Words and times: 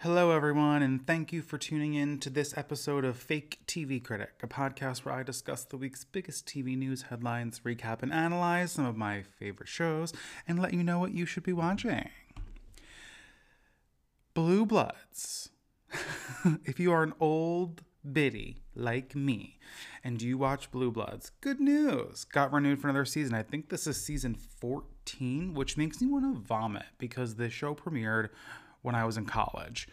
Hello, 0.00 0.30
everyone, 0.30 0.82
and 0.82 1.06
thank 1.06 1.32
you 1.32 1.40
for 1.40 1.56
tuning 1.56 1.94
in 1.94 2.18
to 2.18 2.28
this 2.28 2.54
episode 2.54 3.02
of 3.02 3.16
Fake 3.16 3.60
TV 3.66 4.00
Critic, 4.04 4.34
a 4.42 4.46
podcast 4.46 4.98
where 5.06 5.14
I 5.14 5.22
discuss 5.22 5.64
the 5.64 5.78
week's 5.78 6.04
biggest 6.04 6.46
TV 6.46 6.76
news 6.76 7.04
headlines, 7.08 7.60
recap 7.60 8.02
and 8.02 8.12
analyze 8.12 8.72
some 8.72 8.84
of 8.84 8.94
my 8.94 9.22
favorite 9.22 9.70
shows, 9.70 10.12
and 10.46 10.60
let 10.60 10.74
you 10.74 10.84
know 10.84 10.98
what 10.98 11.14
you 11.14 11.24
should 11.24 11.44
be 11.44 11.54
watching. 11.54 12.10
Blue 14.34 14.66
Bloods. 14.66 15.48
if 16.66 16.78
you 16.78 16.92
are 16.92 17.02
an 17.02 17.14
old 17.18 17.80
biddy 18.12 18.64
like 18.74 19.16
me 19.16 19.58
and 20.04 20.20
you 20.20 20.36
watch 20.36 20.70
Blue 20.70 20.90
Bloods, 20.90 21.30
good 21.40 21.58
news. 21.58 22.24
Got 22.24 22.52
renewed 22.52 22.80
for 22.80 22.88
another 22.88 23.06
season. 23.06 23.34
I 23.34 23.42
think 23.42 23.70
this 23.70 23.86
is 23.86 23.96
season 23.96 24.34
14, 24.34 25.54
which 25.54 25.78
makes 25.78 26.02
me 26.02 26.06
want 26.06 26.24
to 26.34 26.38
vomit 26.38 26.84
because 26.98 27.36
the 27.36 27.48
show 27.48 27.74
premiered 27.74 28.28
when 28.86 28.94
I 28.94 29.04
was 29.04 29.16
in 29.16 29.26
college. 29.26 29.88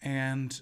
And 0.00 0.58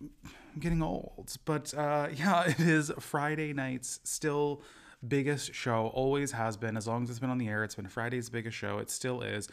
I'm 0.00 0.60
getting 0.60 0.82
old. 0.82 1.34
But 1.46 1.72
uh, 1.74 2.08
yeah, 2.14 2.44
it 2.44 2.60
is 2.60 2.92
Friday 3.00 3.52
nights, 3.54 3.98
still 4.04 4.62
biggest 5.06 5.54
show, 5.54 5.88
always 5.88 6.32
has 6.32 6.56
been. 6.56 6.76
As 6.76 6.86
long 6.86 7.02
as 7.02 7.10
it's 7.10 7.18
been 7.18 7.30
on 7.30 7.38
the 7.38 7.48
air, 7.48 7.64
it's 7.64 7.74
been 7.74 7.88
Friday's 7.88 8.28
biggest 8.30 8.56
show. 8.56 8.78
It 8.78 8.90
still 8.90 9.22
is. 9.22 9.48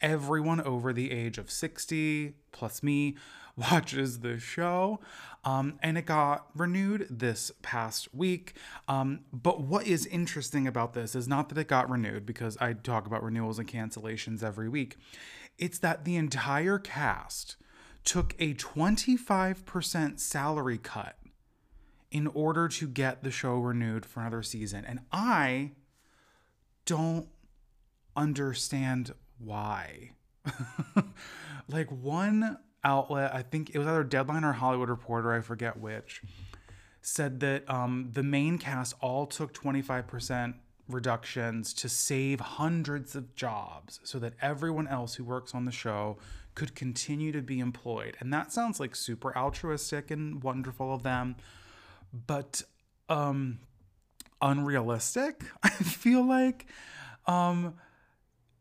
Everyone 0.00 0.60
over 0.60 0.92
the 0.92 1.10
age 1.10 1.38
of 1.38 1.50
60, 1.50 2.34
plus 2.52 2.82
me, 2.82 3.16
watches 3.56 4.20
the 4.20 4.38
show. 4.38 5.00
Um, 5.44 5.78
and 5.82 5.96
it 5.96 6.06
got 6.06 6.46
renewed 6.54 7.06
this 7.10 7.52
past 7.62 8.14
week. 8.14 8.54
Um, 8.88 9.20
but 9.32 9.60
what 9.60 9.86
is 9.86 10.06
interesting 10.06 10.66
about 10.66 10.94
this 10.94 11.14
is 11.14 11.28
not 11.28 11.48
that 11.50 11.58
it 11.58 11.68
got 11.68 11.88
renewed, 11.88 12.26
because 12.26 12.56
I 12.58 12.72
talk 12.72 13.06
about 13.06 13.22
renewals 13.22 13.58
and 13.58 13.68
cancellations 13.68 14.42
every 14.42 14.68
week. 14.68 14.96
It's 15.58 15.78
that 15.78 16.04
the 16.04 16.16
entire 16.16 16.78
cast 16.78 17.56
took 18.04 18.34
a 18.38 18.54
25% 18.54 20.20
salary 20.20 20.78
cut 20.78 21.16
in 22.10 22.26
order 22.28 22.68
to 22.68 22.86
get 22.86 23.24
the 23.24 23.30
show 23.30 23.56
renewed 23.56 24.06
for 24.06 24.20
another 24.20 24.42
season. 24.42 24.84
And 24.84 25.00
I 25.10 25.72
don't 26.86 27.26
understand 28.16 29.12
why. 29.38 30.10
like 31.68 31.90
one 31.90 32.58
outlet, 32.84 33.34
I 33.34 33.42
think 33.42 33.70
it 33.70 33.78
was 33.78 33.86
either 33.86 34.04
Deadline 34.04 34.44
or 34.44 34.52
Hollywood 34.52 34.90
Reporter, 34.90 35.32
I 35.32 35.40
forget 35.40 35.78
which, 35.78 36.22
said 37.00 37.40
that 37.40 37.68
um, 37.68 38.10
the 38.12 38.22
main 38.22 38.58
cast 38.58 38.94
all 39.00 39.26
took 39.26 39.52
25% 39.54 40.54
reductions 40.88 41.72
to 41.72 41.88
save 41.88 42.40
hundreds 42.40 43.14
of 43.14 43.34
jobs 43.34 44.00
so 44.04 44.18
that 44.18 44.34
everyone 44.40 44.86
else 44.86 45.14
who 45.14 45.24
works 45.24 45.54
on 45.54 45.64
the 45.64 45.72
show 45.72 46.18
could 46.54 46.74
continue 46.74 47.32
to 47.32 47.42
be 47.42 47.58
employed. 47.58 48.16
And 48.20 48.32
that 48.32 48.52
sounds 48.52 48.78
like 48.78 48.94
super 48.94 49.36
altruistic 49.36 50.10
and 50.10 50.42
wonderful 50.42 50.92
of 50.94 51.02
them, 51.02 51.36
but 52.26 52.62
um 53.08 53.58
unrealistic. 54.40 55.44
I 55.62 55.70
feel 55.70 56.26
like 56.26 56.66
um 57.26 57.74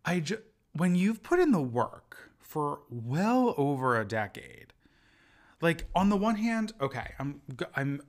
I 0.05 0.19
just 0.21 0.41
when 0.73 0.95
you've 0.95 1.21
put 1.23 1.39
in 1.39 1.51
the 1.51 1.61
work 1.61 2.31
for 2.39 2.81
well 2.89 3.53
over 3.57 3.99
a 3.99 4.05
decade. 4.05 4.73
Like 5.61 5.85
on 5.95 6.09
the 6.09 6.17
one 6.17 6.35
hand, 6.35 6.73
okay, 6.79 7.13
I'm 7.19 7.41
I'm 7.75 8.01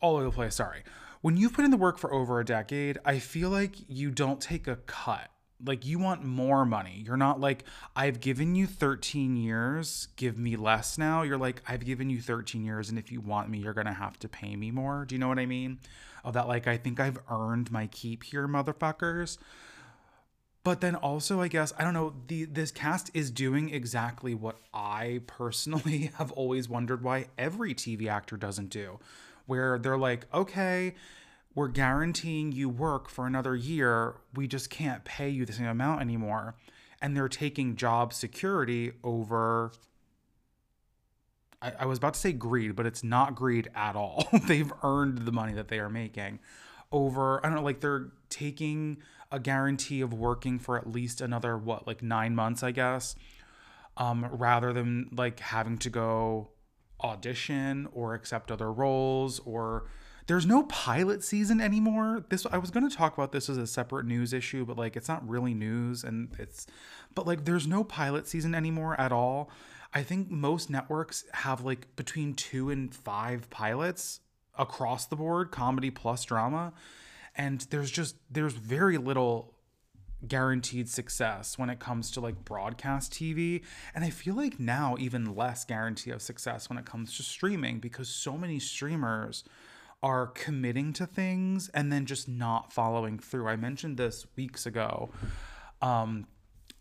all 0.00 0.16
over 0.16 0.24
the 0.24 0.32
place, 0.32 0.56
sorry 0.56 0.82
when 1.22 1.36
you've 1.36 1.52
put 1.54 1.64
in 1.64 1.70
the 1.70 1.76
work 1.76 1.98
for 1.98 2.12
over 2.12 2.40
a 2.40 2.44
decade, 2.44 2.98
I 3.04 3.20
feel 3.20 3.48
like 3.48 3.76
you 3.88 4.10
don't 4.10 4.40
take 4.40 4.66
a 4.66 4.76
cut. 4.76 5.28
Like 5.64 5.86
you 5.86 6.00
want 6.00 6.24
more 6.24 6.66
money. 6.66 7.04
You're 7.06 7.16
not 7.16 7.38
like, 7.38 7.64
I've 7.94 8.18
given 8.18 8.56
you 8.56 8.66
13 8.66 9.36
years, 9.36 10.08
give 10.16 10.36
me 10.36 10.56
less 10.56 10.98
now. 10.98 11.22
You're 11.22 11.38
like, 11.38 11.62
I've 11.68 11.84
given 11.84 12.10
you 12.10 12.20
13 12.20 12.64
years, 12.64 12.90
and 12.90 12.98
if 12.98 13.12
you 13.12 13.20
want 13.20 13.48
me, 13.48 13.58
you're 13.58 13.72
gonna 13.72 13.92
have 13.92 14.18
to 14.18 14.28
pay 14.28 14.56
me 14.56 14.72
more. 14.72 15.04
Do 15.04 15.14
you 15.14 15.20
know 15.20 15.28
what 15.28 15.38
I 15.38 15.46
mean? 15.46 15.78
Of 16.24 16.34
that, 16.34 16.48
like, 16.48 16.66
I 16.66 16.76
think 16.76 16.98
I've 16.98 17.18
earned 17.30 17.70
my 17.70 17.86
keep 17.86 18.24
here, 18.24 18.48
motherfuckers. 18.48 19.38
But 20.64 20.80
then 20.80 20.96
also, 20.96 21.40
I 21.40 21.46
guess, 21.46 21.72
I 21.78 21.84
don't 21.84 21.94
know, 21.94 22.14
the 22.26 22.44
this 22.44 22.72
cast 22.72 23.10
is 23.14 23.30
doing 23.30 23.70
exactly 23.70 24.34
what 24.34 24.58
I 24.74 25.20
personally 25.28 26.10
have 26.18 26.32
always 26.32 26.68
wondered 26.68 27.04
why 27.04 27.26
every 27.38 27.72
TV 27.72 28.08
actor 28.08 28.36
doesn't 28.36 28.70
do 28.70 28.98
where 29.46 29.78
they're 29.78 29.98
like, 29.98 30.26
okay, 30.32 30.94
we're 31.54 31.68
guaranteeing 31.68 32.52
you 32.52 32.68
work 32.68 33.08
for 33.08 33.26
another 33.26 33.54
year. 33.54 34.16
We 34.34 34.48
just 34.48 34.70
can't 34.70 35.04
pay 35.04 35.28
you 35.28 35.44
the 35.44 35.52
same 35.52 35.66
amount 35.66 36.00
anymore. 36.00 36.56
And 37.00 37.16
they're 37.16 37.28
taking 37.28 37.76
job 37.76 38.12
security 38.12 38.92
over. 39.04 39.72
I, 41.60 41.72
I 41.80 41.86
was 41.86 41.98
about 41.98 42.14
to 42.14 42.20
say 42.20 42.32
greed, 42.32 42.74
but 42.74 42.86
it's 42.86 43.04
not 43.04 43.34
greed 43.34 43.68
at 43.74 43.96
all. 43.96 44.28
They've 44.46 44.72
earned 44.82 45.18
the 45.18 45.32
money 45.32 45.52
that 45.54 45.68
they 45.68 45.78
are 45.78 45.90
making 45.90 46.38
over, 46.90 47.44
I 47.44 47.48
don't 47.48 47.56
know, 47.56 47.62
like 47.62 47.80
they're 47.80 48.12
taking 48.28 48.98
a 49.30 49.40
guarantee 49.40 50.02
of 50.02 50.12
working 50.12 50.58
for 50.58 50.76
at 50.76 50.86
least 50.86 51.20
another, 51.20 51.56
what, 51.56 51.86
like 51.86 52.02
nine 52.02 52.34
months, 52.34 52.62
I 52.62 52.70
guess, 52.70 53.16
um, 53.96 54.26
rather 54.30 54.72
than 54.72 55.08
like 55.12 55.40
having 55.40 55.78
to 55.78 55.90
go 55.90 56.50
audition 57.02 57.88
or 57.92 58.14
accept 58.14 58.52
other 58.52 58.70
roles 58.70 59.40
or 59.40 59.86
there's 60.32 60.46
no 60.46 60.62
pilot 60.62 61.22
season 61.22 61.60
anymore. 61.60 62.24
This 62.30 62.46
I 62.50 62.56
was 62.56 62.70
going 62.70 62.88
to 62.88 62.96
talk 62.96 63.12
about 63.12 63.32
this 63.32 63.50
as 63.50 63.58
a 63.58 63.66
separate 63.66 64.06
news 64.06 64.32
issue, 64.32 64.64
but 64.64 64.78
like 64.78 64.96
it's 64.96 65.06
not 65.06 65.28
really 65.28 65.52
news 65.52 66.04
and 66.04 66.34
it's 66.38 66.66
but 67.14 67.26
like 67.26 67.44
there's 67.44 67.66
no 67.66 67.84
pilot 67.84 68.26
season 68.26 68.54
anymore 68.54 68.98
at 68.98 69.12
all. 69.12 69.50
I 69.92 70.02
think 70.02 70.30
most 70.30 70.70
networks 70.70 71.26
have 71.34 71.66
like 71.66 71.94
between 71.96 72.32
2 72.32 72.70
and 72.70 72.94
5 72.94 73.50
pilots 73.50 74.20
across 74.58 75.04
the 75.04 75.16
board, 75.16 75.50
comedy 75.50 75.90
plus 75.90 76.24
drama, 76.24 76.72
and 77.36 77.66
there's 77.68 77.90
just 77.90 78.16
there's 78.30 78.54
very 78.54 78.96
little 78.96 79.52
guaranteed 80.26 80.88
success 80.88 81.58
when 81.58 81.68
it 81.68 81.78
comes 81.78 82.10
to 82.12 82.20
like 82.20 82.42
broadcast 82.42 83.12
TV. 83.12 83.62
And 83.94 84.02
I 84.02 84.08
feel 84.08 84.34
like 84.34 84.58
now 84.58 84.96
even 84.98 85.36
less 85.36 85.66
guarantee 85.66 86.10
of 86.10 86.22
success 86.22 86.70
when 86.70 86.78
it 86.78 86.86
comes 86.86 87.18
to 87.18 87.22
streaming 87.22 87.80
because 87.80 88.08
so 88.08 88.38
many 88.38 88.58
streamers 88.58 89.44
are 90.02 90.26
committing 90.26 90.92
to 90.94 91.06
things 91.06 91.68
and 91.70 91.92
then 91.92 92.06
just 92.06 92.28
not 92.28 92.72
following 92.72 93.18
through. 93.18 93.48
I 93.48 93.56
mentioned 93.56 93.96
this 93.96 94.26
weeks 94.36 94.66
ago. 94.66 95.10
Um, 95.80 96.26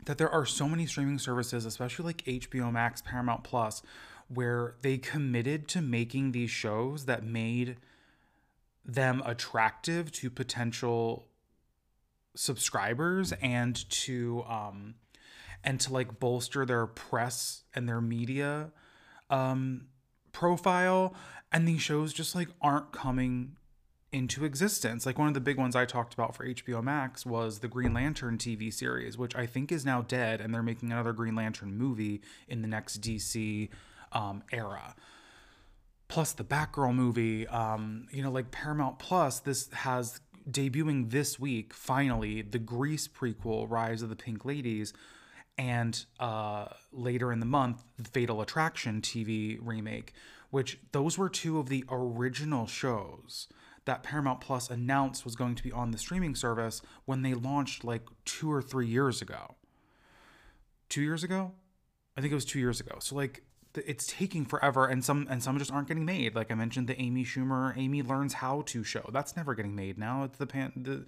that 0.06 0.18
there 0.18 0.30
are 0.30 0.46
so 0.46 0.68
many 0.68 0.86
streaming 0.86 1.20
services, 1.20 1.66
especially 1.66 2.06
like 2.06 2.24
HBO 2.26 2.72
Max, 2.72 3.02
Paramount 3.02 3.44
Plus, 3.44 3.84
where 4.28 4.76
they 4.82 4.98
committed 4.98 5.68
to 5.70 5.82
making 5.82 6.32
these 6.32 6.50
shows 6.50 7.06
that 7.06 7.24
made 7.24 7.78
them 8.86 9.22
attractive 9.26 10.12
to 10.12 10.30
potential 10.30 11.28
subscribers 12.34 13.34
and 13.42 13.90
to 13.90 14.44
um 14.48 14.96
and 15.64 15.80
to 15.82 15.92
like 15.92 16.20
bolster 16.20 16.66
their 16.66 16.88
press 16.88 17.64
and 17.76 17.88
their 17.88 18.00
media 18.00 18.72
um 19.30 19.86
profile 20.32 21.14
and 21.52 21.68
these 21.68 21.82
shows 21.82 22.14
just 22.14 22.36
like 22.36 22.50
aren't 22.62 22.92
coming 22.92 23.56
into 24.12 24.44
existence. 24.44 25.06
Like 25.06 25.18
one 25.18 25.28
of 25.28 25.34
the 25.34 25.40
big 25.40 25.58
ones 25.58 25.76
I 25.76 25.86
talked 25.86 26.14
about 26.14 26.36
for 26.36 26.46
HBO 26.46 26.84
Max 26.84 27.26
was 27.26 27.60
the 27.60 27.68
Green 27.68 27.94
Lantern 27.94 28.38
TV 28.38 28.74
series, 28.74 29.18
which 29.18 29.36
I 29.36 29.46
think 29.46 29.72
is 29.72 29.86
now 29.86 30.02
dead, 30.02 30.42
and 30.42 30.54
they're 30.54 30.64
making 30.64 30.92
another 30.92 31.14
Green 31.14 31.36
Lantern 31.36 31.78
movie 31.78 32.22
in 32.48 32.62
the 32.62 32.68
next 32.68 33.02
DC 33.02 33.70
um, 34.12 34.44
era. 34.52 34.96
Plus 36.08 36.34
the 36.34 36.44
Batgirl 36.44 36.94
movie, 36.94 37.48
um, 37.48 38.08
you 38.12 38.22
know, 38.22 38.32
like 38.32 38.52
Paramount 38.52 39.00
Plus, 39.00 39.40
this 39.40 39.70
has 39.72 40.20
debuting 40.50 41.12
this 41.12 41.40
week, 41.40 41.74
finally, 41.74 42.42
the 42.42 42.60
Grease 42.60 43.08
prequel, 43.08 43.70
Rise 43.70 44.02
of 44.02 44.10
the 44.10 44.16
Pink 44.16 44.44
Ladies, 44.44 44.94
and 45.58 46.06
uh, 46.20 46.68
later 46.92 47.32
in 47.32 47.40
the 47.40 47.46
month, 47.46 47.84
the 47.98 48.10
Fatal 48.10 48.42
Attraction 48.42 49.02
TV 49.02 49.58
remake, 49.62 50.14
which 50.50 50.80
those 50.92 51.18
were 51.18 51.30
two 51.30 51.60
of 51.60 51.70
the 51.70 51.84
original 51.90 52.66
shows 52.66 53.48
that 53.86 54.04
Paramount 54.04 54.42
Plus 54.42 54.70
announced 54.70 55.26
was 55.26 55.36
going 55.36 55.56
to 55.56 55.64
be 55.64 55.72
on 55.72 55.92
the 55.92 55.98
streaming 55.98 56.36
service 56.36 56.82
when 57.06 57.22
they 57.22 57.34
launched 57.34 57.84
like 57.84 58.04
two 58.26 58.52
or 58.52 58.62
three 58.62 58.88
years 58.88 59.22
ago. 59.22 59.56
Two 60.90 61.02
years 61.02 61.24
ago? 61.24 61.54
I 62.16 62.22
think 62.22 62.32
it 62.32 62.36
was 62.36 62.46
two 62.46 62.60
years 62.60 62.80
ago. 62.80 62.98
So, 63.00 63.16
like, 63.16 63.44
it's 63.76 64.08
taking 64.08 64.46
forever 64.46 64.86
and 64.86 65.04
some 65.04 65.28
and 65.30 65.42
some 65.42 65.58
just 65.58 65.72
aren't 65.72 65.88
getting 65.88 66.04
made 66.04 66.36
like 66.36 66.52
i 66.52 66.54
mentioned 66.54 66.88
the 66.88 67.02
amy 67.02 67.24
schumer 67.24 67.74
amy 67.78 68.02
learns 68.02 68.34
how 68.34 68.62
to 68.64 68.84
show 68.84 69.10
that's 69.14 69.38
never 69.38 69.56
getting 69.56 69.74
made 69.74 69.98
now 69.98 70.26
it's 70.26 70.38
the 70.38 70.46
pan 70.46 70.72
the, 70.76 71.06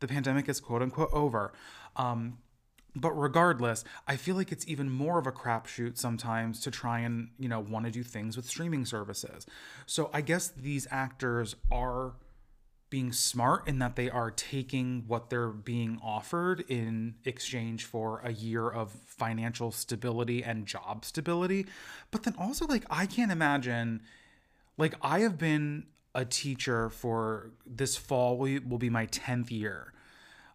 the 0.00 0.08
pandemic 0.08 0.48
is 0.48 0.58
quote 0.58 0.82
unquote 0.82 1.10
over 1.12 1.52
um 1.96 2.38
but 2.94 3.12
regardless 3.12 3.84
i 4.06 4.16
feel 4.16 4.36
like 4.36 4.52
it's 4.52 4.66
even 4.68 4.90
more 4.90 5.18
of 5.18 5.26
a 5.26 5.32
crapshoot 5.32 5.96
sometimes 5.96 6.60
to 6.60 6.70
try 6.70 7.00
and 7.00 7.28
you 7.38 7.48
know 7.48 7.60
want 7.60 7.84
to 7.84 7.90
do 7.90 8.02
things 8.02 8.36
with 8.36 8.46
streaming 8.46 8.84
services 8.84 9.46
so 9.86 10.10
i 10.12 10.20
guess 10.20 10.48
these 10.48 10.86
actors 10.90 11.56
are 11.70 12.12
being 12.92 13.10
smart 13.10 13.66
in 13.66 13.78
that 13.78 13.96
they 13.96 14.10
are 14.10 14.30
taking 14.30 15.02
what 15.06 15.30
they're 15.30 15.48
being 15.48 15.98
offered 16.04 16.62
in 16.68 17.14
exchange 17.24 17.86
for 17.86 18.20
a 18.22 18.30
year 18.30 18.68
of 18.68 18.90
financial 18.90 19.72
stability 19.72 20.44
and 20.44 20.66
job 20.66 21.02
stability. 21.02 21.64
But 22.10 22.24
then 22.24 22.34
also, 22.38 22.66
like, 22.66 22.84
I 22.90 23.06
can't 23.06 23.32
imagine, 23.32 24.02
like, 24.76 24.94
I 25.00 25.20
have 25.20 25.38
been 25.38 25.86
a 26.14 26.26
teacher 26.26 26.90
for 26.90 27.52
this 27.64 27.96
fall 27.96 28.36
will, 28.36 28.60
be 28.60 28.90
my 28.90 29.06
10th 29.06 29.50
year. 29.50 29.94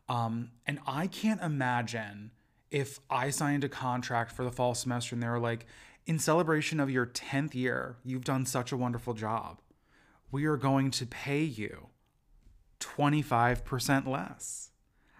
Um, 0.09 0.51
and 0.65 0.79
I 0.87 1.07
can't 1.07 1.41
imagine 1.41 2.31
if 2.71 2.99
I 3.09 3.29
signed 3.29 3.63
a 3.63 3.69
contract 3.69 4.31
for 4.31 4.43
the 4.43 4.51
fall 4.51 4.73
semester 4.73 5.15
and 5.15 5.23
they 5.23 5.27
were 5.27 5.39
like, 5.39 5.65
in 6.05 6.19
celebration 6.19 6.79
of 6.79 6.89
your 6.89 7.05
10th 7.05 7.53
year, 7.53 7.97
you've 8.03 8.23
done 8.23 8.45
such 8.45 8.71
a 8.71 8.77
wonderful 8.77 9.13
job. 9.13 9.59
We 10.31 10.45
are 10.45 10.57
going 10.57 10.91
to 10.91 11.05
pay 11.05 11.43
you 11.43 11.87
25% 12.79 14.07
less. 14.07 14.71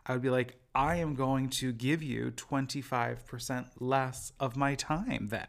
I 0.05 0.13
would 0.13 0.21
be 0.21 0.29
like, 0.29 0.55
I 0.73 0.95
am 0.95 1.15
going 1.15 1.49
to 1.49 1.73
give 1.73 2.01
you 2.01 2.31
25% 2.35 3.65
less 3.79 4.31
of 4.39 4.55
my 4.55 4.75
time 4.75 5.27
then. 5.29 5.47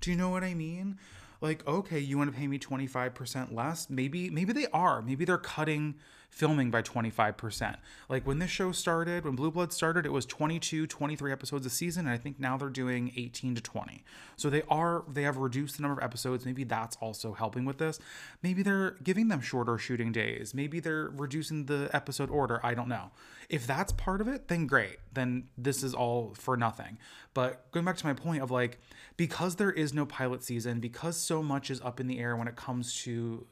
Do 0.00 0.10
you 0.10 0.16
know 0.16 0.30
what 0.30 0.42
I 0.42 0.54
mean? 0.54 0.98
Like, 1.44 1.66
okay, 1.68 1.98
you 1.98 2.16
want 2.16 2.32
to 2.32 2.36
pay 2.38 2.46
me 2.46 2.58
25% 2.58 3.54
less? 3.54 3.90
Maybe 3.90 4.30
maybe 4.30 4.54
they 4.54 4.66
are. 4.72 5.02
Maybe 5.02 5.26
they're 5.26 5.36
cutting 5.36 5.96
filming 6.30 6.70
by 6.70 6.80
25%. 6.80 7.76
Like 8.08 8.26
when 8.26 8.38
this 8.38 8.50
show 8.50 8.72
started, 8.72 9.26
when 9.26 9.36
Blue 9.36 9.50
Blood 9.50 9.70
started, 9.70 10.06
it 10.06 10.10
was 10.10 10.24
22, 10.24 10.86
23 10.86 11.30
episodes 11.30 11.66
a 11.66 11.70
season, 11.70 12.06
and 12.06 12.14
I 12.14 12.16
think 12.16 12.40
now 12.40 12.56
they're 12.56 12.70
doing 12.70 13.12
18 13.14 13.56
to 13.56 13.60
20. 13.60 14.02
So 14.36 14.48
they 14.48 14.62
are 14.70 15.04
they 15.06 15.22
have 15.24 15.36
reduced 15.36 15.76
the 15.76 15.82
number 15.82 16.00
of 16.00 16.04
episodes. 16.04 16.46
Maybe 16.46 16.64
that's 16.64 16.96
also 16.96 17.34
helping 17.34 17.66
with 17.66 17.76
this. 17.76 18.00
Maybe 18.42 18.62
they're 18.62 18.96
giving 19.04 19.28
them 19.28 19.42
shorter 19.42 19.76
shooting 19.76 20.12
days. 20.12 20.54
Maybe 20.54 20.80
they're 20.80 21.10
reducing 21.14 21.66
the 21.66 21.90
episode 21.92 22.30
order. 22.30 22.58
I 22.64 22.72
don't 22.72 22.88
know. 22.88 23.10
If 23.50 23.66
that's 23.66 23.92
part 23.92 24.22
of 24.22 24.28
it, 24.28 24.48
then 24.48 24.66
great. 24.66 24.96
Then 25.12 25.48
this 25.58 25.82
is 25.82 25.92
all 25.92 26.34
for 26.34 26.56
nothing. 26.56 26.96
But 27.34 27.70
going 27.72 27.84
back 27.84 27.96
to 27.96 28.06
my 28.06 28.14
point 28.14 28.42
of 28.42 28.50
like 28.50 28.78
because 29.16 29.56
there 29.56 29.70
is 29.70 29.92
no 29.92 30.06
pilot 30.06 30.42
season, 30.42 30.80
because 30.80 31.16
so 31.16 31.42
much 31.42 31.70
is 31.70 31.80
up 31.82 32.00
in 32.00 32.06
the 32.06 32.18
air 32.18 32.36
when 32.36 32.48
it 32.48 32.56
comes 32.56 33.02
to 33.02 33.46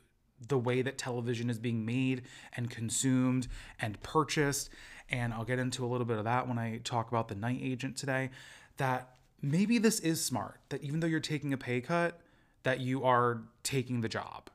the 0.48 0.58
way 0.58 0.82
that 0.82 0.98
television 0.98 1.50
is 1.50 1.58
being 1.58 1.84
made 1.84 2.22
and 2.56 2.70
consumed 2.70 3.48
and 3.80 4.00
purchased. 4.02 4.70
And 5.10 5.32
I'll 5.32 5.44
get 5.44 5.58
into 5.58 5.84
a 5.84 5.88
little 5.88 6.06
bit 6.06 6.18
of 6.18 6.24
that 6.24 6.48
when 6.48 6.58
I 6.58 6.78
talk 6.82 7.08
about 7.08 7.28
the 7.28 7.34
night 7.34 7.60
agent 7.62 7.96
today. 7.96 8.30
That 8.78 9.16
maybe 9.40 9.78
this 9.78 10.00
is 10.00 10.24
smart, 10.24 10.60
that 10.70 10.82
even 10.82 11.00
though 11.00 11.06
you're 11.06 11.20
taking 11.20 11.52
a 11.52 11.58
pay 11.58 11.80
cut, 11.80 12.20
that 12.62 12.80
you 12.80 13.04
are 13.04 13.42
taking 13.62 14.00
the 14.00 14.08
job. 14.08 14.48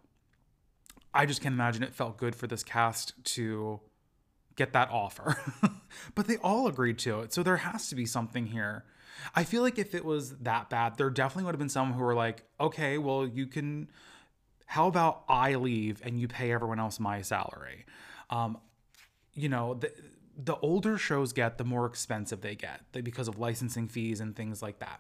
I 1.14 1.26
just 1.26 1.42
can't 1.42 1.54
imagine 1.54 1.84
it 1.84 1.94
felt 1.94 2.18
good 2.18 2.36
for 2.36 2.48
this 2.48 2.64
cast 2.64 3.14
to 3.36 3.80
get 4.56 4.74
that 4.74 4.90
offer. 4.92 5.38
but 6.16 6.28
they 6.28 6.38
all 6.38 6.68
agreed 6.68 6.98
to 7.00 7.22
it. 7.22 7.34
So 7.34 7.44
there 7.44 7.58
has 7.58 7.90
to 7.90 7.96
be 7.96 8.06
something 8.06 8.48
here. 8.48 8.84
I 9.36 9.44
feel 9.44 9.62
like 9.62 9.78
if 9.78 9.96
it 9.96 10.06
was 10.06 10.38
that 10.38 10.70
bad, 10.70 10.98
there 10.98 11.10
definitely 11.10 11.46
would 11.46 11.56
have 11.56 11.60
been 11.60 11.70
some 11.70 11.94
who 11.94 12.04
were 12.04 12.16
like, 12.16 12.44
okay, 12.60 12.98
well, 12.98 13.26
you 13.26 13.48
can 13.48 13.90
how 14.68 14.88
about 14.88 15.24
I 15.30 15.56
leave 15.56 16.02
and 16.04 16.20
you 16.20 16.28
pay 16.28 16.52
everyone 16.52 16.80
else 16.80 17.00
my 17.00 17.22
salary? 17.22 17.86
Um, 18.30 18.58
you 19.34 19.48
know, 19.50 19.76
the, 19.76 19.92
the 20.38 20.58
older 20.58 20.98
shows 20.98 21.34
get, 21.34 21.58
the 21.58 21.64
more 21.64 21.86
expensive 21.86 22.42
they 22.42 22.56
get 22.56 22.82
because 22.92 23.30
of 23.30 23.40
licensing 23.40 23.88
fees 23.88 24.20
and 24.20 24.36
things 24.36 24.62
like 24.62 24.80
that. 24.80 25.00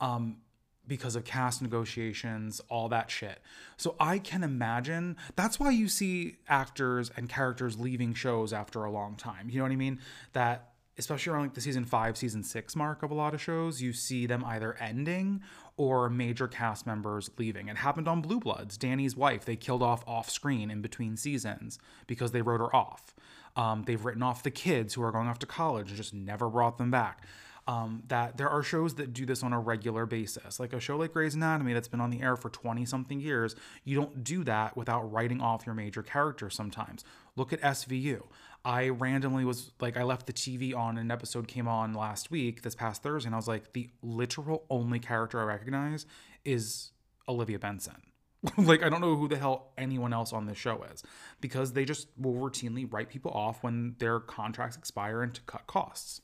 Um, 0.00 0.38
because 0.86 1.14
of 1.14 1.24
cast 1.24 1.62
negotiations, 1.62 2.60
all 2.68 2.88
that 2.88 3.10
shit. 3.10 3.40
So 3.76 3.94
I 4.00 4.18
can 4.18 4.42
imagine 4.42 5.16
that's 5.36 5.60
why 5.60 5.70
you 5.70 5.88
see 5.88 6.38
actors 6.48 7.10
and 7.16 7.28
characters 7.28 7.78
leaving 7.78 8.14
shows 8.14 8.52
after 8.52 8.84
a 8.84 8.90
long 8.90 9.16
time. 9.16 9.48
You 9.48 9.58
know 9.58 9.64
what 9.64 9.72
I 9.72 9.76
mean? 9.76 10.00
That 10.32 10.71
especially 11.02 11.32
around 11.32 11.42
like 11.42 11.54
the 11.54 11.60
season 11.60 11.84
five, 11.84 12.16
season 12.16 12.44
six 12.44 12.76
mark 12.76 13.02
of 13.02 13.10
a 13.10 13.14
lot 13.14 13.34
of 13.34 13.42
shows, 13.42 13.82
you 13.82 13.92
see 13.92 14.24
them 14.24 14.44
either 14.44 14.74
ending 14.74 15.42
or 15.76 16.08
major 16.08 16.46
cast 16.46 16.86
members 16.86 17.28
leaving. 17.38 17.68
It 17.68 17.76
happened 17.76 18.06
on 18.06 18.20
Blue 18.22 18.38
Bloods. 18.38 18.76
Danny's 18.76 19.16
wife, 19.16 19.44
they 19.44 19.56
killed 19.56 19.82
off 19.82 20.06
off 20.06 20.30
screen 20.30 20.70
in 20.70 20.80
between 20.80 21.16
seasons 21.16 21.78
because 22.06 22.30
they 22.30 22.40
wrote 22.40 22.60
her 22.60 22.74
off. 22.74 23.14
Um, 23.56 23.82
they've 23.84 24.02
written 24.02 24.22
off 24.22 24.44
the 24.44 24.50
kids 24.50 24.94
who 24.94 25.02
are 25.02 25.10
going 25.10 25.26
off 25.26 25.40
to 25.40 25.46
college 25.46 25.88
and 25.88 25.96
just 25.96 26.14
never 26.14 26.48
brought 26.48 26.78
them 26.78 26.90
back. 26.90 27.26
Um, 27.68 28.02
that 28.08 28.38
there 28.38 28.48
are 28.48 28.64
shows 28.64 28.96
that 28.96 29.12
do 29.12 29.24
this 29.24 29.44
on 29.44 29.52
a 29.52 29.60
regular 29.60 30.04
basis. 30.04 30.58
Like 30.58 30.72
a 30.72 30.80
show 30.80 30.96
like 30.96 31.12
Grey's 31.12 31.36
Anatomy 31.36 31.72
that's 31.72 31.86
been 31.86 32.00
on 32.00 32.10
the 32.10 32.20
air 32.20 32.36
for 32.36 32.50
20 32.50 32.84
something 32.84 33.20
years, 33.20 33.54
you 33.84 33.96
don't 33.96 34.24
do 34.24 34.42
that 34.44 34.76
without 34.76 35.12
writing 35.12 35.40
off 35.40 35.64
your 35.64 35.76
major 35.76 36.02
characters 36.02 36.56
sometimes. 36.56 37.04
Look 37.36 37.52
at 37.52 37.60
SVU. 37.60 38.22
I 38.64 38.88
randomly 38.90 39.44
was 39.44 39.72
like, 39.80 39.96
I 39.96 40.04
left 40.04 40.26
the 40.26 40.32
TV 40.32 40.74
on, 40.74 40.90
and 40.90 41.06
an 41.06 41.10
episode 41.10 41.48
came 41.48 41.66
on 41.66 41.94
last 41.94 42.30
week, 42.30 42.62
this 42.62 42.74
past 42.74 43.02
Thursday, 43.02 43.26
and 43.26 43.34
I 43.34 43.38
was 43.38 43.48
like, 43.48 43.72
the 43.72 43.90
literal 44.02 44.64
only 44.70 45.00
character 45.00 45.40
I 45.40 45.44
recognize 45.44 46.06
is 46.44 46.92
Olivia 47.28 47.58
Benson. 47.58 48.02
like, 48.56 48.82
I 48.82 48.88
don't 48.88 49.00
know 49.00 49.16
who 49.16 49.28
the 49.28 49.36
hell 49.36 49.72
anyone 49.76 50.12
else 50.12 50.32
on 50.32 50.46
this 50.46 50.58
show 50.58 50.84
is 50.92 51.02
because 51.40 51.72
they 51.72 51.84
just 51.84 52.08
will 52.16 52.34
routinely 52.34 52.92
write 52.92 53.08
people 53.08 53.32
off 53.32 53.62
when 53.62 53.96
their 53.98 54.20
contracts 54.20 54.76
expire 54.76 55.22
and 55.22 55.34
to 55.34 55.40
cut 55.42 55.66
costs. 55.66 56.20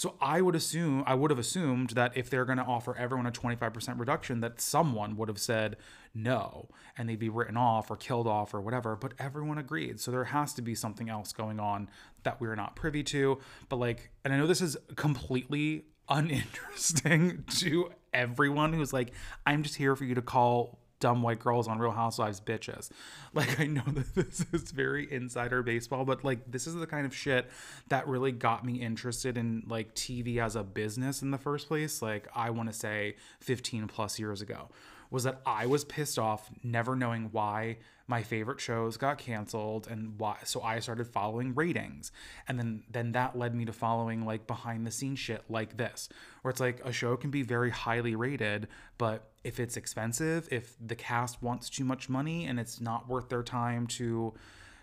So 0.00 0.14
I 0.18 0.40
would 0.40 0.54
assume, 0.54 1.04
I 1.06 1.12
would 1.12 1.30
have 1.30 1.38
assumed 1.38 1.90
that 1.90 2.16
if 2.16 2.30
they're 2.30 2.46
going 2.46 2.56
to 2.56 2.64
offer 2.64 2.96
everyone 2.96 3.26
a 3.26 3.30
25% 3.30 4.00
reduction, 4.00 4.40
that 4.40 4.58
someone 4.58 5.14
would 5.18 5.28
have 5.28 5.38
said 5.38 5.76
no 6.14 6.70
and 6.96 7.06
they'd 7.06 7.18
be 7.18 7.28
written 7.28 7.58
off 7.58 7.90
or 7.90 7.96
killed 7.96 8.26
off 8.26 8.54
or 8.54 8.62
whatever. 8.62 8.96
But 8.96 9.12
everyone 9.18 9.58
agreed. 9.58 10.00
So 10.00 10.10
there 10.10 10.24
has 10.24 10.54
to 10.54 10.62
be 10.62 10.74
something 10.74 11.10
else 11.10 11.34
going 11.34 11.60
on 11.60 11.90
that 12.22 12.40
we're 12.40 12.54
not 12.54 12.76
privy 12.76 13.02
to. 13.02 13.40
But 13.68 13.76
like, 13.76 14.10
and 14.24 14.32
I 14.32 14.38
know 14.38 14.46
this 14.46 14.62
is 14.62 14.74
completely 14.96 15.84
uninteresting 16.08 17.44
to 17.58 17.90
everyone 18.14 18.72
who's 18.72 18.94
like, 18.94 19.12
I'm 19.44 19.62
just 19.62 19.76
here 19.76 19.94
for 19.96 20.04
you 20.06 20.14
to 20.14 20.22
call 20.22 20.78
dumb 21.00 21.22
white 21.22 21.40
girls 21.40 21.66
on 21.66 21.78
Real 21.78 21.90
Housewives 21.90 22.40
bitches. 22.40 22.90
Like 23.32 23.60
I 23.60 23.66
know 23.66 23.84
that 23.86 24.12
this 24.16 24.44
is 24.52 24.72
very 24.72 25.10
insider 25.10 25.62
baseball, 25.62 26.04
but 26.04 26.24
like 26.24 26.50
this 26.50 26.66
is 26.66 26.74
the 26.74 26.86
kind 26.86 27.06
of 27.06 27.14
shit 27.14 27.48
that 27.88 28.08
really 28.08 28.32
got 28.32 28.64
me 28.64 28.80
interested 28.80 29.38
in 29.38 29.62
like 29.68 29.94
TV 29.94 30.38
as 30.38 30.56
a 30.56 30.64
business 30.64 31.22
in 31.22 31.30
the 31.30 31.38
first 31.38 31.68
place. 31.68 32.02
Like 32.02 32.26
I 32.34 32.50
want 32.50 32.72
to 32.72 32.76
say 32.76 33.14
15 33.38 33.86
plus 33.86 34.18
years 34.18 34.42
ago 34.42 34.68
was 35.10 35.24
that 35.24 35.40
I 35.44 35.66
was 35.66 35.84
pissed 35.84 36.18
off 36.18 36.50
never 36.62 36.94
knowing 36.94 37.28
why 37.32 37.78
my 38.06 38.22
favorite 38.24 38.60
shows 38.60 38.96
got 38.96 39.18
canceled 39.18 39.86
and 39.88 40.18
why 40.18 40.36
so 40.44 40.62
I 40.62 40.80
started 40.80 41.06
following 41.06 41.54
ratings. 41.54 42.10
And 42.48 42.58
then 42.58 42.82
then 42.90 43.12
that 43.12 43.38
led 43.38 43.54
me 43.54 43.64
to 43.64 43.72
following 43.72 44.24
like 44.24 44.46
behind 44.46 44.86
the 44.86 44.90
scenes 44.90 45.18
shit 45.18 45.44
like 45.48 45.76
this, 45.76 46.08
where 46.42 46.50
it's 46.50 46.60
like 46.60 46.80
a 46.84 46.92
show 46.92 47.16
can 47.16 47.30
be 47.30 47.42
very 47.42 47.70
highly 47.70 48.14
rated, 48.16 48.68
but 48.98 49.30
if 49.44 49.60
it's 49.60 49.76
expensive, 49.76 50.48
if 50.50 50.74
the 50.84 50.96
cast 50.96 51.42
wants 51.42 51.70
too 51.70 51.84
much 51.84 52.08
money 52.08 52.46
and 52.46 52.58
it's 52.58 52.80
not 52.80 53.08
worth 53.08 53.28
their 53.28 53.42
time 53.44 53.86
to 53.86 54.34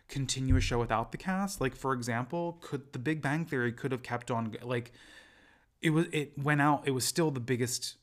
continue 0.07 0.55
a 0.55 0.61
show 0.61 0.79
without 0.79 1.11
the 1.11 1.17
cast, 1.17 1.59
like 1.59 1.75
for 1.75 1.93
example, 1.93 2.57
could 2.61 2.93
The 2.93 2.99
Big 2.99 3.21
Bang 3.21 3.45
Theory 3.45 3.73
could 3.73 3.91
have 3.91 4.03
kept 4.03 4.31
on 4.31 4.55
like 4.63 4.93
it 5.81 5.89
was 5.89 6.07
it 6.13 6.37
went 6.37 6.61
out, 6.61 6.87
it 6.87 6.91
was 6.91 7.03
still 7.03 7.29
the 7.29 7.41
biggest 7.41 7.97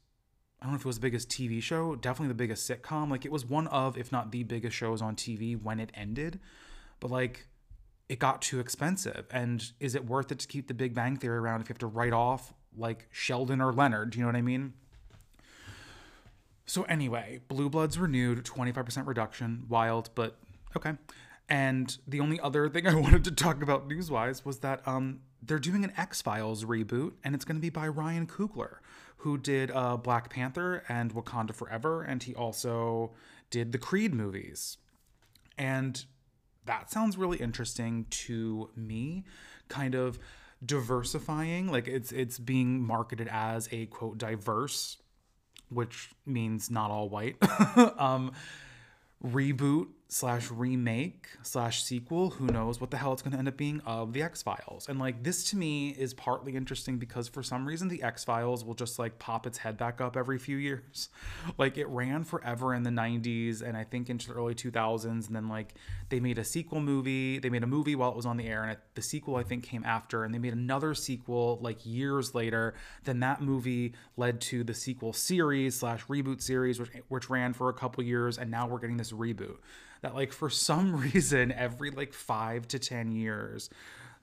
I 0.65 0.67
don't 0.67 0.73
know 0.73 0.77
if 0.77 0.87
it 0.87 0.87
was 0.87 0.97
the 0.97 1.03
biggest 1.03 1.29
TV 1.29 1.63
show, 1.63 1.95
definitely 1.95 2.29
the 2.29 2.35
biggest 2.35 2.67
sitcom. 2.67 3.11
Like 3.11 3.27
it 3.27 3.31
was 3.31 3.45
one 3.45 3.67
of, 3.67 3.99
if 3.99 4.11
not 4.11 4.33
the 4.33 4.45
biggest 4.45 4.75
shows 4.75 5.03
on 5.03 5.15
TV 5.15 5.63
when 5.63 5.79
it 5.79 5.93
ended. 5.93 6.41
But 7.01 7.11
like 7.11 7.49
it 8.09 8.19
got 8.19 8.41
too 8.41 8.61
expensive. 8.61 9.27
And 9.31 9.63
is 9.79 9.95
it 9.95 10.07
worth 10.07 10.33
it 10.33 10.39
to 10.39 10.49
keep 10.49 10.67
the 10.69 10.73
Big 10.73 10.95
Bang 10.95 11.19
Theory 11.19 11.37
around 11.37 11.61
if 11.61 11.69
you 11.69 11.75
have 11.75 11.79
to 11.81 11.87
write 11.87 12.15
off 12.15 12.55
like 12.75 13.09
Sheldon 13.11 13.61
or 13.61 13.75
Leonard? 13.75 14.13
Do 14.13 14.19
you 14.19 14.25
know 14.25 14.29
what 14.29 14.37
I 14.37 14.41
mean? 14.41 14.73
So 16.65 16.85
anyway, 16.85 17.41
Blue 17.49 17.69
Bloods 17.69 17.99
renewed, 17.99 18.43
25% 18.43 19.07
reduction, 19.07 19.67
wild, 19.69 20.09
but 20.15 20.39
okay. 20.75 20.93
And 21.47 21.95
the 22.09 22.21
only 22.21 22.41
other 22.41 22.71
thing 22.71 22.87
I 22.87 22.95
wanted 22.95 23.25
to 23.25 23.33
talk 23.33 23.63
about 23.63 23.87
news-wise 23.87 24.47
was 24.47 24.61
that 24.61 24.81
um, 24.89 25.21
they're 25.43 25.59
doing 25.59 25.85
an 25.85 25.93
X 25.99 26.23
Files 26.23 26.65
reboot, 26.65 27.13
and 27.23 27.35
it's 27.35 27.45
going 27.45 27.57
to 27.57 27.61
be 27.61 27.69
by 27.69 27.87
Ryan 27.87 28.27
Coogler, 28.27 28.77
who 29.19 29.39
did 29.39 29.71
uh, 29.71 29.97
Black 29.97 30.31
Panther 30.31 30.85
and 30.89 31.15
Wakanda 31.15 31.55
Forever, 31.55 32.03
and 32.03 32.23
he 32.23 32.35
also 32.35 33.13
did 33.51 33.73
the 33.73 33.79
Creed 33.79 34.15
movies. 34.15 34.79
And 35.57 36.05
that 36.67 36.91
sounds 36.91 37.17
really 37.17 37.39
interesting 37.39 38.07
to 38.11 38.71
me, 38.77 39.25
kind 39.69 39.95
of 39.95 40.19
diversifying. 40.65 41.71
Like 41.71 41.89
it's 41.89 42.13
it's 42.13 42.39
being 42.39 42.83
marketed 42.83 43.29
as 43.31 43.69
a 43.73 43.87
quote 43.87 44.19
diverse 44.19 44.99
which 45.75 46.11
means 46.25 46.71
not 46.71 46.91
all 46.91 47.09
white, 47.09 47.37
um, 47.99 48.33
reboot 49.25 49.89
slash 50.09 50.51
remake 50.51 51.29
slash 51.43 51.83
sequel 51.83 52.31
who 52.31 52.47
knows 52.47 52.81
what 52.81 52.91
the 52.91 52.97
hell 52.97 53.13
it's 53.13 53.23
going 53.23 53.33
to 53.33 53.39
end 53.39 53.49
up 53.49 53.57
being 53.57 53.81
of 53.87 54.13
the 54.13 54.23
x-files. 54.23 54.89
And 54.89 54.99
like 54.99 55.23
this 55.23 55.45
to 55.51 55.57
me 55.57 55.91
is 55.91 56.15
partly 56.15 56.55
interesting 56.55 56.99
because 56.99 57.27
for 57.27 57.43
some 57.43 57.67
reason 57.67 57.89
the 57.89 58.03
x-files 58.03 58.65
will 58.65 58.75
just 58.75 58.99
like 58.99 59.19
pop 59.19 59.47
its 59.47 59.59
head 59.59 59.77
back 59.77 60.01
up 60.01 60.17
every 60.17 60.39
few 60.39 60.57
years. 60.57 61.09
Like 61.59 61.79
it 61.79 61.87
ran 61.89 62.25
forever 62.25 62.75
in 62.75 62.83
the 62.83 62.91
90s 62.91 63.63
and 63.63 63.77
i 63.77 63.85
think 63.85 64.11
into 64.11 64.29
the 64.29 64.35
early 64.35 64.55
2000s 64.55 65.05
and 65.27 65.37
then 65.37 65.49
like 65.49 65.75
they 66.09 66.19
made 66.19 66.39
a 66.39 66.45
sequel 66.45 66.81
movie 66.81 67.39
they 67.39 67.49
made 67.49 67.63
a 67.63 67.67
movie 67.67 67.95
while 67.95 68.11
it 68.11 68.17
was 68.17 68.27
on 68.27 68.37
the 68.37 68.47
air 68.47 68.63
and 68.63 68.73
it, 68.73 68.81
the 68.95 69.03
sequel 69.03 69.37
i 69.37 69.43
think 69.43 69.63
came 69.63 69.85
after 69.85 70.25
and 70.25 70.35
they 70.35 70.39
made 70.39 70.53
another 70.53 70.95
sequel 70.95 71.59
like 71.61 71.85
years 71.85 72.35
later. 72.35 72.75
Then 73.05 73.21
that 73.21 73.41
movie 73.41 73.95
led 74.17 74.41
to 74.43 74.65
the 74.65 74.75
sequel 74.75 75.13
series 75.13 75.77
slash 75.77 76.05
reboot 76.07 76.43
series 76.43 76.81
which, 76.81 76.91
which 77.09 77.31
ran 77.31 77.53
for 77.53 77.69
a 77.69 77.75
couple 77.75 78.03
years 78.03 78.39
and 78.39 78.51
now 78.51 78.67
we're 78.67 78.79
getting 78.79 78.97
this 78.97 79.13
reboot 79.13 79.57
that 80.05 80.15
like 80.15 80.33
for 80.33 80.49
some 80.49 80.95
reason 81.13 81.53
every 81.53 81.91
like 81.91 82.13
five 82.13 82.69
to 82.69 82.79
ten 82.79 83.13
years 83.13 83.71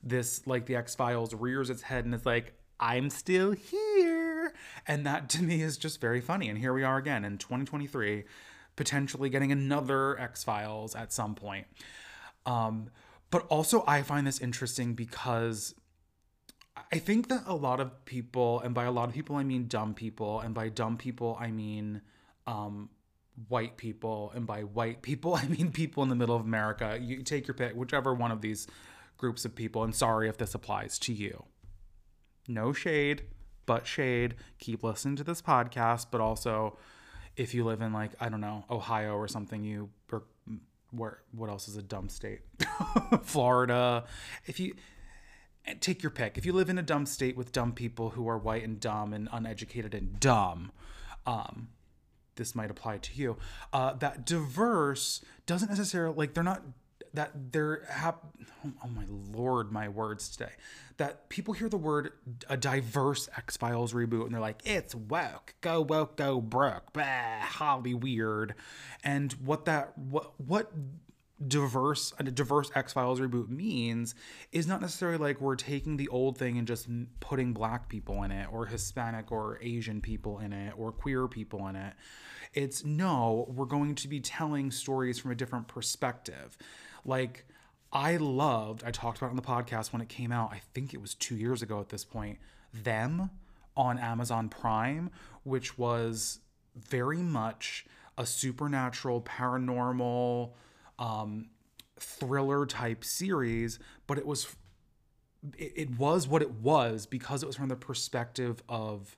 this 0.04 0.46
like 0.48 0.66
the 0.66 0.76
x-files 0.76 1.34
rears 1.34 1.70
its 1.70 1.84
head 1.84 2.06
and 2.06 2.14
it's 2.14 2.26
like 2.26 2.54
i'm 2.80 3.10
still 3.10 3.52
here. 3.52 4.54
And 4.88 5.06
that 5.06 5.30
to 5.30 5.44
me 5.44 5.62
is 5.62 5.78
just 5.78 6.02
very 6.02 6.20
funny. 6.20 6.50
And 6.50 6.58
here 6.58 6.74
we 6.74 6.84
are 6.84 6.98
again 6.98 7.24
in 7.24 7.38
2023 7.38 8.24
potentially 8.76 9.30
getting 9.30 9.52
another 9.52 10.20
x-files 10.20 10.96
at 10.96 11.14
some 11.14 11.36
point. 11.36 11.68
Um, 12.48 12.90
but 13.30 13.46
also 13.48 13.84
i 13.88 14.04
find 14.04 14.28
this 14.28 14.40
interesting 14.40 14.94
because 14.94 15.74
i 16.92 17.00
think 17.00 17.30
that 17.30 17.44
a 17.48 17.56
lot 17.56 17.80
of 17.80 18.06
people 18.06 18.60
and 18.60 18.76
by 18.76 18.84
a 18.84 18.92
lot 18.92 19.10
of 19.10 19.16
people 19.16 19.36
i 19.38 19.44
mean 19.44 19.68
dumb 19.68 19.94
people 19.94 20.40
and 20.42 20.54
by 20.54 20.70
dumb 20.70 20.98
people 20.98 21.38
i 21.40 21.50
mean 21.50 22.02
um, 22.46 22.90
white 23.48 23.78
people, 23.78 24.32
and 24.36 24.46
by 24.46 24.62
white 24.62 25.02
people, 25.02 25.36
I 25.42 25.46
mean 25.46 25.72
people 25.72 26.04
in 26.04 26.10
the 26.10 26.16
middle 26.16 26.36
of 26.36 26.42
America. 26.42 26.98
You 27.02 27.24
take 27.24 27.48
your 27.48 27.56
pick, 27.56 27.76
whichever 27.76 28.14
one 28.14 28.32
of 28.32 28.42
these 28.42 28.68
groups 29.18 29.46
of 29.46 29.56
people, 29.56 29.84
and 29.84 29.94
sorry 29.96 30.30
if 30.30 30.38
this 30.38 30.56
applies 30.56 30.98
to 31.00 31.14
you. 31.14 31.46
No 32.48 32.74
shade, 32.74 33.24
but 33.66 33.86
shade. 33.86 34.36
Keep 34.60 34.84
listening 34.84 35.16
to 35.18 35.24
this 35.24 35.42
podcast, 35.42 36.08
but 36.12 36.22
also 36.22 36.78
if 37.38 37.54
you 37.54 37.64
live 37.64 37.82
in 37.82 37.94
like, 37.94 38.12
I 38.20 38.30
don't 38.30 38.42
know, 38.42 38.66
Ohio 38.70 39.16
or 39.16 39.28
something, 39.28 39.64
you 39.64 39.90
or 40.12 40.24
where 40.92 41.20
what 41.32 41.50
else 41.50 41.68
is 41.68 41.78
a 41.78 41.82
dumb 41.82 42.10
state? 42.10 42.42
Florida. 43.24 44.06
If 44.46 44.60
you 44.60 44.76
take 45.80 46.04
your 46.04 46.10
pick. 46.10 46.38
If 46.38 46.46
you 46.46 46.54
live 46.54 46.70
in 46.70 46.78
a 46.78 46.84
dumb 46.84 47.06
state 47.06 47.38
with 47.38 47.52
dumb 47.52 47.74
people 47.74 48.12
who 48.12 48.28
are 48.28 48.38
white 48.38 48.64
and 48.64 48.80
dumb 48.80 49.14
and 49.14 49.30
uneducated 49.32 49.94
and 49.94 50.20
dumb, 50.20 50.72
um, 51.26 51.70
this 52.36 52.56
might 52.56 52.72
apply 52.72 52.98
to 52.98 53.14
you. 53.14 53.38
Uh, 53.74 53.94
that 53.96 54.26
diverse 54.26 55.24
doesn't 55.46 55.70
necessarily 55.70 56.16
like 56.16 56.34
they're 56.34 56.44
not 56.44 56.64
that 57.14 57.52
they're 57.52 57.84
hap- 57.90 58.26
oh 58.66 58.88
my 58.88 59.04
lord 59.10 59.72
my 59.72 59.90
words 59.90 60.30
today. 60.30 60.52
That 60.98 61.30
people 61.30 61.54
hear 61.54 61.68
the 61.68 61.78
word 61.78 62.12
a 62.48 62.56
diverse 62.56 63.28
x-files 63.36 63.94
reboot 63.94 64.26
and 64.26 64.34
they're 64.34 64.42
like 64.42 64.62
it's 64.66 64.94
woke. 64.96 65.56
Go 65.62 65.82
woke 65.82 66.16
go 66.16 66.40
broke. 66.40 66.94
Bah, 66.94 67.42
holly 67.42 67.94
weird. 67.94 68.56
And 69.04 69.34
what 69.34 69.66
that 69.66 69.98
what 69.98 70.34
what 70.40 70.72
diverse 71.48 72.14
a 72.20 72.24
diverse 72.24 72.70
x-files 72.76 73.20
reboot 73.20 73.50
means 73.50 74.14
is 74.52 74.68
not 74.68 74.80
necessarily 74.80 75.18
like 75.18 75.42
we're 75.42 75.56
taking 75.56 75.98
the 75.98 76.08
old 76.10 76.38
thing 76.38 76.58
and 76.58 76.68
just 76.68 76.88
putting 77.20 77.52
black 77.52 77.90
people 77.90 78.22
in 78.22 78.32
it 78.32 78.48
or 78.52 78.68
hispanic 78.68 79.32
or 79.32 79.58
asian 79.62 80.02
people 80.02 80.38
in 80.38 80.54
it 80.54 80.74
or 80.78 80.92
queer 80.92 81.28
people 81.28 81.68
in 81.68 81.76
it 81.76 81.94
it's 82.54 82.84
no, 82.84 83.46
we're 83.50 83.66
going 83.66 83.96
to 83.96 84.08
be 84.08 84.20
telling 84.20 84.72
stories 84.72 85.20
from 85.20 85.32
a 85.32 85.36
different 85.36 85.68
perspective. 85.68 86.58
Like, 87.06 87.46
I 87.94 88.18
loved, 88.18 88.84
I 88.84 88.92
talked 88.92 89.18
about 89.18 89.30
on 89.30 89.36
the 89.36 89.42
podcast 89.42 89.94
when 89.94 90.02
it 90.02 90.10
came 90.10 90.32
out, 90.32 90.52
I 90.52 90.62
think 90.74 90.94
it 90.94 91.02
was 91.02 91.14
two 91.16 91.36
years 91.36 91.62
ago 91.62 91.80
at 91.80 91.90
this 91.90 92.04
point, 92.04 92.40
Them 92.74 93.30
on 93.76 93.98
Amazon 93.98 94.50
Prime, 94.50 95.12
which 95.44 95.78
was 95.78 96.40
very 96.76 97.18
much 97.18 97.86
a 98.18 98.26
supernatural, 98.26 99.22
paranormal, 99.22 100.52
um, 101.02 101.48
thriller 102.00 102.66
type 102.66 103.04
series, 103.04 103.80
but 104.08 104.18
it 104.18 104.26
was 104.26 104.56
it, 105.58 105.74
it 105.76 106.00
was 106.00 106.28
what 106.28 106.42
it 106.42 106.52
was 106.52 107.06
because 107.06 107.44
it 107.44 107.48
was 107.48 107.56
from 107.56 107.68
the 107.68 107.76
perspective 107.76 108.62
of 108.70 109.18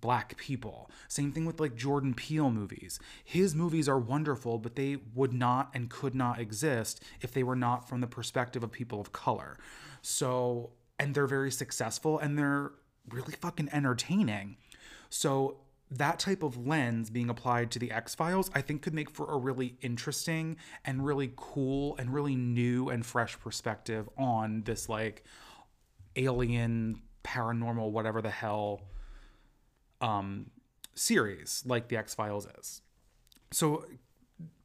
black 0.00 0.36
people. 0.36 0.90
Same 1.08 1.32
thing 1.32 1.44
with 1.44 1.60
like 1.60 1.74
Jordan 1.74 2.14
Peele 2.14 2.50
movies. 2.50 3.00
His 3.24 3.54
movies 3.54 3.88
are 3.88 3.98
wonderful, 3.98 4.58
but 4.58 4.76
they 4.76 4.98
would 5.14 5.32
not 5.32 5.70
and 5.74 5.90
could 5.90 6.14
not 6.14 6.38
exist 6.38 7.02
if 7.20 7.32
they 7.32 7.42
were 7.42 7.56
not 7.56 7.88
from 7.88 8.00
the 8.00 8.06
perspective 8.06 8.62
of 8.62 8.70
people 8.72 9.00
of 9.00 9.12
color. 9.12 9.58
So, 10.02 10.70
and 10.98 11.14
they're 11.14 11.26
very 11.26 11.50
successful 11.50 12.18
and 12.18 12.38
they're 12.38 12.72
really 13.08 13.32
fucking 13.32 13.70
entertaining. 13.72 14.56
So, 15.08 15.58
that 15.98 16.18
type 16.18 16.42
of 16.42 16.66
lens 16.66 17.10
being 17.10 17.28
applied 17.28 17.70
to 17.72 17.78
the 17.78 17.90
X 17.90 18.14
Files, 18.14 18.50
I 18.54 18.60
think 18.60 18.82
could 18.82 18.94
make 18.94 19.10
for 19.10 19.32
a 19.32 19.36
really 19.36 19.76
interesting 19.80 20.56
and 20.84 21.04
really 21.04 21.32
cool 21.36 21.96
and 21.98 22.12
really 22.12 22.34
new 22.34 22.88
and 22.88 23.04
fresh 23.04 23.38
perspective 23.38 24.08
on 24.16 24.62
this 24.62 24.88
like 24.88 25.24
alien, 26.16 27.02
paranormal, 27.24 27.90
whatever 27.90 28.22
the 28.22 28.30
hell 28.30 28.82
um, 30.00 30.50
series 30.94 31.62
like 31.66 31.88
the 31.88 31.96
X 31.96 32.14
Files 32.14 32.46
is. 32.58 32.82
So 33.50 33.84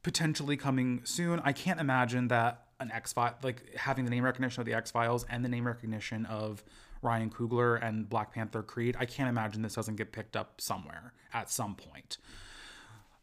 potentially 0.04 0.56
coming 0.56 1.02
soon. 1.04 1.42
I 1.44 1.52
can't 1.52 1.80
imagine 1.80 2.30
that 2.30 2.68
an 2.80 2.92
X 2.92 3.12
File 3.12 3.36
like 3.44 3.76
having 3.76 4.06
the 4.06 4.12
name 4.12 4.24
recognition 4.24 4.62
of 4.62 4.66
the 4.66 4.74
X 4.74 4.92
Files 4.92 5.26
and 5.30 5.44
the 5.44 5.50
name 5.50 5.68
recognition 5.68 6.26
of 6.28 6.64
Ryan 7.02 7.30
Coogler 7.30 7.82
and 7.82 8.10
Black 8.10 8.34
Panther 8.34 8.64
Creed. 8.64 8.96
I 9.00 9.06
can't 9.06 9.30
imagine 9.30 9.62
this 9.62 9.76
doesn't 9.76 9.96
get 9.96 10.12
picked 10.12 10.36
up 10.36 10.60
somewhere 10.62 11.14
at 11.34 11.50
some 11.50 11.76
point. 11.76 12.18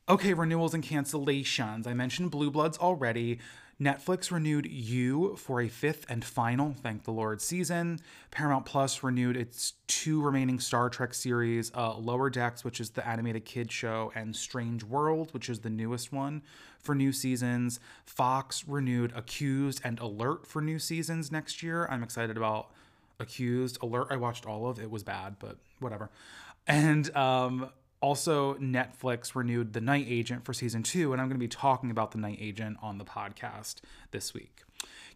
Okay, 0.09 0.35
renewals 0.35 0.75
and 0.75 0.85
cancellations. 0.85 1.87
I 1.87 1.95
mentioned 1.95 2.31
Blue 2.31 2.51
Bloods 2.51 2.77
already. 2.79 3.39
Netflix 3.81 4.31
renewed 4.31 4.67
You 4.67 5.35
for 5.37 5.61
a 5.61 5.69
fifth 5.69 6.07
and 6.09 6.25
final, 6.25 6.75
thank 6.81 7.05
the 7.05 7.11
Lord, 7.11 7.41
season. 7.41 7.99
Paramount 8.31 8.67
Plus 8.67 9.03
renewed 9.03 9.37
its 9.37 9.73
two 9.89 10.23
remaining 10.23 10.61
Star 10.61 10.89
Trek 10.89 11.13
series, 11.13 11.73
uh, 11.75 11.97
Lower 11.97 12.31
Decks, 12.31 12.65
which 12.65 12.81
is 12.81 12.91
the 12.91 13.07
animated 13.07 13.45
kid 13.45 13.73
show, 13.73 14.13
and 14.15 14.37
Strange 14.37 14.85
World, 14.85 15.35
which 15.35 15.49
is 15.49 15.61
the 15.61 15.71
newest 15.71 16.13
one, 16.13 16.43
for 16.79 16.95
new 16.95 17.11
seasons. 17.11 17.81
Fox 18.05 18.69
renewed 18.69 19.13
Accused 19.17 19.81
and 19.83 19.99
Alert 19.99 20.47
for 20.47 20.63
new 20.63 20.79
seasons 20.79 21.33
next 21.33 21.63
year. 21.63 21.87
I'm 21.91 22.03
excited 22.03 22.37
about 22.37 22.71
Accused. 23.21 23.79
Alert, 23.83 24.09
I 24.11 24.17
watched 24.17 24.47
all 24.47 24.69
of 24.69 24.79
it, 24.79 24.91
was 24.91 25.03
bad, 25.03 25.37
but 25.39 25.57
whatever. 25.81 26.11
And 26.67 27.15
um, 27.17 27.71
also, 28.01 28.55
Netflix 28.55 29.35
renewed 29.35 29.73
The 29.73 29.81
Night 29.81 30.07
Agent 30.09 30.45
for 30.45 30.53
season 30.53 30.83
two, 30.83 31.13
and 31.13 31.23
I'm 31.23 31.29
going 31.29 31.39
to 31.39 31.45
be 31.45 31.49
talking 31.49 31.91
about 31.91 32.13
The 32.13 32.19
Night 32.19 32.39
Agent 32.41 32.77
on 32.83 32.99
the 32.99 33.05
podcast 33.05 33.77
this 34.11 34.35
week. 34.35 34.63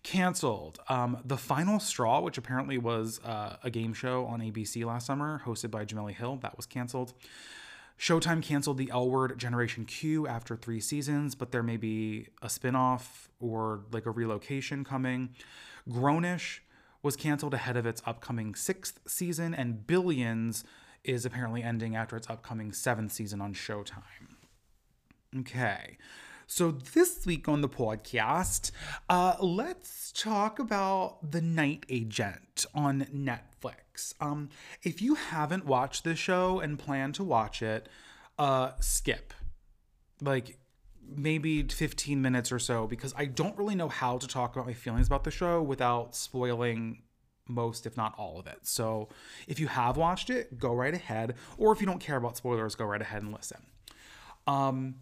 Canceled. 0.02 0.78
Um, 0.88 1.18
the 1.24 1.36
Final 1.36 1.80
Straw, 1.80 2.20
which 2.20 2.38
apparently 2.38 2.78
was 2.78 3.20
uh, 3.24 3.56
a 3.62 3.70
game 3.70 3.92
show 3.92 4.24
on 4.26 4.40
ABC 4.40 4.84
last 4.84 5.06
summer, 5.06 5.42
hosted 5.44 5.70
by 5.70 5.84
Jemele 5.84 6.14
Hill, 6.14 6.38
that 6.42 6.56
was 6.56 6.66
canceled. 6.66 7.12
Showtime 7.98 8.42
canceled 8.42 8.78
the 8.78 8.90
L 8.92 9.10
Word 9.10 9.36
Generation 9.38 9.84
Q 9.84 10.26
after 10.28 10.56
three 10.56 10.80
seasons, 10.80 11.34
but 11.34 11.50
there 11.50 11.64
may 11.64 11.76
be 11.76 12.28
a 12.40 12.48
spin 12.48 12.76
off 12.76 13.28
or 13.40 13.80
like 13.90 14.06
a 14.06 14.10
relocation 14.10 14.84
coming. 14.84 15.30
Grownish 15.90 16.60
was 17.02 17.16
canceled 17.16 17.54
ahead 17.54 17.76
of 17.76 17.86
its 17.86 18.02
upcoming 18.04 18.54
sixth 18.54 19.00
season, 19.06 19.54
and 19.54 19.86
Billions 19.86 20.64
is 21.04 21.24
apparently 21.24 21.62
ending 21.62 21.96
after 21.96 22.16
its 22.16 22.28
upcoming 22.28 22.72
seventh 22.72 23.12
season 23.12 23.40
on 23.40 23.54
Showtime. 23.54 24.36
Okay. 25.40 25.98
So 26.50 26.70
this 26.70 27.26
week 27.26 27.46
on 27.46 27.60
the 27.60 27.68
podcast, 27.68 28.70
uh, 29.10 29.36
let's 29.38 30.10
talk 30.12 30.58
about 30.58 31.30
The 31.30 31.42
Night 31.42 31.84
Agent 31.90 32.64
on 32.74 33.06
Netflix. 33.14 34.14
Um, 34.18 34.48
if 34.82 35.02
you 35.02 35.14
haven't 35.14 35.66
watched 35.66 36.04
this 36.04 36.18
show 36.18 36.58
and 36.60 36.78
plan 36.78 37.12
to 37.12 37.22
watch 37.22 37.60
it, 37.60 37.90
uh, 38.38 38.72
skip. 38.80 39.34
Like 40.22 40.58
maybe 41.16 41.62
15 41.62 42.20
minutes 42.20 42.52
or 42.52 42.58
so 42.58 42.86
because 42.86 43.14
I 43.16 43.24
don't 43.26 43.56
really 43.56 43.74
know 43.74 43.88
how 43.88 44.18
to 44.18 44.26
talk 44.26 44.54
about 44.54 44.66
my 44.66 44.74
feelings 44.74 45.06
about 45.06 45.24
the 45.24 45.30
show 45.30 45.62
without 45.62 46.14
spoiling 46.14 47.02
most, 47.48 47.86
if 47.86 47.96
not 47.96 48.14
all 48.18 48.38
of 48.38 48.46
it. 48.46 48.58
So 48.62 49.08
if 49.46 49.58
you 49.58 49.68
have 49.68 49.96
watched 49.96 50.30
it, 50.30 50.58
go 50.58 50.74
right 50.74 50.94
ahead. 50.94 51.34
Or 51.56 51.72
if 51.72 51.80
you 51.80 51.86
don't 51.86 52.00
care 52.00 52.16
about 52.16 52.36
spoilers, 52.36 52.74
go 52.74 52.84
right 52.84 53.00
ahead 53.00 53.22
and 53.22 53.32
listen. 53.32 53.62
Um, 54.46 54.96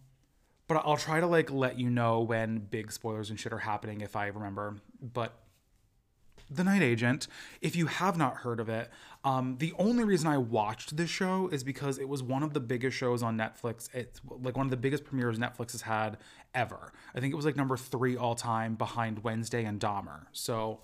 but 0.68 0.82
I'll 0.84 0.96
try 0.96 1.20
to 1.20 1.26
like 1.26 1.50
let 1.50 1.78
you 1.78 1.90
know 1.90 2.20
when 2.20 2.58
big 2.58 2.90
spoilers 2.92 3.30
and 3.30 3.38
shit 3.38 3.52
are 3.52 3.58
happening 3.58 4.00
if 4.00 4.16
I 4.16 4.26
remember. 4.26 4.76
But 5.00 5.38
The 6.50 6.64
Night 6.64 6.82
Agent. 6.82 7.28
If 7.60 7.76
you 7.76 7.86
have 7.86 8.16
not 8.16 8.38
heard 8.38 8.60
of 8.60 8.68
it, 8.68 8.90
um, 9.26 9.56
the 9.58 9.74
only 9.76 10.04
reason 10.04 10.28
I 10.28 10.38
watched 10.38 10.96
this 10.96 11.10
show 11.10 11.48
is 11.48 11.64
because 11.64 11.98
it 11.98 12.08
was 12.08 12.22
one 12.22 12.44
of 12.44 12.54
the 12.54 12.60
biggest 12.60 12.96
shows 12.96 13.24
on 13.24 13.36
Netflix. 13.36 13.88
It's 13.92 14.20
like 14.40 14.56
one 14.56 14.66
of 14.66 14.70
the 14.70 14.76
biggest 14.76 15.04
premieres 15.04 15.36
Netflix 15.36 15.72
has 15.72 15.82
had 15.82 16.18
ever. 16.54 16.92
I 17.12 17.18
think 17.18 17.32
it 17.32 17.36
was 17.36 17.44
like 17.44 17.56
number 17.56 17.76
three 17.76 18.16
all 18.16 18.36
time 18.36 18.76
behind 18.76 19.24
Wednesday 19.24 19.64
and 19.64 19.80
Dahmer. 19.80 20.26
So 20.30 20.78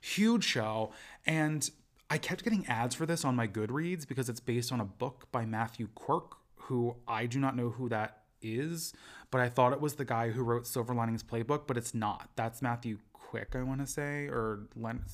huge 0.00 0.44
show. 0.44 0.92
And 1.26 1.70
I 2.08 2.16
kept 2.16 2.42
getting 2.42 2.66
ads 2.68 2.94
for 2.94 3.04
this 3.04 3.22
on 3.22 3.36
my 3.36 3.46
Goodreads 3.46 4.08
because 4.08 4.30
it's 4.30 4.40
based 4.40 4.72
on 4.72 4.80
a 4.80 4.86
book 4.86 5.28
by 5.30 5.44
Matthew 5.44 5.88
Quirk, 5.94 6.36
who 6.56 6.96
I 7.06 7.26
do 7.26 7.38
not 7.38 7.54
know 7.54 7.68
who 7.68 7.90
that 7.90 8.22
is, 8.40 8.94
but 9.30 9.42
I 9.42 9.50
thought 9.50 9.74
it 9.74 9.80
was 9.82 9.96
the 9.96 10.06
guy 10.06 10.30
who 10.30 10.42
wrote 10.42 10.66
Silver 10.66 10.94
Linings 10.94 11.22
Playbook, 11.22 11.66
but 11.66 11.76
it's 11.76 11.92
not. 11.92 12.30
That's 12.34 12.62
Matthew 12.62 12.98
Quick, 13.34 13.56
I 13.56 13.64
want 13.64 13.80
to 13.80 13.86
say, 13.88 14.28
or 14.28 14.68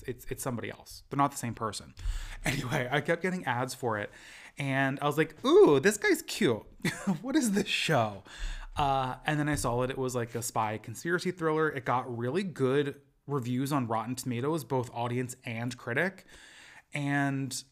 it's 0.07 0.27
it's 0.29 0.43
somebody 0.43 0.71
else. 0.71 1.05
They're 1.09 1.17
not 1.17 1.31
the 1.31 1.39
same 1.39 1.55
person. 1.55 1.95
Anyway, 2.45 2.89
I 2.91 3.01
kept 3.01 3.23
getting 3.23 3.45
ads 3.45 3.75
for 3.75 3.99
it, 3.99 4.11
and 4.59 4.99
I 5.01 5.07
was 5.07 5.17
like, 5.17 5.43
"Ooh, 5.45 5.81
this 5.81 5.97
guy's 5.97 6.21
cute. 6.23 6.63
what 7.23 7.35
is 7.35 7.53
this 7.53 7.67
show?" 7.67 8.25
Uh, 8.77 9.15
and 9.27 9.41
then 9.41 9.49
I 9.49 9.55
saw 9.55 9.81
that 9.81 9.91
it 9.91 9.97
was 9.97 10.15
like 10.15 10.35
a 10.35 10.43
spy 10.43 10.79
conspiracy 10.79 11.31
thriller. 11.31 11.71
It 11.71 11.87
got 11.87 12.15
really 12.15 12.43
good 12.43 12.97
reviews 13.27 13.73
on 13.73 13.87
Rotten 13.87 14.15
Tomatoes, 14.15 14.65
both 14.65 14.91
audience 14.93 15.35
and 15.45 15.75
critic. 15.77 16.27
And 16.93 17.63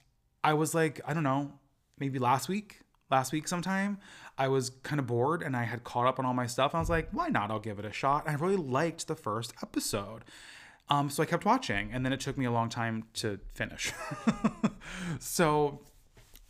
I 0.42 0.54
was 0.54 0.74
like, 0.74 1.00
I 1.06 1.12
don't 1.12 1.24
know, 1.24 1.52
maybe 1.98 2.18
last 2.18 2.48
week, 2.48 2.80
last 3.10 3.32
week 3.32 3.48
sometime, 3.48 3.98
I 4.36 4.48
was 4.48 4.70
kind 4.82 5.00
of 5.00 5.06
bored 5.06 5.42
and 5.42 5.56
I 5.56 5.64
had 5.64 5.84
caught 5.84 6.06
up 6.06 6.18
on 6.18 6.26
all 6.26 6.34
my 6.34 6.46
stuff. 6.46 6.74
I 6.74 6.80
was 6.80 6.90
like, 6.90 7.08
why 7.10 7.28
not? 7.28 7.50
I'll 7.50 7.58
give 7.58 7.78
it 7.78 7.84
a 7.84 7.92
shot. 7.92 8.26
And 8.26 8.36
I 8.36 8.40
really 8.40 8.56
liked 8.56 9.06
the 9.08 9.16
first 9.16 9.52
episode. 9.62 10.24
Um, 10.90 11.10
so 11.10 11.22
I 11.22 11.26
kept 11.26 11.44
watching, 11.44 11.90
and 11.92 12.04
then 12.04 12.12
it 12.14 12.20
took 12.20 12.38
me 12.38 12.46
a 12.46 12.50
long 12.50 12.70
time 12.70 13.04
to 13.14 13.38
finish. 13.54 13.92
so, 15.18 15.80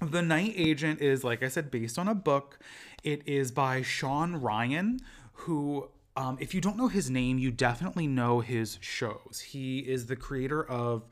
The 0.00 0.22
Night 0.22 0.54
Agent 0.56 1.00
is, 1.00 1.24
like 1.24 1.42
I 1.42 1.48
said, 1.48 1.72
based 1.72 1.98
on 1.98 2.06
a 2.06 2.14
book. 2.14 2.60
It 3.02 3.26
is 3.26 3.50
by 3.50 3.82
Shawn 3.82 4.40
Ryan, 4.40 5.00
who, 5.32 5.88
um, 6.16 6.38
if 6.40 6.54
you 6.54 6.60
don't 6.60 6.76
know 6.76 6.86
his 6.86 7.10
name, 7.10 7.38
you 7.38 7.50
definitely 7.50 8.06
know 8.06 8.38
his 8.38 8.78
shows. 8.80 9.42
He 9.48 9.80
is 9.80 10.06
the 10.06 10.14
creator 10.14 10.62
of 10.62 11.04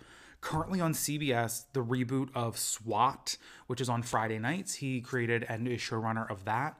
currently 0.46 0.80
on 0.80 0.92
CBS, 0.92 1.64
the 1.72 1.82
reboot 1.82 2.28
of 2.32 2.56
SWAT, 2.56 3.36
which 3.66 3.80
is 3.80 3.88
on 3.88 4.04
Friday 4.04 4.38
nights. 4.38 4.74
He 4.74 5.00
created 5.00 5.44
and 5.48 5.66
is 5.66 5.80
showrunner 5.80 6.30
of 6.30 6.44
that. 6.44 6.78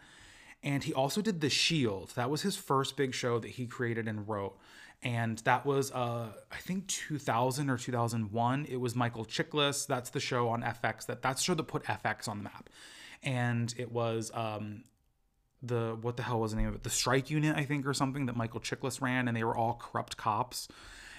And 0.62 0.84
he 0.84 0.94
also 0.94 1.20
did 1.20 1.40
The 1.40 1.50
Shield. 1.50 2.12
That 2.14 2.30
was 2.30 2.42
his 2.42 2.56
first 2.56 2.96
big 2.96 3.12
show 3.12 3.40
that 3.40 3.48
he 3.48 3.66
created 3.66 4.06
and 4.06 4.28
wrote. 4.28 4.56
And 5.02 5.38
that 5.38 5.66
was, 5.66 5.90
uh, 5.90 6.28
I 6.52 6.56
think, 6.58 6.86
2000 6.86 7.68
or 7.68 7.76
2001. 7.76 8.66
It 8.70 8.76
was 8.76 8.94
Michael 8.94 9.24
Chiklis. 9.24 9.88
That's 9.88 10.10
the 10.10 10.20
show 10.20 10.48
on 10.48 10.62
FX. 10.62 11.06
That 11.06 11.20
that's 11.20 11.40
the 11.40 11.46
show 11.46 11.54
that 11.54 11.64
put 11.64 11.82
FX 11.82 12.28
on 12.28 12.38
the 12.38 12.44
map. 12.44 12.70
And 13.24 13.74
it 13.76 13.90
was 13.90 14.30
um, 14.32 14.84
the 15.60 15.98
what 16.00 16.16
the 16.16 16.22
hell 16.22 16.38
was 16.38 16.52
the 16.52 16.58
name 16.58 16.68
of 16.68 16.76
it? 16.76 16.84
The 16.84 16.90
Strike 16.90 17.30
Unit, 17.30 17.56
I 17.56 17.64
think, 17.64 17.84
or 17.84 17.94
something 17.94 18.26
that 18.26 18.36
Michael 18.36 18.60
Chiklis 18.60 19.00
ran, 19.00 19.26
and 19.26 19.36
they 19.36 19.42
were 19.42 19.56
all 19.56 19.74
corrupt 19.74 20.16
cops 20.16 20.68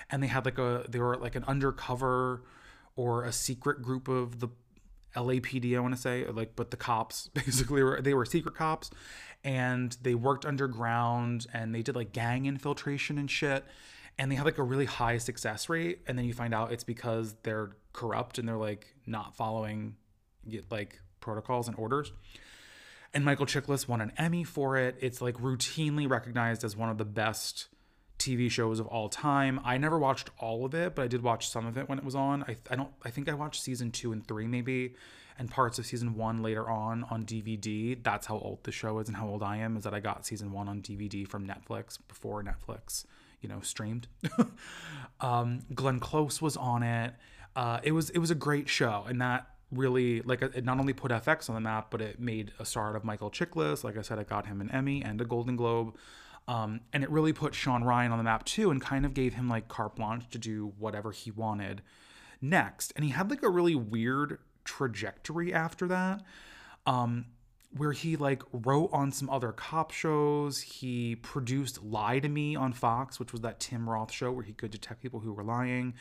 and 0.10 0.22
they 0.22 0.28
had 0.28 0.46
like 0.46 0.58
a 0.58 0.86
they 0.88 1.00
were 1.00 1.18
like 1.18 1.36
an 1.36 1.44
undercover 1.46 2.44
or 2.96 3.24
a 3.24 3.32
secret 3.32 3.82
group 3.82 4.08
of 4.08 4.40
the 4.40 4.50
LAPD, 5.16 5.76
I 5.76 5.80
want 5.80 5.96
to 5.96 6.02
say, 6.02 6.26
like, 6.28 6.56
but 6.56 6.72
the 6.72 6.78
cops 6.78 7.28
basically 7.34 7.84
were 7.84 8.02
they 8.02 8.14
were 8.14 8.26
secret 8.26 8.56
cops, 8.56 8.90
and 9.44 9.96
they 10.02 10.16
worked 10.16 10.46
underground 10.46 11.48
and 11.54 11.74
they 11.74 11.82
did 11.82 11.96
like 11.96 12.12
gang 12.12 12.46
infiltration 12.46 13.18
and 13.18 13.30
shit, 13.30 13.66
and 14.18 14.32
they 14.32 14.36
had 14.36 14.46
like 14.46 14.58
a 14.58 14.64
really 14.64 14.86
high 14.86 15.18
success 15.18 15.70
rate, 15.70 16.02
and 16.08 16.18
then 16.18 16.26
you 16.26 16.34
find 16.34 16.54
out 16.54 16.72
it's 16.72 16.84
because 16.84 17.36
they're 17.44 17.72
corrupt 17.94 18.38
and 18.38 18.48
they're 18.48 18.58
like 18.58 18.96
not 19.06 19.36
following 19.36 19.96
like 20.70 21.00
protocols 21.20 21.68
and 21.68 21.78
orders. 21.78 22.12
And 23.14 23.26
Michael 23.26 23.46
Chiklis 23.46 23.88
won 23.88 24.02
an 24.02 24.12
Emmy 24.18 24.44
for 24.44 24.78
it. 24.78 24.98
It's 25.00 25.22
like 25.22 25.36
routinely 25.36 26.10
recognized 26.10 26.64
as 26.64 26.76
one 26.76 26.90
of 26.90 26.98
the 26.98 27.06
best 27.06 27.68
TV 28.20 28.50
shows 28.50 28.80
of 28.80 28.88
all 28.88 29.10
time. 29.10 29.60
I 29.64 29.78
never 29.78 29.98
watched 29.98 30.30
all 30.40 30.66
of 30.66 30.74
it, 30.74 30.96
but 30.96 31.04
I 31.04 31.08
did 31.08 31.22
watch 31.22 31.50
some 31.50 31.66
of 31.66 31.78
it 31.78 31.88
when 31.88 31.98
it 31.98 32.04
was 32.04 32.16
on. 32.16 32.44
I, 32.44 32.58
I 32.70 32.76
don't 32.76 32.92
I 33.04 33.10
think 33.10 33.30
I 33.30 33.34
watched 33.34 33.62
season 33.62 33.92
2 33.92 34.12
and 34.12 34.28
3 34.28 34.48
maybe 34.48 34.96
and 35.40 35.52
parts 35.52 35.78
of 35.78 35.86
season 35.86 36.16
1 36.16 36.42
later 36.42 36.70
on 36.70 37.06
on 37.06 37.26
DVD. 37.26 38.02
That's 38.02 38.28
how 38.28 38.40
old 38.40 38.64
the 38.64 38.72
show 38.72 39.00
is 39.00 39.08
and 39.08 39.18
how 39.18 39.28
old 39.28 39.44
I 39.44 39.58
am 39.58 39.78
is 39.78 39.84
that 39.84 39.94
I 39.94 40.00
got 40.00 40.26
season 40.26 40.52
1 40.52 40.68
on 40.68 40.82
DVD 40.82 41.28
from 41.28 41.48
Netflix 41.48 42.00
before 42.08 42.44
Netflix, 42.44 43.06
you 43.42 43.50
know, 43.50 43.62
streamed. 43.62 44.08
um, 45.22 45.60
Glenn 45.74 46.00
Close 46.00 46.42
was 46.42 46.58
on 46.58 46.84
it. 46.84 47.14
Uh, 47.56 47.80
it 47.84 47.92
was 47.92 48.10
it 48.12 48.20
was 48.20 48.32
a 48.32 48.36
great 48.36 48.68
show 48.68 49.06
and 49.08 49.22
that 49.22 49.48
really 49.72 50.22
like 50.22 50.42
it 50.42 50.64
not 50.64 50.80
only 50.80 50.94
put 50.94 51.12
FX 51.12 51.50
on 51.50 51.56
the 51.56 51.62
map, 51.62 51.88
but 51.92 52.02
it 52.02 52.20
made 52.20 52.52
a 52.60 52.66
start 52.66 52.96
of 52.96 53.04
Michael 53.04 53.30
Chiklis. 53.30 53.84
Like 53.84 53.98
I 53.98 54.02
said, 54.02 54.20
I 54.20 54.24
got 54.24 54.46
him 54.46 54.62
an 54.62 54.72
Emmy 54.72 55.04
and 55.04 55.20
a 55.20 55.26
Golden 55.26 55.56
Globe. 55.56 55.96
Um, 56.48 56.82
and 56.94 57.04
it 57.04 57.10
really 57.10 57.34
put 57.34 57.54
Shawn 57.54 57.84
Ryan 57.84 58.12
on 58.12 58.17
the 58.17 58.24
map 58.24 58.45
too 58.45 58.72
and 58.72 58.82
kind 58.82 59.06
of 59.06 59.13
gave 59.13 59.34
him 59.34 59.50
like 59.50 59.67
carte 59.67 59.95
blanche 59.95 60.30
to 60.30 60.38
do 60.38 60.74
whatever 60.78 61.12
he 61.12 61.30
wanted 61.30 61.82
next. 62.41 62.93
And 62.95 63.04
he 63.04 63.12
had 63.12 63.30
like 63.30 63.43
a 63.43 63.50
really 63.50 63.76
weird 63.76 64.39
trajectory 64.63 65.54
after 65.54 65.88
that. 65.88 66.22
Um, 66.86 67.26
where 67.76 67.91
he 67.91 68.15
like 68.15 68.43
wrote 68.52 68.89
on 68.93 69.12
some 69.12 69.30
other 69.30 69.52
cop 69.52 69.91
shows. 69.91 70.62
He 70.62 71.15
produced 71.15 71.84
Lie 71.84 72.19
to 72.19 72.30
Me 72.30 72.56
on 72.56 72.74
Fox, 72.74 73.19
which 73.19 73.32
was 73.32 73.41
that 73.41 73.60
Tim 73.60 73.89
Roth 73.89 74.12
show 74.12 74.32
where 74.32 74.43
he 74.43 74.54
could 74.54 74.72
detect 74.72 75.02
people 75.02 75.19
who 75.19 75.34
were 75.34 75.43
lying. 75.43 75.93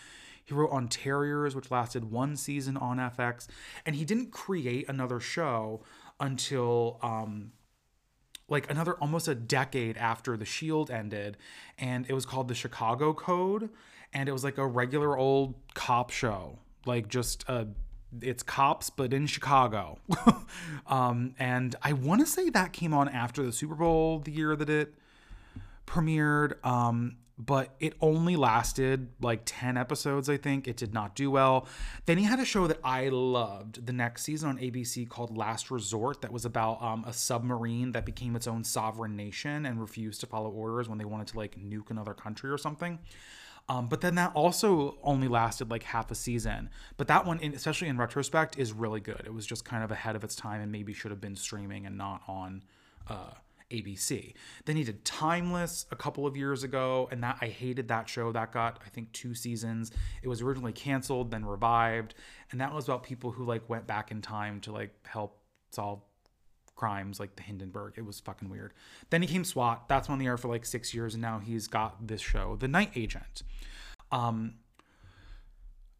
He 0.45 0.55
wrote 0.55 0.71
on 0.71 0.89
Terriers, 0.89 1.57
which 1.57 1.71
lasted 1.71 2.11
one 2.11 2.37
season 2.37 2.77
on 2.77 2.99
FX, 2.99 3.49
and 3.85 3.97
he 3.97 4.05
didn't 4.05 4.31
create 4.31 4.89
another 4.89 5.19
show 5.19 5.83
until 6.21 6.99
um, 7.03 7.51
like 8.49 8.71
another 8.71 8.95
almost 8.95 9.29
a 9.29 9.35
decade 9.35 9.97
after 9.97 10.37
the 10.37 10.45
shield 10.45 10.91
ended 10.91 11.37
and 11.79 12.07
it 12.09 12.13
was 12.13 12.25
called 12.25 12.49
the 12.49 12.55
chicago 12.55 13.13
code 13.13 13.71
and 14.13 14.29
it 14.29 14.33
was 14.33 14.45
like 14.45 14.59
a 14.59 14.67
regular 14.67 15.17
old 15.17 15.55
cop 15.75 16.11
show. 16.11 16.59
Like 16.87 17.09
just 17.09 17.45
uh 17.49 17.67
it's 18.23 18.43
cops 18.43 18.91
but 18.91 19.13
in 19.13 19.27
chicago. 19.27 19.99
Um 20.87 21.35
and 21.39 21.75
i 21.83 21.93
want 21.93 22.21
to 22.21 22.27
say 22.27 22.49
that 22.51 22.73
came 22.73 22.95
on 22.95 23.09
after 23.09 23.43
the 23.43 23.53
super 23.53 23.75
bowl 23.75 24.21
the 24.21 24.31
year 24.31 24.55
that 24.55 24.71
it 24.71 24.95
premiered. 25.87 26.65
Um 26.65 27.17
but 27.39 27.75
it 27.81 27.95
only 28.01 28.35
lasted 28.35 29.09
like 29.21 29.43
10 29.45 29.77
episodes, 29.77 30.31
I 30.31 30.39
think. 30.39 30.67
It 30.67 30.77
did 30.77 30.95
not 30.95 31.15
do 31.15 31.31
well. 31.31 31.67
Then 32.07 32.17
he 32.17 32.25
had 32.25 32.41
a 32.41 32.47
show 32.47 32.67
that 32.67 32.81
I 32.83 33.09
loved 33.09 33.85
the 33.85 33.93
next 33.93 34.23
season 34.23 34.49
on 34.49 34.59
ABC 34.59 35.09
called 35.09 35.37
Last 35.37 35.71
Resort, 35.71 36.23
that 36.23 36.33
was 36.33 36.47
about 36.47 36.83
um, 36.83 37.05
a 37.07 37.13
submarine 37.13 37.93
that 37.93 38.07
became 38.07 38.37
its 38.37 38.47
own 38.47 38.65
sovereign 38.65 39.17
nation 39.17 39.67
and 39.67 39.81
refused 39.81 40.21
to 40.21 40.27
follow 40.27 40.51
orders 40.51 40.89
when 40.89 40.99
they 40.99 41.05
wanted 41.05 41.27
to 41.29 41.37
like 41.37 41.57
nuke 41.61 41.91
another 41.91 42.15
country 42.15 42.51
or 42.51 42.59
something. 42.59 42.99
Um, 43.69 43.89
but 43.89 44.01
then 44.01 44.15
that 44.15 44.33
also 44.35 44.97
only 45.03 45.29
lasted 45.29 45.71
like 45.71 45.83
half 45.83 46.11
a 46.11 46.15
season. 46.15 46.71
But 46.97 47.09
that 47.09 47.27
one, 47.27 47.41
especially 47.43 47.89
in 47.89 47.99
retrospect, 47.99 48.59
is 48.59 48.73
really 48.73 49.01
good. 49.01 49.23
It 49.27 49.35
was 49.35 49.45
just 49.45 49.65
kind 49.65 49.83
of 49.83 49.91
ahead 49.91 50.17
of 50.17 50.25
its 50.25 50.37
time 50.37 50.61
and 50.61 50.71
maybe 50.71 50.93
should 50.93 51.11
have 51.11 51.21
been 51.21 51.37
streaming 51.37 51.85
and 51.85 51.99
not 51.99 52.23
on. 52.29 52.63
Uh, 53.09 53.31
ABC. 53.71 54.35
Then 54.65 54.77
he 54.77 54.85
did 54.85 55.05
Timeless 55.05 55.87
a 55.91 55.97
couple 55.97 56.27
of 56.27 56.37
years 56.37 56.63
ago, 56.63 57.09
and 57.11 57.23
that 57.23 57.39
I 57.41 57.47
hated 57.47 57.89
that 57.89 58.09
show. 58.09 58.33
That 58.33 58.53
got 58.53 58.81
I 58.85 58.89
think 58.89 59.13
two 59.13 59.35
seasons. 59.35 59.91
It 60.23 60.29
was 60.29 60.43
originally 60.43 60.73
canceled, 60.73 61.31
then 61.31 61.45
revived, 61.45 62.15
and 62.51 62.61
that 62.61 62.75
was 62.75 62.85
about 62.85 63.03
people 63.03 63.33
who 63.33 63.45
like 63.45 63.69
went 63.69 63.87
back 63.87 64.11
in 64.11 64.23
time 64.23 64.61
to 64.63 64.73
like 64.73 64.95
help 65.07 65.41
solve 65.71 66.03
crimes 66.77 67.19
like 67.19 67.35
the 67.37 67.43
Hindenburg. 67.43 67.95
It 67.97 68.05
was 68.05 68.21
fucking 68.21 68.49
weird. 68.49 68.73
Then 69.11 69.23
he 69.23 69.29
came 69.29 69.45
SWAT. 69.45 69.89
That's 69.89 70.09
on 70.09 70.19
the 70.19 70.27
air 70.27 70.37
for 70.37 70.49
like 70.49 70.65
six 70.65 70.95
years, 70.95 71.15
and 71.15 71.23
now 71.23 71.39
he's 71.39 71.67
got 71.67 72.07
this 72.07 72.21
show, 72.21 72.57
The 72.57 72.69
Night 72.69 72.93
Agent. 72.95 73.43
Um, 74.13 74.55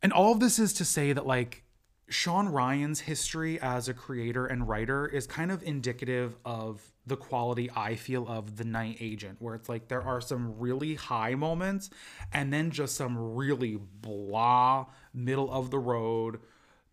and 0.03 0.13
all 0.13 0.33
of 0.33 0.41
this 0.41 0.59
is 0.59 0.73
to 0.75 0.85
say 0.85 1.13
that 1.13 1.27
like 1.27 1.65
Shawn 2.09 2.49
Ryan's 2.49 3.01
history 3.01 3.61
as 3.61 3.89
a 3.89 3.95
creator 3.95 4.47
and 4.47 4.69
writer 4.69 5.07
is 5.07 5.27
kind 5.27 5.51
of 5.51 5.63
indicative 5.65 6.37
of 6.45 6.81
the 7.05 7.17
quality 7.17 7.69
I 7.75 7.97
feel 7.97 8.29
of 8.29 8.57
The 8.57 8.65
Night 8.65 8.99
Agent, 9.01 9.37
where 9.41 9.57
it's 9.57 9.69
like 9.69 9.89
there 9.89 10.03
are 10.03 10.21
some 10.21 10.59
really 10.59 10.95
high 10.95 11.35
moments 11.35 11.91
and 12.33 12.53
then 12.53 12.71
just 12.71 12.95
some 12.95 13.35
really 13.35 13.77
blah, 13.77 14.87
middle 15.13 15.53
of 15.53 15.71
the 15.71 15.79
road. 15.79 16.41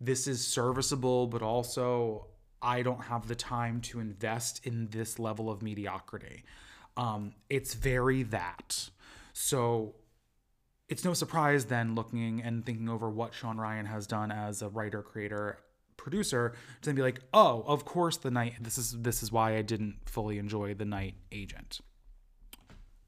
This 0.02 0.28
is 0.28 0.46
serviceable, 0.46 1.28
but 1.28 1.44
also 1.44 2.28
I 2.62 2.82
don't 2.82 3.04
have 3.04 3.28
the 3.28 3.36
time 3.36 3.82
to 3.82 4.00
invest 4.00 4.66
in 4.66 4.88
this 4.88 5.20
level 5.20 5.50
of 5.50 5.62
mediocrity. 5.62 6.44
Um, 6.98 7.34
it's 7.50 7.76
very 7.76 8.24
that. 8.24 8.90
So 9.34 9.96
it's 10.90 11.04
no 11.04 11.14
surprise 11.14 11.66
then 11.66 11.96
looking 11.96 12.42
and 12.42 12.66
thinking 12.66 12.90
over 12.90 13.10
what 13.10 13.34
Shawn 13.34 13.58
Ryan 13.58 13.86
has 13.86 14.06
done 14.06 14.32
as 14.32 14.62
a 14.62 14.70
writer, 14.70 15.02
creator, 15.02 15.60
producer 15.98 16.54
to 16.82 16.90
then 16.90 16.96
be 16.96 17.02
like, 17.02 17.22
oh, 17.34 17.64
of 17.66 17.86
course 17.86 18.18
the 18.18 18.32
night 18.32 18.56
this 18.62 18.78
is 18.78 18.92
this 19.00 19.24
is 19.24 19.32
why 19.32 19.56
I 19.56 19.62
didn't 19.62 19.98
fully 20.06 20.38
enjoy 20.38 20.74
the 20.74 20.86
night 20.86 21.16
agent. 21.32 21.80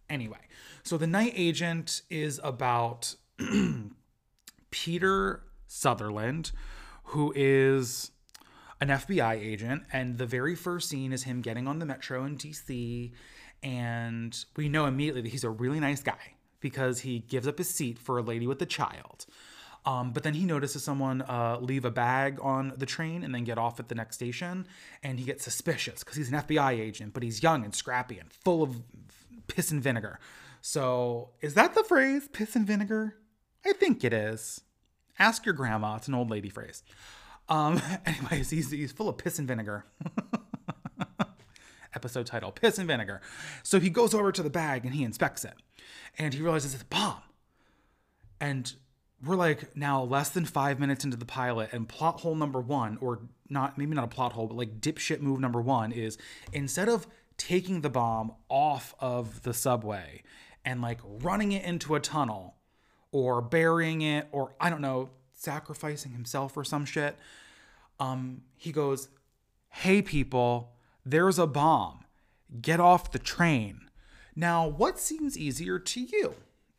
Anyway, 0.10 0.38
so 0.84 0.98
the 0.98 1.08
night 1.08 1.34
agent 1.36 2.04
is 2.10 2.40
about 2.44 3.16
Peter 4.72 5.42
Sutherland, 5.68 6.52
who 7.06 7.34
is 7.36 8.12
an 8.80 8.90
FBI 8.90 9.34
agent. 9.34 9.84
And 9.92 10.18
the 10.18 10.26
very 10.26 10.56
first 10.56 10.90
scene 10.90 11.12
is 11.12 11.24
him 11.24 11.42
getting 11.42 11.68
on 11.68 11.80
the 11.80 11.86
metro 11.86 12.24
in 12.24 12.38
DC. 12.38 13.12
And 13.64 14.46
we 14.56 14.70
know 14.70 14.86
immediately 14.86 15.22
that 15.22 15.30
he's 15.30 15.44
a 15.44 15.50
really 15.50 15.80
nice 15.80 16.04
guy 16.04 16.35
because 16.60 17.02
he 17.02 17.20
gives 17.20 17.48
up 17.48 17.58
his 17.58 17.70
seat 17.70 18.00
for 18.00 18.18
a 18.18 18.22
lady 18.22 18.48
with 18.48 18.62
a 18.62 18.66
child. 18.66 19.26
Um, 19.86 20.12
but 20.12 20.24
then 20.24 20.34
he 20.34 20.46
notices 20.46 20.84
someone 20.84 21.22
uh, 21.22 21.60
leave 21.62 21.86
a 21.86 21.92
bag 21.92 22.40
on 22.42 22.74
the 22.76 22.88
train 22.88 23.24
and 23.24 23.36
then 23.36 23.44
get 23.44 23.58
off 23.58 23.80
at 23.80 23.88
the 23.88 23.96
next 23.96 24.16
station. 24.16 24.66
And 25.04 25.20
he 25.20 25.26
gets 25.26 25.44
suspicious 25.44 26.04
because 26.04 26.18
he's 26.18 26.32
an 26.32 26.40
FBI 26.40 26.80
agent, 26.80 27.14
but 27.14 27.22
he's 27.22 27.44
young 27.44 27.64
and 27.64 27.74
scrappy 27.74 28.18
and 28.18 28.32
full 28.34 28.64
of 28.64 28.82
piss 29.48 29.72
and 29.72 29.82
vinegar. 29.82 30.20
So, 30.62 31.30
is 31.42 31.54
that 31.54 31.76
the 31.76 31.84
phrase, 31.84 32.28
piss 32.28 32.56
and 32.56 32.66
vinegar? 32.66 33.16
I 33.64 33.74
think 33.74 34.04
it 34.04 34.14
is. 34.14 34.62
Ask 35.20 35.46
your 35.46 35.54
grandma. 35.54 35.96
It's 35.98 36.08
an 36.08 36.16
old 36.16 36.32
lady 36.32 36.50
phrase. 36.50 36.82
Um, 37.48 37.80
anyways, 38.06 38.50
he's, 38.50 38.72
he's 38.72 38.92
full 38.92 39.08
of 39.08 39.18
piss 39.18 39.38
and 39.38 39.48
vinegar. 39.48 39.86
Episode 41.96 42.26
title 42.26 42.52
Piss 42.52 42.78
and 42.78 42.88
Vinegar. 42.88 43.22
So 43.64 43.80
he 43.80 43.90
goes 43.90 44.14
over 44.14 44.32
to 44.32 44.44
the 44.44 44.50
bag 44.50 44.86
and 44.86 44.94
he 44.94 45.04
inspects 45.04 45.46
it. 45.46 45.54
And 46.18 46.34
he 46.34 46.42
realizes 46.42 46.74
it's 46.74 46.84
a 46.84 46.88
bomb. 46.88 47.22
And 48.40 48.74
we're 49.24 49.36
like 49.36 49.76
now 49.76 50.04
less 50.04 50.30
than 50.30 50.46
five 50.46 50.80
minutes 50.80 51.04
into 51.04 51.18
the 51.18 51.26
pilot, 51.26 51.70
and 51.72 51.88
plot 51.88 52.20
hole 52.22 52.36
number 52.36 52.60
one, 52.60 52.98
or 53.02 53.22
not, 53.50 53.78
maybe 53.78 53.96
not 53.96 54.04
a 54.04 54.08
plot 54.08 54.34
hole, 54.34 54.48
but 54.48 54.58
like 54.58 54.80
dipshit 54.82 55.22
move 55.22 55.40
number 55.40 55.62
one 55.62 55.92
is 55.92 56.18
instead 56.54 56.90
of 56.90 57.08
taking 57.38 57.82
the 57.82 57.90
bomb 57.90 58.34
off 58.50 58.94
of 59.00 59.44
the 59.44 59.54
subway 59.54 60.24
and 60.64 60.82
like 60.82 61.00
running 61.04 61.52
it 61.52 61.64
into 61.66 61.96
a 61.96 62.00
tunnel 62.00 62.56
or 63.12 63.42
burying 63.42 64.02
it 64.02 64.28
or 64.32 64.54
I 64.60 64.70
don't 64.70 64.82
know, 64.82 65.10
sacrificing 65.34 66.12
himself 66.12 66.56
or 66.58 66.64
some 66.64 66.86
shit, 66.86 67.18
um, 68.00 68.42
he 68.56 68.72
goes, 68.72 69.10
Hey 69.70 70.02
people, 70.02 70.75
there's 71.06 71.38
a 71.38 71.48
bomb. 71.48 72.06
Get 72.62 72.80
off 72.80 73.12
the 73.12 73.20
train. 73.20 73.90
Now, 74.36 74.68
what 74.68 75.00
seems 75.00 75.38
easier 75.38 75.80
to 75.80 76.02
you? 76.02 76.36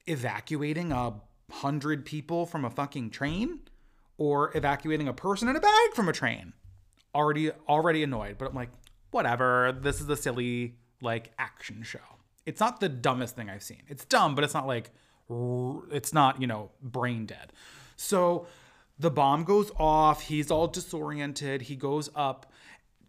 Evacuating 0.06 0.92
a 0.92 1.14
hundred 1.50 2.04
people 2.04 2.44
from 2.44 2.64
a 2.64 2.70
fucking 2.70 3.10
train? 3.10 3.60
Or 4.18 4.56
evacuating 4.56 5.08
a 5.08 5.12
person 5.12 5.48
in 5.48 5.56
a 5.56 5.60
bag 5.60 5.94
from 5.94 6.08
a 6.08 6.12
train? 6.12 6.52
Already 7.14 7.50
already 7.68 8.02
annoyed, 8.02 8.36
but 8.38 8.48
I'm 8.48 8.54
like, 8.54 8.70
whatever. 9.10 9.76
This 9.78 10.00
is 10.00 10.08
a 10.08 10.16
silly 10.16 10.76
like 11.00 11.32
action 11.38 11.82
show. 11.82 11.98
It's 12.44 12.60
not 12.60 12.80
the 12.80 12.88
dumbest 12.88 13.36
thing 13.36 13.50
I've 13.50 13.62
seen. 13.62 13.82
It's 13.88 14.04
dumb, 14.04 14.34
but 14.34 14.44
it's 14.44 14.54
not 14.54 14.66
like 14.66 14.90
it's 15.90 16.12
not, 16.12 16.40
you 16.40 16.46
know, 16.46 16.70
brain 16.82 17.26
dead. 17.26 17.52
So 17.96 18.46
the 18.98 19.10
bomb 19.10 19.44
goes 19.44 19.70
off. 19.78 20.22
He's 20.22 20.50
all 20.50 20.68
disoriented. 20.68 21.62
He 21.62 21.76
goes 21.76 22.08
up 22.14 22.52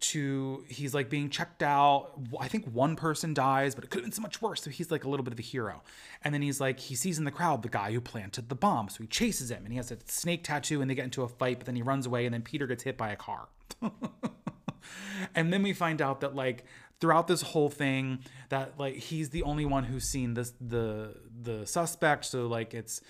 to, 0.00 0.64
he's 0.68 0.94
like 0.94 1.10
being 1.10 1.30
checked 1.30 1.62
out. 1.62 2.12
I 2.40 2.48
think 2.48 2.66
one 2.66 2.96
person 2.96 3.34
dies, 3.34 3.74
but 3.74 3.84
it 3.84 3.90
could 3.90 3.98
have 3.98 4.04
been 4.04 4.12
so 4.12 4.22
much 4.22 4.40
worse. 4.40 4.62
So 4.62 4.70
he's 4.70 4.90
like 4.90 5.04
a 5.04 5.08
little 5.08 5.24
bit 5.24 5.32
of 5.32 5.38
a 5.38 5.42
hero. 5.42 5.82
And 6.22 6.32
then 6.32 6.42
he's 6.42 6.60
like, 6.60 6.80
he 6.80 6.94
sees 6.94 7.18
in 7.18 7.24
the 7.24 7.30
crowd 7.30 7.62
the 7.62 7.68
guy 7.68 7.92
who 7.92 8.00
planted 8.00 8.48
the 8.48 8.54
bomb. 8.54 8.88
So 8.88 9.02
he 9.02 9.06
chases 9.06 9.50
him 9.50 9.64
and 9.64 9.72
he 9.72 9.76
has 9.76 9.90
a 9.90 9.98
snake 10.06 10.44
tattoo 10.44 10.80
and 10.80 10.90
they 10.90 10.94
get 10.94 11.04
into 11.04 11.22
a 11.22 11.28
fight, 11.28 11.58
but 11.58 11.66
then 11.66 11.76
he 11.76 11.82
runs 11.82 12.06
away 12.06 12.26
and 12.26 12.34
then 12.34 12.42
Peter 12.42 12.66
gets 12.66 12.82
hit 12.82 12.96
by 12.96 13.10
a 13.10 13.16
car. 13.16 13.48
and 15.34 15.52
then 15.52 15.62
we 15.62 15.72
find 15.72 16.00
out 16.00 16.20
that 16.20 16.34
like 16.34 16.64
throughout 17.00 17.26
this 17.26 17.42
whole 17.42 17.68
thing 17.68 18.20
that 18.48 18.78
like 18.78 18.94
he's 18.94 19.30
the 19.30 19.42
only 19.42 19.64
one 19.64 19.84
who's 19.84 20.04
seen 20.04 20.34
this 20.34 20.52
the 20.60 21.14
the 21.42 21.66
suspect 21.66 22.24
so 22.24 22.46
like 22.46 22.74
it's 22.74 23.00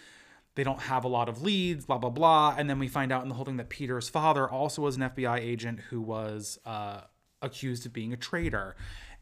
they 0.59 0.65
don't 0.65 0.81
have 0.81 1.05
a 1.05 1.09
lot 1.09 1.29
of 1.29 1.41
leads 1.41 1.87
blah 1.87 1.99
blah 1.99 2.11
blah. 2.11 2.53
And 2.59 2.69
then 2.69 2.81
we 2.81 2.89
find 2.89 3.13
out 3.13 3.23
in 3.23 3.29
the 3.29 3.37
whole 3.37 3.45
thing 3.45 3.59
that 3.59 3.69
peter's 3.69 4.09
father 4.09 4.51
also 4.51 4.83
was 4.83 4.97
an 4.97 5.03
fbi 5.03 5.39
agent 5.39 5.79
who 5.89 6.01
was 6.01 6.59
uh, 6.67 7.03
accused 7.41 7.87
of 7.87 7.93
being 7.93 8.13
a 8.13 8.17
traitor. 8.17 8.75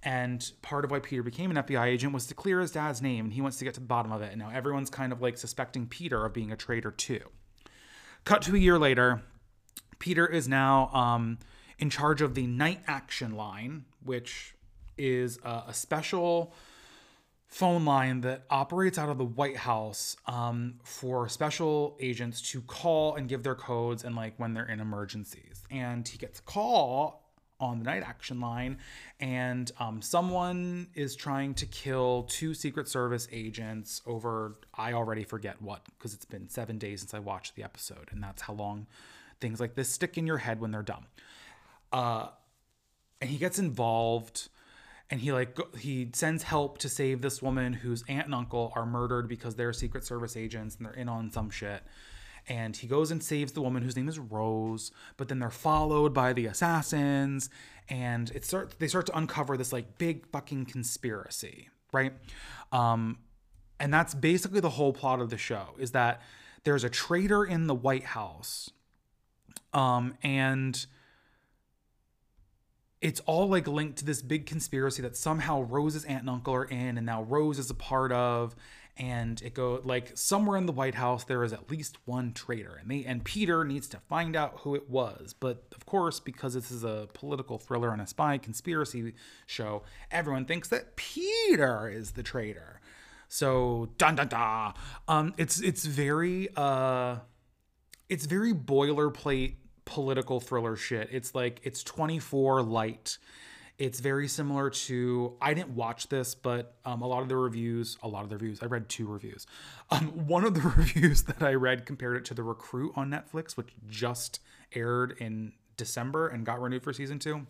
And 0.03 0.51
part 0.63 0.87
of 0.87 0.91
why 0.91 1.01
peter 1.01 1.23
became 1.23 1.51
an 1.51 1.59
fbi 1.59 1.89
agent 1.89 2.15
was 2.15 2.27
to 2.29 2.35
clear 2.35 2.61
his 2.61 2.71
dad's 2.71 3.03
name 3.03 3.27
and 3.27 3.35
he 3.35 3.43
wants 3.43 3.59
to 3.59 3.65
get 3.65 3.75
to 3.75 3.81
the 3.81 3.87
bottom 3.87 4.13
of 4.13 4.23
it. 4.23 4.33
And 4.33 4.41
now 4.41 4.51
everyone's 4.51 4.89
kind 4.89 5.13
of 5.13 5.21
like 5.21 5.37
suspecting 5.37 5.87
peter 5.87 6.25
of 6.25 6.33
being 6.33 6.51
a 6.51 6.57
traitor 6.57 6.91
too. 6.91 7.21
Cut 8.25 8.41
to 8.43 8.55
a 8.55 8.59
year 8.59 8.79
later 8.79 9.21
peter 9.99 10.27
is 10.27 10.49
now 10.49 10.89
um, 10.95 11.39
in 11.79 11.91
charge 11.91 12.23
of 12.23 12.35
the 12.35 12.47
night 12.47 12.81
action 12.87 13.37
line 13.37 13.85
which 14.03 14.55
is 14.97 15.39
a, 15.45 15.65
a 15.69 15.75
special 15.75 16.55
phone 17.47 17.85
line 17.85 18.21
that 18.23 18.45
operates 18.51 18.99
out 18.99 19.09
of 19.09 19.19
the 19.19 19.25
White 19.25 19.57
House 19.57 20.17
um, 20.27 20.75
for 20.83 21.29
special 21.29 21.97
agents 22.01 22.41
to 22.51 22.61
call 22.63 23.15
and 23.15 23.29
give 23.29 23.43
their 23.43 23.55
codes 23.55 24.05
and 24.05 24.17
like 24.17 24.35
when 24.39 24.53
they're 24.55 24.69
in 24.69 24.81
emergencies. 24.81 25.63
And 25.71 26.07
he 26.07 26.19
gets 26.19 26.41
a 26.41 26.43
call 26.43 27.23
on 27.59 27.79
the 27.79 27.85
night 27.85 28.03
action 28.03 28.39
line, 28.41 28.77
and 29.19 29.73
um, 29.81 30.03
someone 30.03 30.89
is 30.95 31.17
trying 31.17 31.55
to 31.55 31.65
kill 31.65 32.25
two 32.25 32.53
Secret 32.53 32.89
Service 32.89 33.29
agents 33.33 34.03
over 34.07 34.59
I 34.75 34.93
already 34.93 35.25
forget 35.25 35.63
what 35.63 35.83
because 35.97 36.13
it's 36.13 36.27
been 36.27 36.49
seven 36.51 36.77
days 36.77 37.01
since 37.01 37.15
I 37.15 37.19
watched 37.19 37.57
the 37.57 37.63
episode, 37.63 38.09
and 38.11 38.23
that's 38.23 38.43
how 38.43 38.53
long 38.53 38.87
things 39.41 39.61
like 39.61 39.75
this 39.75 39.89
stick 39.89 40.19
in 40.19 40.27
your 40.27 40.39
head 40.39 40.61
when 40.61 40.71
they're 40.71 40.83
dumb. 40.83 41.07
Uh, 41.93 42.29
and 43.21 43.31
he 43.31 43.39
gets 43.39 43.59
involved 43.59 44.49
and 45.11 45.21
he 45.21 45.33
like 45.33 45.59
he 45.77 46.09
sends 46.13 46.43
help 46.43 46.79
to 46.79 46.89
save 46.89 47.23
this 47.23 47.41
woman 47.41 47.73
whose 47.73 48.03
aunt 48.09 48.27
and 48.27 48.35
uncle 48.35 48.73
are 48.75 48.87
murdered 48.87 49.29
because 49.29 49.55
they're 49.55 49.73
secret 49.73 50.05
service 50.05 50.37
agents 50.37 50.77
and 50.77 50.87
they're 50.87 50.95
in 50.95 51.09
on 51.09 51.31
some 51.31 51.51
shit. 51.51 51.83
And 52.49 52.77
he 52.77 52.87
goes 52.87 53.11
and 53.11 53.23
saves 53.23 53.53
the 53.53 53.61
woman 53.61 53.83
whose 53.83 53.97
name 53.97 54.09
is 54.09 54.19
Rose 54.19 54.91
but 55.17 55.29
then 55.29 55.39
they're 55.39 55.51
followed 55.51 56.13
by 56.13 56.33
the 56.33 56.47
assassins 56.47 57.51
and 57.89 58.31
it 58.31 58.45
start 58.45 58.75
they 58.79 58.89
start 58.89 59.07
to 59.07 59.17
uncover 59.17 59.57
this 59.57 59.73
like 59.73 59.99
big 59.99 60.27
fucking 60.29 60.67
conspiracy 60.67 61.69
right? 61.93 62.13
Um 62.73 63.19
and 63.79 63.93
that's 63.93 64.15
basically 64.15 64.61
the 64.61 64.71
whole 64.71 64.93
plot 64.93 65.21
of 65.21 65.31
the 65.31 65.39
show 65.39 65.75
is 65.79 65.93
that 65.93 66.21
there's 66.65 66.83
a 66.83 66.91
traitor 66.91 67.45
in 67.45 67.69
the 67.69 67.75
White 67.75 68.05
House 68.05 68.71
um 69.73 70.15
and 70.23 70.87
it's 73.07 73.21
all 73.21 73.49
like 73.49 73.69
linked 73.69 73.99
to 73.99 74.05
this 74.05 74.21
big 74.21 74.47
conspiracy 74.47 75.01
that 75.03 75.17
somehow 75.17 75.63
Rose's 75.63 76.05
aunt 76.07 76.23
and 76.23 76.31
uncle 76.31 76.53
are 76.53 76.65
in, 76.65 76.97
and 76.97 77.07
now 77.07 77.23
Rose 77.23 77.57
is 77.57 77.71
a 77.71 77.75
part 77.75 78.11
of. 78.11 78.57
And 78.97 79.41
it 79.43 79.55
go 79.55 79.81
like 79.85 80.13
somewhere 80.17 80.57
in 80.57 80.67
the 80.67 80.73
White 80.73 80.97
House 80.97 81.23
there 81.23 81.45
is 81.45 81.53
at 81.53 81.71
least 81.71 81.99
one 82.07 82.33
traitor, 82.33 82.77
and 82.81 82.91
they 82.91 83.05
and 83.05 83.23
Peter 83.23 83.63
needs 83.63 83.87
to 83.89 83.99
find 84.09 84.35
out 84.35 84.61
who 84.61 84.75
it 84.75 84.91
was. 84.91 85.35
But 85.39 85.67
of 85.77 85.87
course, 85.87 86.19
because 86.19 86.55
this 86.55 86.73
is 86.73 86.83
a 86.83 87.09
political 87.13 87.59
thriller 87.59 87.93
and 87.93 88.03
a 88.03 88.07
spy 88.09 88.39
conspiracy 88.39 89.13
show, 89.45 89.83
everyone 90.11 90.47
thinks 90.47 90.69
that 90.71 90.97
Peter 90.97 91.89
is 91.89 92.13
the 92.13 92.25
traitor. 92.25 92.81
So 93.29 93.91
dun 93.99 94.17
dun 94.17 94.29
dun. 94.29 94.73
Um, 95.07 95.35
it's 95.37 95.61
it's 95.61 95.85
very 95.85 96.49
uh, 96.57 97.19
it's 98.09 98.25
very 98.27 98.55
boilerplate 98.55 99.57
political 99.87 100.41
thriller 100.41 100.77
shit. 100.77 101.09
It's 101.11 101.35
like 101.35 101.61
it's 101.63 101.83
24 101.83 102.63
light. 102.63 103.17
It's 103.79 104.01
very 104.01 104.29
similar 104.29 104.69
to 104.69 105.37
I 105.41 105.55
didn't 105.55 105.71
watch 105.71 106.09
this, 106.09 106.35
but 106.35 106.75
um, 106.85 107.01
a 107.01 107.07
lot 107.07 107.23
of 107.23 107.29
the 107.29 107.37
reviews, 107.37 107.97
a 108.03 108.09
lot 108.09 108.25
of 108.25 108.29
the 108.29 108.37
reviews, 108.37 108.63
I 108.63 108.67
read 108.67 108.91
two 108.91 109.07
reviews. 109.07 109.47
Um, 109.91 110.09
one 110.27 110.45
of 110.45 110.53
the 110.53 110.61
reviews 110.77 111.23
that 111.23 111.43
I 111.43 111.55
read 111.55 111.87
compared 111.87 112.19
it 112.19 112.27
to 112.27 112.35
The 112.35 112.43
Recruit 112.43 112.93
on 112.97 113.11
Netflix, 113.11 113.57
which 113.57 113.69
just 113.89 114.41
aired 114.75 115.17
in 115.19 115.53
December 115.79 116.29
and 116.29 116.45
got 116.45 116.61
renewed 116.61 116.83
for 116.83 116.93
season 116.93 117.19
two. 117.19 117.47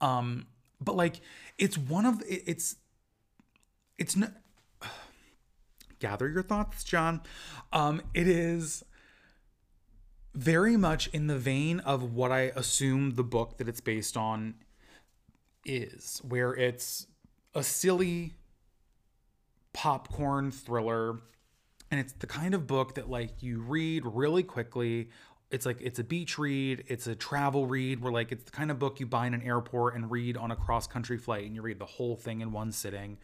Um, 0.00 0.46
but 0.80 0.96
like 0.96 1.20
it's 1.58 1.78
one 1.78 2.04
of 2.04 2.22
it's 2.28 2.76
it's 3.98 4.16
not. 4.16 4.32
Gather 6.00 6.28
your 6.28 6.44
thoughts, 6.44 6.84
John. 6.84 7.20
Um, 7.72 8.00
it 8.14 8.28
is 8.28 8.84
very 10.34 10.76
much 10.76 11.08
in 11.08 11.26
the 11.26 11.38
vein 11.38 11.80
of 11.80 12.14
what 12.14 12.30
I 12.30 12.52
assume 12.54 13.14
the 13.14 13.24
book 13.24 13.58
that 13.58 13.68
it's 13.68 13.80
based 13.80 14.16
on 14.16 14.54
is, 15.64 16.20
where 16.26 16.54
it's 16.54 17.06
a 17.54 17.62
silly 17.62 18.34
popcorn 19.72 20.50
thriller. 20.50 21.20
And 21.90 21.98
it's 22.00 22.12
the 22.12 22.26
kind 22.26 22.54
of 22.54 22.66
book 22.66 22.94
that 22.96 23.08
like 23.08 23.42
you 23.42 23.60
read 23.60 24.04
really 24.04 24.42
quickly. 24.42 25.08
It's 25.50 25.64
like 25.64 25.80
it's 25.80 25.98
a 25.98 26.04
beach 26.04 26.38
read, 26.38 26.84
it's 26.88 27.06
a 27.06 27.14
travel 27.14 27.66
read 27.66 28.00
where 28.02 28.12
like 28.12 28.32
it's 28.32 28.44
the 28.44 28.50
kind 28.50 28.70
of 28.70 28.78
book 28.78 29.00
you 29.00 29.06
buy 29.06 29.26
in 29.26 29.32
an 29.32 29.42
airport 29.42 29.94
and 29.94 30.10
read 30.10 30.36
on 30.36 30.50
a 30.50 30.56
cross 30.56 30.86
country 30.86 31.16
flight 31.16 31.46
and 31.46 31.54
you 31.54 31.62
read 31.62 31.78
the 31.78 31.86
whole 31.86 32.16
thing 32.16 32.42
in 32.42 32.52
one 32.52 32.70
sitting. 32.70 33.16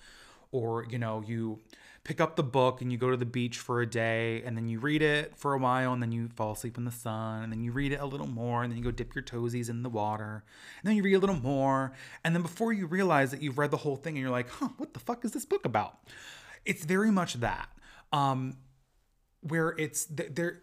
Or, 0.51 0.87
you 0.89 0.99
know, 0.99 1.23
you 1.27 1.61
pick 2.05 2.21
up 2.21 2.37
the 2.37 2.43
book 2.43 2.83
and 2.83 2.93
you 2.93 2.99
go 2.99 3.11
to 3.11 3.17
the 3.17 3.25
beach 3.25 3.59
for 3.59 3.81
a 3.81 3.87
day 3.87 4.43
and 4.45 4.57
then 4.57 4.69
you 4.69 4.79
read 4.79 5.01
it 5.01 5.35
for 5.37 5.55
a 5.55 5.59
while 5.59 5.95
and 5.95 6.03
then 6.03 6.13
you 6.13 6.29
fall 6.29 6.53
asleep 6.53 6.77
in 6.77 6.85
the 6.85 6.91
sun 6.91 7.43
and 7.43 7.51
then 7.51 7.63
you 7.63 7.73
read 7.73 7.93
it 7.93 8.01
a 8.01 8.05
little 8.05 8.27
more 8.27 8.63
and 8.63 8.71
then 8.71 8.77
you 8.77 8.85
go 8.85 8.91
dip 8.91 9.15
your 9.15 9.25
toesies 9.25 9.71
in 9.71 9.83
the 9.83 9.89
water 9.89 10.45
and 10.83 10.89
then 10.89 10.97
you 10.97 11.03
read 11.03 11.15
a 11.15 11.19
little 11.19 11.41
more 11.41 11.93
and 12.23 12.35
then 12.35 12.43
before 12.43 12.75
you 12.75 12.87
realize 12.87 13.31
that 13.31 13.41
you've 13.41 13.57
read 13.57 13.71
the 13.71 13.79
whole 13.79 13.97
thing 13.97 14.15
and 14.15 14.23
you're 14.23 14.31
like 14.31 14.51
huh 14.51 14.69
what 14.77 14.93
the 14.93 15.01
fuck 15.01 15.25
is 15.25 15.33
this 15.33 15.47
book 15.47 15.65
about? 15.65 15.99
It's 16.67 16.85
very 16.85 17.11
much 17.11 17.35
that 17.35 17.71
um 18.13 18.59
where 19.41 19.71
it's 19.79 20.05
there 20.05 20.61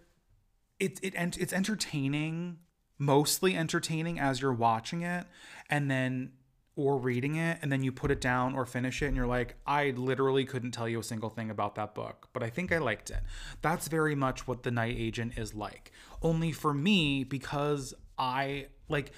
it, 0.80 1.00
it 1.02 1.16
it's 1.16 1.54
entertaining 1.54 2.60
mostly 3.00 3.58
entertaining 3.58 4.20
as 4.20 4.42
you're 4.42 4.54
watching 4.54 5.02
it 5.02 5.26
and 5.72 5.90
then 5.90 6.34
or 6.76 6.98
reading 6.98 7.36
it 7.36 7.60
and 7.62 7.72
then 7.72 7.84
you 7.84 7.92
put 7.92 8.12
it 8.12 8.22
down 8.22 8.56
or 8.56 8.66
finish 8.66 9.02
it 9.02 9.08
and 9.08 9.16
you're 9.16 9.28
like 9.28 9.56
I 9.68 9.90
literally 9.92 10.46
couldn't 10.46 10.72
tell 10.72 10.88
you 10.88 11.00
a 11.00 11.04
single 11.04 11.30
thing 11.30 11.50
about 11.50 11.76
that 11.76 11.94
book 11.94 12.30
but 12.32 12.44
I 12.44 12.50
think 12.50 12.72
I 12.72 12.78
liked 12.78 13.10
it. 13.10 13.20
That's 13.62 13.88
very 13.90 14.16
much 14.16 14.48
what 14.48 14.64
The 14.64 14.72
Night 14.72 14.96
Agent 14.98 15.38
is 15.38 15.54
like. 15.54 15.92
Only 16.22 16.52
for 16.52 16.74
me 16.74 17.24
because 17.26 17.94
I 18.18 18.68
like 18.88 19.12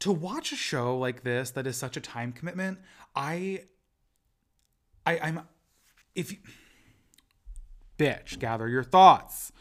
to 0.00 0.10
watch 0.10 0.52
a 0.52 0.56
show 0.56 0.98
like 0.98 1.22
this 1.22 1.50
that 1.52 1.66
is 1.66 1.76
such 1.76 1.96
a 1.96 2.00
time 2.00 2.32
commitment, 2.32 2.78
I 3.14 3.62
I 5.06 5.18
I'm 5.20 5.40
if 6.16 6.32
you, 6.32 6.38
bitch, 7.98 8.38
gather 8.40 8.68
your 8.68 8.84
thoughts. 8.84 9.52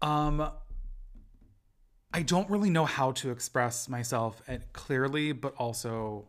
Um 0.00 0.50
I 2.14 2.22
don't 2.22 2.48
really 2.48 2.70
know 2.70 2.86
how 2.86 3.12
to 3.12 3.30
express 3.30 3.90
myself 3.90 4.40
clearly 4.72 5.32
but 5.32 5.54
also 5.56 6.28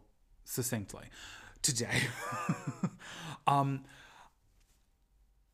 succinctly 0.49 1.05
today. 1.61 2.01
um 3.47 3.83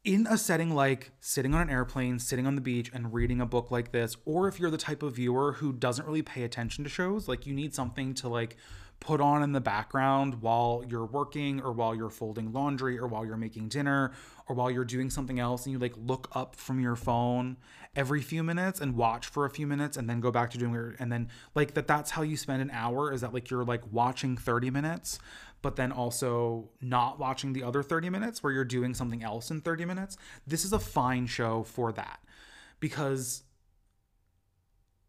in 0.03 0.27
a 0.29 0.37
setting 0.37 0.69
like 0.69 1.11
sitting 1.19 1.55
on 1.55 1.61
an 1.61 1.69
airplane, 1.69 2.19
sitting 2.19 2.45
on 2.45 2.55
the 2.55 2.61
beach, 2.61 2.91
and 2.93 3.11
reading 3.11 3.41
a 3.41 3.45
book 3.45 3.71
like 3.71 3.91
this, 3.91 4.15
or 4.23 4.47
if 4.47 4.59
you're 4.59 4.69
the 4.69 4.77
type 4.77 5.01
of 5.01 5.15
viewer 5.15 5.53
who 5.53 5.73
doesn't 5.73 6.05
really 6.05 6.21
pay 6.21 6.43
attention 6.43 6.83
to 6.83 6.89
shows, 6.89 7.27
like 7.27 7.47
you 7.47 7.53
need 7.53 7.73
something 7.73 8.13
to 8.13 8.29
like 8.29 8.55
put 8.99 9.19
on 9.19 9.43
in 9.43 9.51
the 9.51 9.59
background 9.59 10.41
while 10.41 10.83
you're 10.87 11.05
working 11.05 11.61
or 11.61 11.71
while 11.71 11.93
you're 11.93 12.09
folding 12.09 12.53
laundry 12.53 12.97
or 12.97 13.07
while 13.07 13.25
you're 13.25 13.35
making 13.35 13.67
dinner 13.67 14.13
or 14.47 14.55
while 14.55 14.69
you're 14.69 14.85
doing 14.85 15.09
something 15.09 15.39
else 15.39 15.65
and 15.65 15.73
you 15.73 15.79
like 15.79 15.93
look 15.97 16.29
up 16.33 16.55
from 16.55 16.79
your 16.79 16.95
phone 16.95 17.57
every 17.95 18.21
few 18.21 18.43
minutes 18.43 18.79
and 18.79 18.95
watch 18.95 19.25
for 19.27 19.45
a 19.45 19.49
few 19.49 19.65
minutes 19.65 19.97
and 19.97 20.09
then 20.09 20.19
go 20.19 20.31
back 20.31 20.51
to 20.51 20.57
doing 20.57 20.75
it 20.75 20.95
and 20.99 21.11
then 21.11 21.27
like 21.55 21.73
that 21.73 21.87
that's 21.87 22.11
how 22.11 22.21
you 22.21 22.37
spend 22.37 22.61
an 22.61 22.69
hour 22.71 23.11
is 23.11 23.21
that 23.21 23.33
like 23.33 23.49
you're 23.49 23.63
like 23.63 23.81
watching 23.91 24.37
30 24.37 24.69
minutes 24.69 25.19
but 25.65 25.77
then 25.77 25.91
also 25.91 26.69
not 26.79 27.17
watching 27.17 27.53
the 27.53 27.63
other 27.63 27.81
30 27.81 28.11
minutes 28.11 28.43
where 28.43 28.53
you're 28.53 28.63
doing 28.63 28.93
something 28.93 29.23
else 29.23 29.49
in 29.49 29.61
30 29.61 29.83
minutes. 29.85 30.15
This 30.45 30.63
is 30.63 30.71
a 30.71 30.77
fine 30.77 31.25
show 31.25 31.63
for 31.63 31.91
that 31.93 32.19
because 32.79 33.41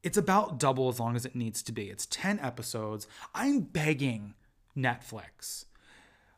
it's 0.02 0.16
about 0.16 0.58
double 0.58 0.88
as 0.88 0.98
long 0.98 1.14
as 1.14 1.26
it 1.26 1.36
needs 1.36 1.62
to 1.64 1.72
be. 1.72 1.90
It's 1.90 2.06
10 2.06 2.40
episodes. 2.40 3.06
I'm 3.34 3.60
begging 3.60 4.32
Netflix. 4.74 5.66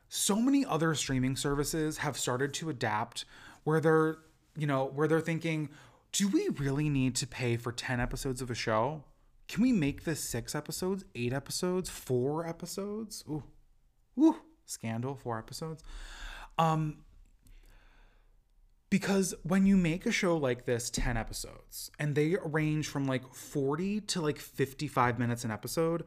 So 0.09 0.37
many 0.37 0.65
other 0.65 0.93
streaming 0.95 1.35
services 1.35 1.99
have 1.99 2.17
started 2.17 2.53
to 2.55 2.69
adapt 2.69 3.25
where 3.63 3.79
they're, 3.79 4.17
you 4.57 4.67
know, 4.67 4.85
where 4.85 5.07
they're 5.07 5.21
thinking, 5.21 5.69
do 6.11 6.27
we 6.27 6.49
really 6.49 6.89
need 6.89 7.15
to 7.17 7.27
pay 7.27 7.55
for 7.55 7.71
10 7.71 7.99
episodes 7.99 8.41
of 8.41 8.49
a 8.49 8.55
show? 8.55 9.03
Can 9.47 9.61
we 9.61 9.71
make 9.71 10.03
this 10.03 10.19
six 10.19 10.55
episodes, 10.55 11.05
eight 11.15 11.31
episodes, 11.31 11.89
four 11.89 12.45
episodes? 12.45 13.23
Ooh, 13.29 13.43
Woo, 14.15 14.35
scandal, 14.65 15.15
four 15.15 15.37
episodes. 15.37 15.83
Um, 16.57 16.97
because 18.89 19.33
when 19.43 19.65
you 19.65 19.77
make 19.77 20.05
a 20.05 20.11
show 20.11 20.35
like 20.35 20.65
this 20.65 20.89
10 20.89 21.15
episodes 21.15 21.91
and 21.99 22.15
they 22.15 22.35
range 22.43 22.87
from 22.87 23.05
like 23.05 23.33
40 23.33 24.01
to 24.01 24.21
like 24.21 24.39
55 24.39 25.19
minutes 25.19 25.45
an 25.45 25.51
episode 25.51 26.03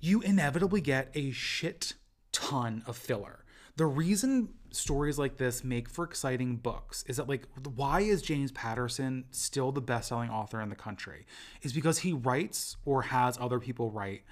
you 0.00 0.20
inevitably 0.22 0.80
get 0.80 1.10
a 1.14 1.30
shit 1.32 1.94
ton 2.32 2.82
of 2.86 2.96
filler 2.96 3.44
the 3.76 3.86
reason 3.86 4.48
stories 4.70 5.18
like 5.18 5.36
this 5.36 5.62
make 5.62 5.88
for 5.88 6.04
exciting 6.04 6.56
books 6.56 7.04
is 7.06 7.16
that 7.16 7.28
like 7.28 7.46
why 7.74 8.00
is 8.00 8.22
james 8.22 8.50
patterson 8.52 9.24
still 9.30 9.70
the 9.70 9.80
best-selling 9.80 10.30
author 10.30 10.60
in 10.60 10.68
the 10.68 10.74
country 10.74 11.26
is 11.62 11.72
because 11.72 11.98
he 11.98 12.12
writes 12.12 12.76
or 12.84 13.02
has 13.02 13.36
other 13.38 13.60
people 13.60 13.90
write 13.90 14.22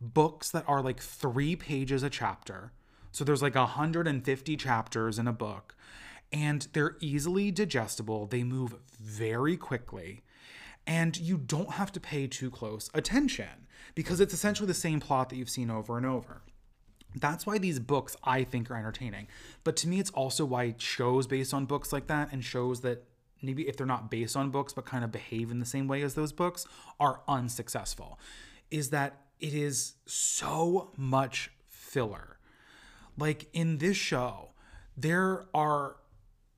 books 0.00 0.50
that 0.50 0.64
are 0.66 0.82
like 0.82 1.00
three 1.00 1.56
pages 1.56 2.02
a 2.02 2.10
chapter. 2.10 2.72
So 3.12 3.24
there's 3.24 3.42
like 3.42 3.54
150 3.54 4.56
chapters 4.56 5.18
in 5.18 5.26
a 5.26 5.32
book, 5.32 5.74
and 6.32 6.68
they're 6.72 6.96
easily 7.00 7.50
digestible. 7.50 8.26
They 8.26 8.44
move 8.44 8.76
very 9.00 9.56
quickly, 9.56 10.22
and 10.86 11.16
you 11.16 11.38
don't 11.38 11.72
have 11.72 11.92
to 11.92 12.00
pay 12.00 12.26
too 12.26 12.50
close 12.50 12.90
attention 12.94 13.66
because 13.94 14.20
it's 14.20 14.34
essentially 14.34 14.66
the 14.66 14.74
same 14.74 15.00
plot 15.00 15.30
that 15.30 15.36
you've 15.36 15.50
seen 15.50 15.70
over 15.70 15.96
and 15.96 16.06
over. 16.06 16.42
That's 17.20 17.46
why 17.46 17.58
these 17.58 17.78
books 17.78 18.16
I 18.24 18.44
think 18.44 18.70
are 18.70 18.76
entertaining. 18.76 19.28
But 19.64 19.76
to 19.76 19.88
me, 19.88 20.00
it's 20.00 20.10
also 20.10 20.44
why 20.44 20.74
shows 20.78 21.26
based 21.26 21.52
on 21.54 21.66
books 21.66 21.92
like 21.92 22.06
that 22.08 22.32
and 22.32 22.44
shows 22.44 22.80
that 22.82 23.04
maybe 23.42 23.68
if 23.68 23.76
they're 23.76 23.86
not 23.86 24.10
based 24.10 24.36
on 24.36 24.50
books 24.50 24.72
but 24.72 24.84
kind 24.84 25.04
of 25.04 25.12
behave 25.12 25.50
in 25.50 25.60
the 25.60 25.66
same 25.66 25.86
way 25.86 26.02
as 26.02 26.14
those 26.14 26.32
books 26.32 26.66
are 26.98 27.20
unsuccessful. 27.28 28.18
Is 28.70 28.90
that 28.90 29.20
it 29.40 29.54
is 29.54 29.94
so 30.06 30.92
much 30.96 31.50
filler. 31.68 32.38
Like 33.16 33.46
in 33.52 33.78
this 33.78 33.96
show, 33.96 34.50
there 34.96 35.46
are 35.54 35.96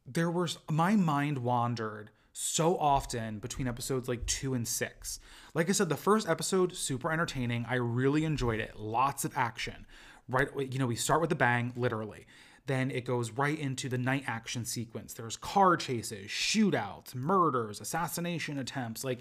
there 0.06 0.30
was 0.30 0.58
my 0.70 0.96
mind 0.96 1.38
wandered 1.38 2.10
so 2.32 2.76
often 2.78 3.38
between 3.38 3.68
episodes 3.68 4.08
like 4.08 4.24
2 4.26 4.54
and 4.54 4.66
6. 4.66 5.20
Like 5.54 5.68
I 5.68 5.72
said 5.72 5.88
the 5.88 5.96
first 5.96 6.28
episode 6.28 6.74
super 6.74 7.12
entertaining. 7.12 7.66
I 7.68 7.74
really 7.74 8.24
enjoyed 8.24 8.60
it. 8.60 8.78
Lots 8.78 9.24
of 9.24 9.36
action. 9.36 9.86
Right 10.30 10.48
you 10.72 10.78
know, 10.78 10.86
we 10.86 10.96
start 10.96 11.20
with 11.20 11.32
a 11.32 11.36
bang 11.36 11.72
literally. 11.76 12.26
Then 12.66 12.90
it 12.90 13.04
goes 13.04 13.32
right 13.32 13.58
into 13.58 13.88
the 13.88 13.98
night 13.98 14.24
action 14.26 14.64
sequence. 14.64 15.14
There's 15.14 15.36
car 15.36 15.76
chases, 15.76 16.30
shootouts, 16.30 17.14
murders, 17.14 17.80
assassination 17.80 18.58
attempts. 18.58 19.02
Like 19.02 19.20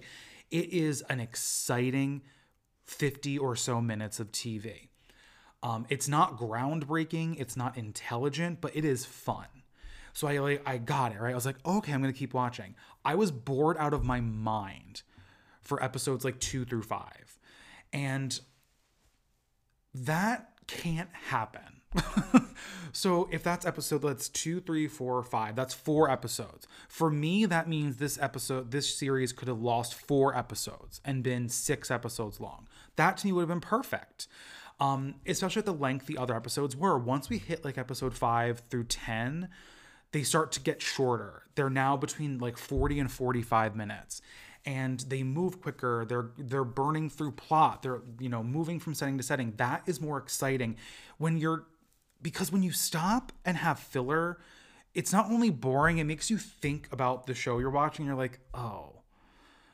it 0.52 0.72
is 0.72 1.02
an 1.10 1.20
exciting 1.20 2.22
50 2.86 3.38
or 3.38 3.56
so 3.56 3.82
minutes 3.82 4.20
of 4.20 4.32
TV. 4.32 4.90
Um, 5.62 5.86
it's 5.90 6.08
not 6.08 6.38
groundbreaking, 6.38 7.40
it's 7.40 7.58
not 7.58 7.78
intelligent, 7.78 8.62
but 8.62 8.76
it 8.76 8.86
is 8.86 9.06
fun. 9.06 9.48
So 10.14 10.28
I 10.28 10.40
like 10.40 10.62
I 10.66 10.78
got 10.78 11.12
it 11.14 11.20
right. 11.20 11.32
I 11.32 11.36
was 11.36 11.46
like, 11.46 11.58
okay, 11.66 11.94
I'm 11.94 12.02
gonna 12.02 12.14
keep 12.14 12.34
watching. 12.34 12.76
I 13.06 13.16
was 13.16 13.32
bored 13.32 13.78
out 13.78 13.94
of 13.94 14.04
my 14.04 14.20
mind 14.20 15.04
for 15.62 15.84
episodes 15.84 16.26
like 16.26 16.40
two 16.40 16.66
through 16.66 16.84
five, 16.84 17.40
and 17.94 18.40
that 19.94 20.59
can't 20.70 21.10
happen. 21.30 21.82
So 22.92 23.30
if 23.32 23.44
that's 23.44 23.66
episode 23.66 24.02
that's 24.02 24.30
two 24.30 24.60
three 24.60 24.88
four 24.88 25.22
five 25.24 25.56
that's 25.56 25.74
four 25.74 26.10
episodes. 26.10 26.68
For 26.88 27.10
me 27.10 27.46
that 27.46 27.68
means 27.68 27.98
this 27.98 28.20
episode 28.20 28.72
this 28.72 28.94
series 28.94 29.32
could 29.32 29.48
have 29.48 29.62
lost 29.62 29.94
four 29.94 30.36
episodes 30.36 31.02
and 31.06 31.24
been 31.24 31.50
six 31.50 31.92
episodes 31.92 32.40
long. 32.40 32.68
That 32.96 33.18
to 33.18 33.28
me 33.28 33.32
would 33.32 33.42
have 33.42 33.50
been 33.50 33.62
perfect. 33.62 34.28
Um, 34.80 35.16
especially 35.28 35.60
at 35.60 35.66
the 35.66 35.74
length 35.74 36.06
the 36.06 36.18
other 36.18 36.36
episodes 36.36 36.76
were. 36.76 36.98
Once 36.98 37.30
we 37.30 37.38
hit 37.38 37.66
like 37.66 37.78
episode 37.78 38.14
five 38.14 38.64
through 38.70 38.86
10 38.86 39.50
they 40.12 40.24
start 40.24 40.52
to 40.54 40.60
get 40.60 40.82
shorter. 40.82 41.44
They're 41.54 41.70
now 41.70 41.96
between 41.96 42.40
like 42.40 42.58
40 42.58 43.00
and 43.00 43.12
45 43.12 43.76
minutes 43.76 44.22
and 44.70 45.00
they 45.08 45.24
move 45.24 45.62
quicker 45.62 46.06
they're 46.08 46.30
they're 46.38 46.64
burning 46.64 47.10
through 47.10 47.32
plot 47.32 47.82
they're 47.82 48.02
you 48.20 48.30
know 48.30 48.44
moving 48.44 48.80
from 48.80 48.94
setting 48.94 49.18
to 49.18 49.24
setting 49.24 49.54
that 49.58 49.82
is 49.88 50.00
more 50.00 50.18
exciting 50.18 50.76
when 51.18 51.38
you're 51.38 51.66
because 52.22 52.52
when 52.52 52.64
you 52.64 52.72
stop 52.72 53.32
and 53.46 53.58
have 53.58 53.80
filler, 53.80 54.40
it's 54.94 55.14
not 55.14 55.30
only 55.30 55.50
boring, 55.50 55.98
it 55.98 56.04
makes 56.04 56.30
you 56.30 56.38
think 56.38 56.88
about 56.92 57.28
the 57.28 57.34
show 57.34 57.60
you're 57.60 57.70
watching. 57.70 58.06
You're 58.06 58.16
like, 58.16 58.40
oh, 58.54 59.02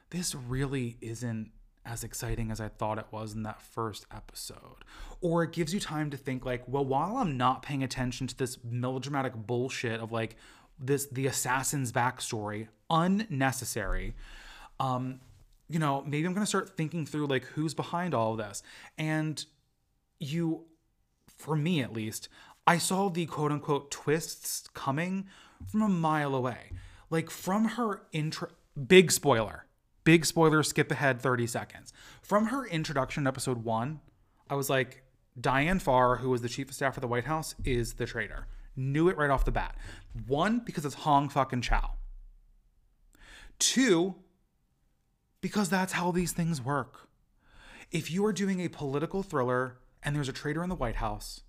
this 0.10 0.36
really 0.36 0.98
isn't 1.02 1.52
as 1.86 2.04
exciting 2.04 2.52
as 2.52 2.60
I 2.60 2.68
thought 2.68 2.98
it 2.98 3.06
was 3.12 3.34
in 3.34 3.44
that 3.44 3.62
first 3.62 4.06
episode. 4.14 4.84
Or 5.22 5.44
it 5.44 5.52
gives 5.52 5.74
you 5.74 5.80
time 5.80 6.10
to 6.12 6.18
think, 6.18 6.46
like, 6.46 6.64
well, 6.68 6.86
while 6.86 7.18
I'm 7.18 7.38
not 7.38 7.62
paying 7.62 7.84
attention 7.84 8.28
to 8.28 8.38
this 8.38 8.58
melodramatic 8.64 9.34
bullshit 9.36 10.00
of 10.00 10.12
like 10.12 10.36
this, 10.80 11.06
the 11.08 11.28
assassin's 11.28 11.92
backstory, 11.92 12.68
unnecessary. 12.90 14.16
Um, 14.80 15.20
you 15.70 15.80
know, 15.80 16.04
maybe 16.06 16.26
I'm 16.28 16.34
gonna 16.34 16.46
start 16.46 16.76
thinking 16.78 17.06
through 17.06 17.28
like 17.28 17.46
who's 17.46 17.74
behind 17.74 18.14
all 18.14 18.34
of 18.34 18.38
this. 18.38 18.62
And 18.98 19.44
you 20.20 20.66
for 21.28 21.56
me 21.56 21.82
at 21.82 21.94
least, 21.94 22.30
I 22.68 22.78
saw 22.78 23.10
the 23.10 23.26
quote 23.26 23.52
unquote 23.52 23.92
twists 23.92 24.68
coming 24.74 25.28
from 25.68 25.82
a 25.82 25.90
mile 25.90 26.34
away. 26.34 26.72
Like 27.10 27.30
from 27.30 27.66
her 27.66 28.02
intro, 28.12 28.50
big 28.88 29.12
spoiler, 29.12 29.66
big 30.04 30.26
spoiler, 30.26 30.64
skip 30.64 30.92
ahead 30.92 31.22
30 31.22 31.48
seconds. 31.48 31.94
From 32.22 32.48
her 32.48 32.66
introduction, 32.66 33.28
episode 33.28 33.64
one, 33.64 34.02
I 34.50 34.56
was 34.56 34.70
like, 34.70 35.04
Diane 35.40 35.80
Farr, 35.80 36.18
who 36.18 36.30
was 36.30 36.42
the 36.42 36.50
chief 36.50 36.70
of 36.70 36.76
staff 36.76 36.96
for 36.96 37.02
the 37.02 37.08
White 37.08 37.26
House, 37.26 37.56
is 37.64 37.94
the 37.94 38.06
traitor. 38.06 38.48
Knew 38.76 39.10
it 39.10 39.18
right 39.18 39.30
off 39.30 39.46
the 39.46 39.52
bat. 39.52 39.76
One, 40.28 40.60
because 40.60 40.86
it's 40.86 40.96
Hong 40.96 41.30
fucking 41.30 41.62
Chau. 41.62 41.92
Two, 43.60 44.16
because 45.46 45.70
that's 45.70 45.94
how 45.94 46.10
these 46.10 46.32
things 46.32 46.60
work. 46.60 47.08
If 47.92 48.10
you 48.10 48.26
are 48.26 48.34
doing 48.34 48.62
a 48.62 48.68
political 48.68 49.22
thriller 49.22 49.78
and 50.02 50.16
there's 50.16 50.28
a 50.28 50.34
traitor 50.34 50.64
in 50.64 50.70
the 50.70 50.76
White 50.76 50.96
House, 50.96 51.42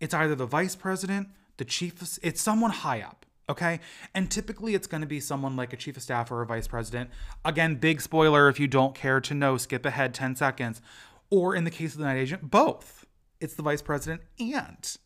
it's 0.00 0.14
either 0.14 0.34
the 0.34 0.46
vice 0.46 0.74
president, 0.74 1.28
the 1.58 1.66
chief, 1.66 2.18
it's 2.22 2.40
someone 2.40 2.70
high 2.70 3.02
up. 3.02 3.26
Okay. 3.50 3.80
And 4.14 4.30
typically 4.30 4.74
it's 4.74 4.86
to 4.86 5.06
be 5.06 5.20
someone 5.20 5.56
like 5.56 5.74
a 5.74 5.76
chief 5.76 5.98
of 5.98 6.02
staff 6.02 6.30
or 6.30 6.40
a 6.40 6.46
vice 6.46 6.66
president. 6.66 7.10
Again, 7.44 7.74
big 7.74 8.00
spoiler 8.00 8.48
if 8.48 8.58
you 8.58 8.66
don't 8.66 8.94
care 8.94 9.20
to 9.20 9.34
know, 9.34 9.58
skip 9.58 9.84
ahead 9.84 10.14
10 10.14 10.34
seconds. 10.34 10.80
Or 11.28 11.54
in 11.54 11.64
the 11.64 11.70
case 11.70 11.92
of 11.92 11.98
the 11.98 12.06
night 12.06 12.16
agent, 12.16 12.50
both. 12.50 13.04
It's 13.40 13.52
the 13.52 13.62
vice 13.62 13.82
president 13.82 14.22
and 14.40 14.96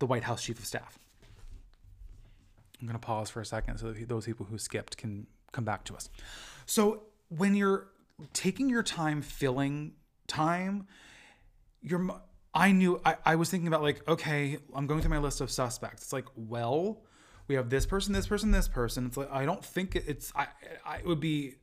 the 0.00 0.06
White 0.06 0.24
House 0.24 0.42
chief 0.42 0.58
of 0.58 0.66
staff. 0.66 0.98
I'm 2.78 2.86
going 2.86 3.00
to 3.00 3.06
pause 3.06 3.30
for 3.30 3.40
a 3.40 3.46
second 3.46 3.78
so 3.78 3.90
that 3.90 4.06
those 4.06 4.26
people 4.26 4.44
who 4.44 4.58
skipped 4.58 4.98
can 4.98 5.26
come 5.52 5.64
back 5.64 5.84
to 5.84 5.94
us. 5.94 6.10
So 6.66 7.04
when 7.36 7.54
you're 7.54 7.88
taking 8.32 8.68
your 8.68 8.82
time 8.82 9.22
filling 9.22 9.92
time, 10.26 10.86
you're 11.82 12.08
I 12.54 12.70
knew 12.70 13.00
I, 13.04 13.16
I 13.24 13.34
was 13.36 13.50
thinking 13.50 13.66
about 13.66 13.82
like, 13.82 14.06
okay, 14.08 14.58
I'm 14.74 14.86
going 14.86 15.00
through 15.00 15.10
my 15.10 15.18
list 15.18 15.40
of 15.40 15.50
suspects. 15.50 16.02
It's 16.02 16.12
like, 16.12 16.26
well, 16.36 17.02
we 17.48 17.56
have 17.56 17.68
this 17.68 17.84
person, 17.84 18.12
this 18.12 18.28
person, 18.28 18.52
this 18.52 18.68
person. 18.68 19.06
It's 19.06 19.16
like 19.16 19.30
I 19.30 19.44
don't 19.44 19.64
think 19.64 19.96
it's 19.96 20.32
I, 20.36 20.46
I 20.86 20.98
it 20.98 21.06
would 21.06 21.20
be 21.20 21.54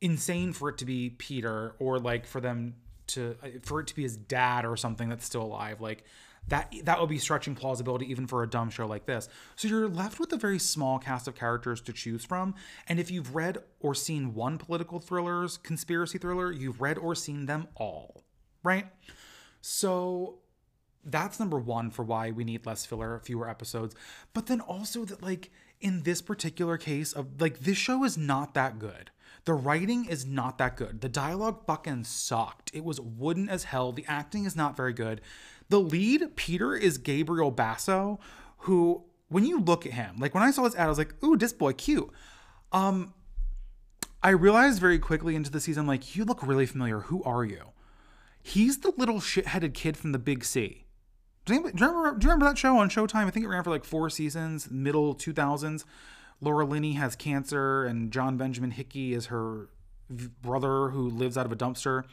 insane 0.00 0.52
for 0.52 0.68
it 0.68 0.78
to 0.78 0.84
be 0.84 1.10
Peter 1.10 1.74
or 1.78 1.98
like 1.98 2.26
for 2.26 2.40
them 2.40 2.74
to 3.08 3.36
for 3.62 3.80
it 3.80 3.88
to 3.88 3.94
be 3.94 4.02
his 4.02 4.16
dad 4.16 4.64
or 4.64 4.76
something 4.76 5.08
that's 5.08 5.24
still 5.24 5.42
alive. 5.42 5.80
Like 5.80 6.04
that 6.48 6.72
that 6.84 7.00
would 7.00 7.08
be 7.08 7.18
stretching 7.18 7.54
plausibility 7.54 8.10
even 8.10 8.26
for 8.26 8.42
a 8.42 8.50
dumb 8.50 8.68
show 8.68 8.86
like 8.86 9.06
this. 9.06 9.28
So 9.56 9.68
you're 9.68 9.88
left 9.88 10.18
with 10.18 10.32
a 10.32 10.36
very 10.36 10.58
small 10.58 10.98
cast 10.98 11.28
of 11.28 11.34
characters 11.34 11.80
to 11.82 11.92
choose 11.92 12.24
from. 12.24 12.54
And 12.88 12.98
if 12.98 13.10
you've 13.10 13.34
read 13.34 13.58
or 13.80 13.94
seen 13.94 14.34
one 14.34 14.58
political 14.58 14.98
thrillers, 14.98 15.56
conspiracy 15.56 16.18
thriller, 16.18 16.50
you've 16.50 16.80
read 16.80 16.98
or 16.98 17.14
seen 17.14 17.46
them 17.46 17.68
all, 17.76 18.24
right? 18.62 18.86
So 19.60 20.40
that's 21.04 21.38
number 21.40 21.58
one 21.58 21.90
for 21.90 22.04
why 22.04 22.30
we 22.30 22.44
need 22.44 22.66
less 22.66 22.84
filler, 22.84 23.20
fewer 23.24 23.48
episodes. 23.48 23.94
But 24.32 24.46
then 24.46 24.60
also 24.60 25.04
that, 25.04 25.22
like, 25.22 25.50
in 25.80 26.04
this 26.04 26.22
particular 26.22 26.78
case 26.78 27.12
of 27.12 27.40
like 27.40 27.58
this 27.60 27.76
show 27.76 28.04
is 28.04 28.16
not 28.16 28.54
that 28.54 28.78
good. 28.78 29.10
The 29.44 29.54
writing 29.54 30.04
is 30.04 30.24
not 30.24 30.58
that 30.58 30.76
good. 30.76 31.00
The 31.00 31.08
dialogue 31.08 31.66
fucking 31.66 32.04
sucked. 32.04 32.70
It 32.72 32.84
was 32.84 33.00
wooden 33.00 33.48
as 33.48 33.64
hell. 33.64 33.90
The 33.90 34.04
acting 34.06 34.44
is 34.44 34.54
not 34.54 34.76
very 34.76 34.92
good. 34.92 35.20
The 35.68 35.80
lead, 35.80 36.36
Peter, 36.36 36.74
is 36.74 36.98
Gabriel 36.98 37.50
Basso, 37.50 38.18
who, 38.58 39.04
when 39.28 39.44
you 39.44 39.60
look 39.60 39.86
at 39.86 39.92
him, 39.92 40.16
like 40.18 40.34
when 40.34 40.42
I 40.42 40.50
saw 40.50 40.62
this 40.62 40.74
ad, 40.74 40.86
I 40.86 40.88
was 40.88 40.98
like, 40.98 41.14
ooh, 41.24 41.36
this 41.36 41.52
boy 41.52 41.72
cute. 41.72 42.10
Um, 42.72 43.14
I 44.22 44.30
realized 44.30 44.80
very 44.80 44.98
quickly 44.98 45.34
into 45.34 45.50
the 45.50 45.60
season, 45.60 45.86
like, 45.86 46.14
you 46.16 46.24
look 46.24 46.46
really 46.46 46.66
familiar. 46.66 47.00
Who 47.00 47.22
are 47.24 47.44
you? 47.44 47.70
He's 48.42 48.78
the 48.78 48.92
little 48.96 49.20
shit-headed 49.20 49.74
kid 49.74 49.96
from 49.96 50.12
the 50.12 50.18
Big 50.18 50.44
C. 50.44 50.84
Do 51.44 51.54
you, 51.54 51.60
remember, 51.60 52.16
do 52.16 52.24
you 52.24 52.30
remember 52.30 52.44
that 52.46 52.58
show 52.58 52.78
on 52.78 52.88
Showtime? 52.88 53.26
I 53.26 53.30
think 53.30 53.44
it 53.44 53.48
ran 53.48 53.64
for 53.64 53.70
like 53.70 53.84
four 53.84 54.08
seasons, 54.10 54.70
middle 54.70 55.14
2000s. 55.14 55.84
Laura 56.40 56.64
Linney 56.64 56.94
has 56.94 57.16
cancer, 57.16 57.84
and 57.84 58.12
John 58.12 58.36
Benjamin 58.36 58.72
Hickey 58.72 59.12
is 59.12 59.26
her 59.26 59.68
brother 60.10 60.90
who 60.90 61.08
lives 61.08 61.36
out 61.36 61.46
of 61.46 61.52
a 61.52 61.56
dumpster. 61.56 62.04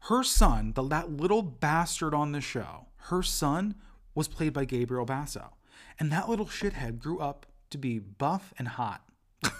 Her 0.00 0.22
son, 0.22 0.72
the, 0.74 0.82
that 0.84 1.10
little 1.10 1.42
bastard 1.42 2.12
on 2.12 2.32
the 2.32 2.40
show, 2.40 2.86
her 3.08 3.22
son 3.22 3.74
was 4.14 4.28
played 4.28 4.52
by 4.52 4.64
Gabriel 4.64 5.04
Basso. 5.04 5.54
And 5.98 6.10
that 6.12 6.28
little 6.28 6.46
shithead 6.46 6.98
grew 6.98 7.18
up 7.18 7.46
to 7.70 7.78
be 7.78 7.98
buff 7.98 8.54
and 8.58 8.68
hot. 8.68 9.02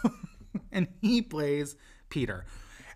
and 0.72 0.88
he 1.00 1.20
plays 1.20 1.76
Peter. 2.08 2.46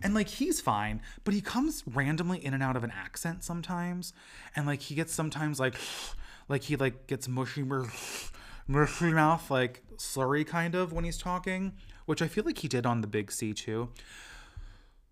And 0.00 0.14
like 0.14 0.28
he's 0.28 0.60
fine, 0.60 1.02
but 1.24 1.34
he 1.34 1.40
comes 1.40 1.82
randomly 1.86 2.44
in 2.44 2.54
and 2.54 2.62
out 2.62 2.76
of 2.76 2.84
an 2.84 2.92
accent 2.92 3.42
sometimes. 3.44 4.12
And 4.54 4.66
like 4.66 4.80
he 4.80 4.94
gets 4.94 5.12
sometimes 5.12 5.58
like 5.58 5.74
like 6.48 6.62
he 6.62 6.76
like 6.76 7.06
gets 7.06 7.28
mushy 7.28 7.62
mushy 8.68 9.12
mouth, 9.12 9.50
like 9.50 9.82
slurry 9.96 10.46
kind 10.46 10.74
of 10.74 10.92
when 10.92 11.04
he's 11.04 11.18
talking, 11.18 11.74
which 12.06 12.22
I 12.22 12.28
feel 12.28 12.44
like 12.44 12.58
he 12.58 12.68
did 12.68 12.86
on 12.86 13.00
the 13.00 13.06
big 13.06 13.30
C 13.32 13.52
too. 13.52 13.90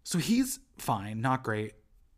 So 0.02 0.18
he's 0.18 0.60
fine, 0.78 1.20
not 1.20 1.42
great. 1.42 1.72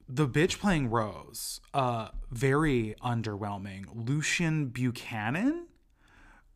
The 0.08 0.26
bitch 0.26 0.58
playing 0.58 0.88
Rose, 0.90 1.60
uh, 1.74 2.08
very 2.30 2.94
underwhelming. 3.02 3.84
Luciane 3.94 4.72
Buchanan, 4.72 5.66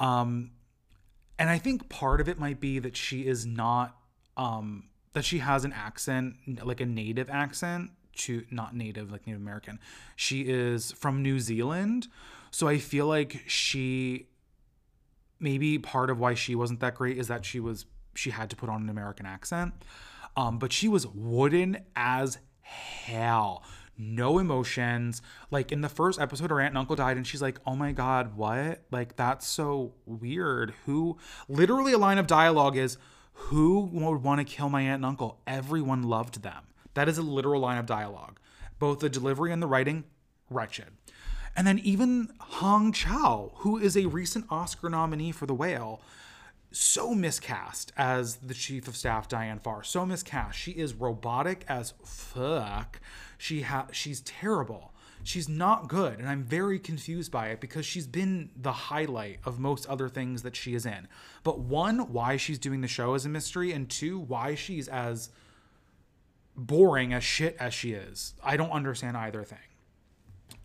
um, 0.00 0.52
and 1.38 1.50
I 1.50 1.58
think 1.58 1.88
part 1.88 2.20
of 2.20 2.28
it 2.28 2.38
might 2.38 2.60
be 2.60 2.78
that 2.78 2.96
she 2.96 3.26
is 3.26 3.44
not 3.44 3.96
um 4.36 4.84
that 5.12 5.24
she 5.24 5.38
has 5.38 5.64
an 5.64 5.72
accent 5.74 6.36
like 6.64 6.80
a 6.80 6.86
native 6.86 7.28
accent 7.28 7.90
to 8.14 8.44
not 8.50 8.74
native 8.74 9.12
like 9.12 9.26
native 9.26 9.42
american. 9.42 9.78
She 10.16 10.42
is 10.42 10.92
from 10.92 11.22
new 11.22 11.38
zealand 11.38 12.08
so 12.52 12.68
i 12.68 12.78
feel 12.78 13.06
like 13.06 13.42
she 13.46 14.28
maybe 15.40 15.78
part 15.78 16.10
of 16.10 16.20
why 16.20 16.34
she 16.34 16.54
wasn't 16.54 16.78
that 16.80 16.94
great 16.94 17.18
is 17.18 17.26
that 17.28 17.44
she 17.44 17.58
was 17.58 17.86
she 18.14 18.30
had 18.30 18.48
to 18.50 18.56
put 18.56 18.68
on 18.68 18.82
an 18.82 18.88
american 18.88 19.26
accent. 19.26 19.74
Um, 20.34 20.58
but 20.58 20.72
she 20.72 20.88
was 20.88 21.06
wooden 21.06 21.78
as 21.94 22.38
hell 23.04 23.62
no 23.98 24.38
emotions 24.38 25.20
like 25.50 25.70
in 25.70 25.80
the 25.80 25.88
first 25.88 26.20
episode 26.20 26.50
her 26.50 26.60
aunt 26.60 26.70
and 26.70 26.78
uncle 26.78 26.96
died 26.96 27.16
and 27.16 27.26
she's 27.26 27.42
like 27.42 27.58
oh 27.66 27.76
my 27.76 27.92
god 27.92 28.36
what 28.36 28.82
like 28.90 29.16
that's 29.16 29.46
so 29.46 29.92
weird 30.06 30.72
who 30.86 31.16
literally 31.48 31.92
a 31.92 31.98
line 31.98 32.18
of 32.18 32.26
dialogue 32.26 32.76
is 32.76 32.96
who 33.34 33.80
would 33.92 34.22
want 34.22 34.40
to 34.40 34.44
kill 34.44 34.68
my 34.68 34.82
aunt 34.82 34.96
and 34.96 35.06
uncle? 35.06 35.40
Everyone 35.46 36.02
loved 36.02 36.42
them. 36.42 36.64
That 36.94 37.08
is 37.08 37.18
a 37.18 37.22
literal 37.22 37.60
line 37.60 37.78
of 37.78 37.86
dialogue. 37.86 38.38
Both 38.78 39.00
the 39.00 39.08
delivery 39.08 39.52
and 39.52 39.62
the 39.62 39.66
writing, 39.66 40.04
wretched. 40.50 40.88
And 41.56 41.66
then 41.66 41.78
even 41.80 42.30
Hong 42.40 42.92
Chau, 42.92 43.52
who 43.56 43.78
is 43.78 43.96
a 43.96 44.06
recent 44.06 44.46
Oscar 44.50 44.88
nominee 44.88 45.32
for 45.32 45.46
The 45.46 45.54
Whale, 45.54 46.00
so 46.72 47.14
miscast 47.14 47.92
as 47.96 48.36
the 48.36 48.54
chief 48.54 48.88
of 48.88 48.96
staff 48.96 49.28
Diane 49.28 49.58
Farr. 49.58 49.82
So 49.82 50.04
miscast. 50.06 50.58
She 50.58 50.72
is 50.72 50.94
robotic 50.94 51.64
as 51.68 51.94
fuck. 52.04 53.00
She 53.38 53.62
ha- 53.62 53.88
she's 53.92 54.20
terrible 54.22 54.92
she's 55.24 55.48
not 55.48 55.88
good 55.88 56.18
and 56.18 56.28
i'm 56.28 56.42
very 56.42 56.78
confused 56.78 57.30
by 57.30 57.48
it 57.48 57.60
because 57.60 57.86
she's 57.86 58.06
been 58.06 58.50
the 58.56 58.72
highlight 58.72 59.38
of 59.44 59.58
most 59.58 59.86
other 59.86 60.08
things 60.08 60.42
that 60.42 60.56
she 60.56 60.74
is 60.74 60.84
in 60.84 61.06
but 61.44 61.60
one 61.60 62.12
why 62.12 62.36
she's 62.36 62.58
doing 62.58 62.80
the 62.80 62.88
show 62.88 63.14
is 63.14 63.24
a 63.24 63.28
mystery 63.28 63.72
and 63.72 63.88
two 63.88 64.18
why 64.18 64.54
she's 64.54 64.88
as 64.88 65.30
boring 66.56 67.12
as 67.12 67.22
shit 67.22 67.56
as 67.60 67.72
she 67.72 67.92
is 67.92 68.34
i 68.42 68.56
don't 68.56 68.72
understand 68.72 69.16
either 69.16 69.44
thing 69.44 69.58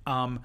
um 0.07 0.39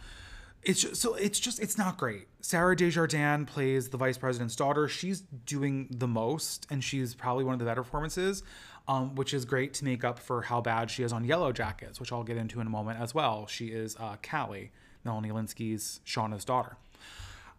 it's 0.63 0.83
just, 0.83 0.97
so 0.97 1.15
it's 1.15 1.41
just 1.41 1.61
it's 1.61 1.77
not 1.77 1.97
great. 1.97 2.29
Sarah 2.43 2.77
Desjardins 2.77 3.49
plays 3.49 3.89
the 3.89 3.97
vice 3.97 4.19
president's 4.19 4.57
daughter. 4.57 4.89
She's 4.89 5.23
doing 5.47 5.87
the 5.91 6.09
most, 6.09 6.67
and 6.71 6.85
she's 6.85 7.15
probably 7.15 7.45
one 7.45 7.55
of 7.55 7.59
the 7.59 7.65
better 7.65 7.83
performances 7.83 8.43
um, 8.89 9.15
which 9.15 9.33
is 9.33 9.45
great 9.45 9.75
to 9.75 9.85
make 9.85 10.05
up 10.05 10.19
for 10.19 10.43
how 10.43 10.61
bad 10.61 10.91
she 10.91 11.03
is 11.03 11.13
on 11.13 11.27
Yellowjackets, 11.27 12.01
which 12.01 12.13
I'll 12.13 12.25
get 12.25 12.37
into 12.37 12.61
in 12.61 12.67
a 12.67 12.71
moment 12.71 13.01
as 13.01 13.15
well. 13.15 13.47
She 13.47 13.67
is 13.67 13.97
uh, 13.97 14.17
Callie, 14.29 14.73
Melanie 15.05 15.31
Lynskey's 15.31 16.01
Shauna's 16.05 16.45
daughter. 16.45 16.77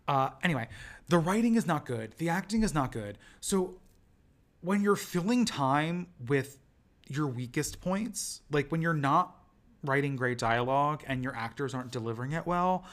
Uh, 0.07 0.31
anyway, 0.43 0.67
the 1.07 1.17
writing 1.17 1.55
is 1.55 1.65
not 1.65 1.85
good. 1.85 2.13
The 2.17 2.29
acting 2.29 2.63
is 2.63 2.73
not 2.73 2.91
good. 2.91 3.17
So 3.39 3.75
when 4.61 4.81
you're 4.81 4.97
filling 4.97 5.45
time 5.45 6.07
with 6.27 6.59
your 7.07 7.27
weakest 7.27 7.79
points, 7.79 8.41
like 8.51 8.71
when 8.71 8.81
you're 8.81 8.93
not 8.93 9.35
writing 9.83 10.15
great 10.15 10.37
dialogue 10.37 11.03
and 11.07 11.23
your 11.23 11.35
actors 11.35 11.73
aren't 11.73 11.91
delivering 11.91 12.33
it 12.33 12.45
well, 12.45 12.85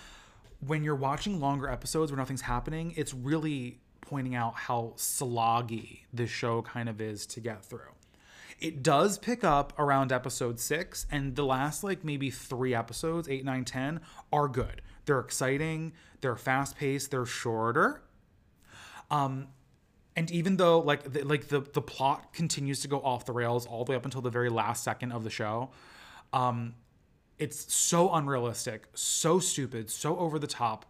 when 0.67 0.85
you're 0.85 0.95
watching 0.95 1.41
longer 1.41 1.69
episodes 1.69 2.11
where 2.13 2.19
nothing's 2.19 2.43
happening, 2.43 2.93
it's 2.97 3.15
really 3.15 3.81
pointing 4.01 4.35
out 4.35 4.55
how 4.55 4.93
sloggy 4.97 6.01
this 6.13 6.31
show 6.31 6.63
kind 6.63 6.89
of 6.89 7.01
is 7.01 7.27
to 7.27 7.41
get 7.41 7.65
through. 7.65 7.95
It 8.59 8.83
does 8.83 9.17
pick 9.17 9.43
up 9.43 9.73
around 9.79 10.13
episode 10.13 10.61
six, 10.61 11.07
and 11.11 11.35
the 11.35 11.45
last 11.45 11.83
like 11.83 12.05
maybe 12.05 12.31
three 12.31 12.75
episodes, 12.75 13.29
eight, 13.29 13.45
nine, 13.45 13.65
ten, 13.65 14.01
are 14.33 14.49
good. 14.49 14.83
They're 15.07 15.21
exciting, 15.21 15.95
they're 16.21 16.37
fast 16.37 16.77
paced, 16.77 17.11
they're 17.11 17.25
shorter. 17.25 18.03
Um, 19.11 19.49
and 20.15 20.31
even 20.31 20.59
though 20.59 20.81
like 20.81 21.11
the, 21.11 21.23
like 21.23 21.49
the 21.49 21.61
the 21.61 21.81
plot 21.81 22.35
continues 22.35 22.81
to 22.81 22.89
go 22.89 23.01
off 23.01 23.25
the 23.25 23.33
rails 23.33 23.67
all 23.67 23.85
the 23.85 23.93
way 23.93 23.97
up 23.97 24.05
until 24.05 24.21
the 24.21 24.31
very 24.31 24.51
last 24.51 24.85
second 24.85 25.13
of 25.13 25.25
the 25.25 25.31
show, 25.31 25.71
um, 26.35 26.75
it's 27.41 27.75
so 27.75 28.13
unrealistic, 28.13 28.87
so 28.95 29.41
stupid, 29.41 29.91
so 29.91 30.17
over 30.19 30.39
the 30.39 30.47
top. 30.47 30.85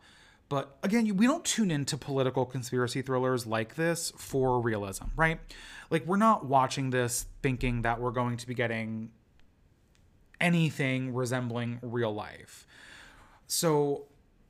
But 0.48 0.76
again, 0.82 1.16
we 1.16 1.26
don't 1.26 1.44
tune 1.44 1.70
into 1.70 1.96
political 1.96 2.44
conspiracy 2.44 3.02
thrillers 3.02 3.46
like 3.46 3.76
this 3.76 4.12
for 4.16 4.60
realism, 4.60 5.04
right? 5.14 5.38
Like, 5.90 6.04
we're 6.06 6.16
not 6.16 6.44
watching 6.44 6.90
this 6.90 7.26
thinking 7.40 7.82
that 7.82 8.00
we're 8.00 8.10
going 8.10 8.36
to 8.36 8.46
be 8.48 8.54
getting 8.54 9.10
anything 10.40 11.14
resembling 11.14 11.78
real 11.82 12.12
life. 12.12 12.66
So, 13.46 14.06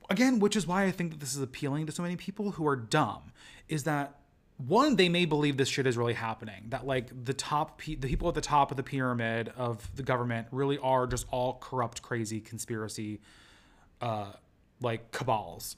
again, 0.09 0.39
which 0.39 0.57
is 0.57 0.67
why 0.67 0.85
I 0.85 0.91
think 0.91 1.11
that 1.11 1.21
this 1.21 1.37
is 1.37 1.43
appealing 1.43 1.85
to 1.87 1.93
so 1.93 2.03
many 2.03 2.17
people 2.17 2.53
who 2.53 2.67
are 2.67 2.77
dumb, 2.77 3.33
is 3.69 3.85
that 3.85 4.20
one, 4.67 4.97
they 4.97 5.09
may 5.09 5.25
believe 5.25 5.57
this 5.57 5.69
shit 5.69 5.87
is 5.87 5.97
really 5.97 6.15
happening. 6.15 6.67
That 6.69 6.87
like 6.87 7.25
the 7.25 7.35
top, 7.35 7.81
the 7.83 7.97
people 7.97 8.29
at 8.29 8.35
the 8.35 8.41
top 8.41 8.71
of 8.71 8.77
the 8.77 8.83
pyramid 8.83 9.53
of 9.57 9.89
the 9.97 10.03
government 10.03 10.49
really 10.51 10.79
are 10.79 11.07
just 11.07 11.27
all 11.31 11.59
corrupt, 11.61 12.03
crazy 12.03 12.41
conspiracy, 12.41 13.21
uh, 14.01 14.33
like 14.81 15.13
cabals 15.13 15.77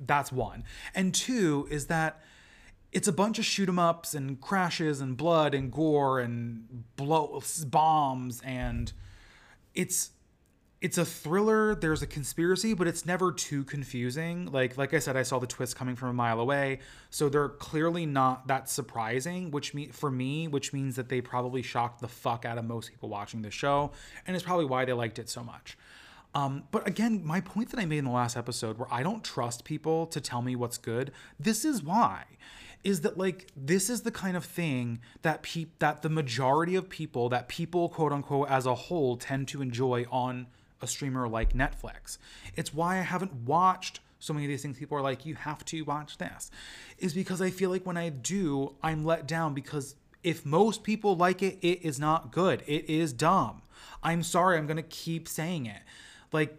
that's 0.00 0.32
one. 0.32 0.64
And 0.94 1.14
two 1.14 1.68
is 1.70 1.86
that 1.86 2.20
it's 2.92 3.06
a 3.06 3.12
bunch 3.12 3.38
of 3.38 3.44
shoot 3.44 3.68
'em 3.68 3.78
ups 3.78 4.14
and 4.14 4.40
crashes 4.40 5.00
and 5.00 5.16
blood 5.16 5.54
and 5.54 5.70
gore 5.70 6.18
and 6.18 6.84
blow 6.96 7.40
bombs 7.66 8.40
and 8.42 8.92
it's 9.74 10.10
it's 10.80 10.96
a 10.96 11.04
thriller 11.04 11.74
there's 11.74 12.00
a 12.00 12.06
conspiracy 12.06 12.72
but 12.72 12.86
it's 12.86 13.04
never 13.04 13.32
too 13.32 13.64
confusing. 13.64 14.46
Like 14.50 14.78
like 14.78 14.94
i 14.94 14.98
said 14.98 15.16
i 15.16 15.22
saw 15.22 15.38
the 15.38 15.46
twist 15.46 15.76
coming 15.76 15.96
from 15.96 16.08
a 16.08 16.12
mile 16.14 16.40
away. 16.40 16.80
So 17.10 17.28
they're 17.28 17.48
clearly 17.48 18.06
not 18.06 18.46
that 18.46 18.68
surprising 18.68 19.50
which 19.50 19.74
me 19.74 19.88
for 19.88 20.10
me 20.10 20.48
which 20.48 20.72
means 20.72 20.96
that 20.96 21.08
they 21.08 21.20
probably 21.20 21.62
shocked 21.62 22.00
the 22.00 22.08
fuck 22.08 22.44
out 22.44 22.58
of 22.58 22.64
most 22.64 22.90
people 22.90 23.08
watching 23.08 23.42
the 23.42 23.50
show 23.50 23.92
and 24.26 24.34
it's 24.34 24.44
probably 24.44 24.64
why 24.64 24.84
they 24.84 24.92
liked 24.92 25.18
it 25.18 25.28
so 25.28 25.44
much. 25.44 25.76
Um, 26.32 26.64
but 26.70 26.86
again 26.86 27.22
my 27.24 27.40
point 27.40 27.70
that 27.70 27.80
i 27.80 27.84
made 27.84 27.98
in 27.98 28.04
the 28.04 28.10
last 28.12 28.36
episode 28.36 28.78
where 28.78 28.86
i 28.92 29.02
don't 29.02 29.24
trust 29.24 29.64
people 29.64 30.06
to 30.06 30.20
tell 30.20 30.42
me 30.42 30.54
what's 30.54 30.78
good 30.78 31.10
this 31.40 31.64
is 31.64 31.82
why 31.82 32.24
is 32.84 33.00
that 33.00 33.18
like 33.18 33.48
this 33.56 33.90
is 33.90 34.02
the 34.02 34.12
kind 34.12 34.36
of 34.36 34.44
thing 34.44 35.00
that 35.22 35.42
pe- 35.42 35.66
that 35.80 36.02
the 36.02 36.08
majority 36.08 36.76
of 36.76 36.88
people 36.88 37.28
that 37.28 37.48
people 37.48 37.88
quote 37.88 38.12
unquote 38.12 38.48
as 38.48 38.64
a 38.64 38.74
whole 38.74 39.16
tend 39.16 39.48
to 39.48 39.60
enjoy 39.60 40.06
on 40.10 40.46
a 40.80 40.86
streamer 40.86 41.28
like 41.28 41.52
Netflix. 41.52 42.18
It's 42.56 42.72
why 42.72 42.98
I 42.98 43.02
haven't 43.02 43.32
watched 43.34 44.00
so 44.18 44.34
many 44.34 44.44
of 44.44 44.50
these 44.50 44.62
things 44.62 44.78
people 44.78 44.96
are 44.96 45.02
like 45.02 45.24
you 45.24 45.34
have 45.34 45.64
to 45.64 45.82
watch 45.82 46.18
this 46.18 46.50
is 46.98 47.14
because 47.14 47.40
I 47.40 47.50
feel 47.50 47.70
like 47.70 47.86
when 47.86 47.96
I 47.96 48.10
do 48.10 48.74
I'm 48.82 49.04
let 49.04 49.26
down 49.26 49.54
because 49.54 49.96
if 50.22 50.44
most 50.44 50.82
people 50.82 51.16
like 51.16 51.42
it 51.42 51.58
it 51.62 51.82
is 51.82 51.98
not 51.98 52.30
good. 52.30 52.62
It 52.66 52.88
is 52.88 53.12
dumb. 53.12 53.62
I'm 54.02 54.22
sorry, 54.22 54.58
I'm 54.58 54.66
going 54.66 54.76
to 54.76 54.82
keep 54.82 55.26
saying 55.26 55.66
it. 55.66 55.80
Like 56.32 56.56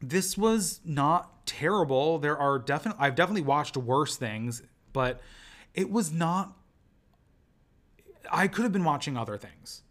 this 0.00 0.36
was 0.36 0.80
not 0.84 1.46
terrible. 1.46 2.18
There 2.18 2.36
are 2.36 2.58
definitely 2.58 3.04
I've 3.04 3.14
definitely 3.14 3.42
watched 3.42 3.76
worse 3.76 4.16
things, 4.16 4.62
but 4.92 5.20
it 5.74 5.90
was 5.90 6.12
not 6.12 6.56
I 8.32 8.48
could 8.48 8.62
have 8.62 8.72
been 8.72 8.84
watching 8.84 9.16
other 9.16 9.36
things. 9.36 9.82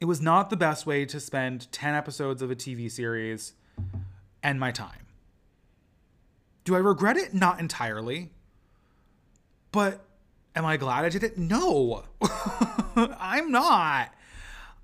It 0.00 0.06
was 0.06 0.20
not 0.20 0.48
the 0.48 0.56
best 0.56 0.86
way 0.86 1.04
to 1.04 1.20
spend 1.20 1.70
10 1.72 1.94
episodes 1.94 2.40
of 2.40 2.50
a 2.50 2.56
TV 2.56 2.90
series 2.90 3.52
and 4.42 4.58
my 4.58 4.72
time. 4.72 5.06
Do 6.64 6.74
I 6.74 6.78
regret 6.78 7.18
it? 7.18 7.34
Not 7.34 7.60
entirely. 7.60 8.30
But 9.72 10.04
am 10.56 10.64
I 10.64 10.78
glad 10.78 11.04
I 11.04 11.10
did 11.10 11.22
it? 11.22 11.36
No. 11.36 12.04
I'm 12.96 13.50
not. 13.50 14.12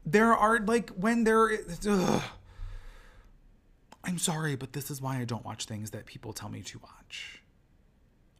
There 0.04 0.34
are 0.34 0.60
like 0.60 0.90
when 0.90 1.24
there 1.24 1.48
is 1.48 1.86
ugh. 1.88 2.22
I'm 4.04 4.18
sorry, 4.18 4.54
but 4.54 4.72
this 4.72 4.90
is 4.90 5.02
why 5.02 5.18
I 5.18 5.24
don't 5.24 5.44
watch 5.44 5.64
things 5.64 5.90
that 5.90 6.06
people 6.06 6.32
tell 6.32 6.48
me 6.48 6.62
to 6.62 6.78
watch. 6.78 7.42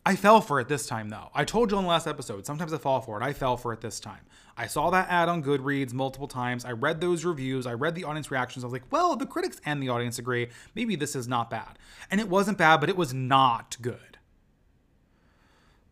I 0.05 0.14
fell 0.14 0.41
for 0.41 0.61
it 0.61 0.68
this 0.68 0.87
time, 0.87 1.09
though. 1.09 1.31
I 1.35 1.45
told 1.45 1.72
you 1.72 1.79
in 1.79 1.83
the 1.83 1.89
last 1.89 2.07
episode, 2.07 2.47
sometimes 2.47 2.72
I 2.72 2.79
fall 2.79 3.01
for 3.01 3.20
it. 3.20 3.24
I 3.24 3.33
fell 3.33 3.57
for 3.57 3.72
it 3.72 3.81
this 3.81 3.99
time. 3.99 4.20
I 4.57 4.67
saw 4.67 4.91
that 4.91 5.09
ad 5.11 5.29
on 5.29 5.43
Goodreads 5.43 5.93
multiple 5.93 6.29
times. 6.29 6.65
I 6.65 6.73
read 6.73 7.01
those 7.01 7.25
reviews. 7.25 7.67
I 7.67 7.75
read 7.75 7.95
the 7.95 8.05
audience 8.05 8.31
reactions. 8.31 8.65
I 8.65 8.67
was 8.67 8.73
like, 8.73 8.91
well, 8.91 9.15
the 9.15 9.27
critics 9.27 9.61
and 9.67 9.83
the 9.83 9.91
audience 9.91 10.19
agree. 10.19 10.49
Maybe 10.75 10.97
this 10.97 11.15
is 11.15 11.29
not 11.29 11.51
bad. 11.51 11.79
And 12.11 12.21
it 12.21 12.29
wasn't 12.29 12.59
bad, 12.59 12.79
but 12.81 12.89
it 12.89 12.97
was 12.97 13.13
not 13.13 13.77
good. 13.81 14.19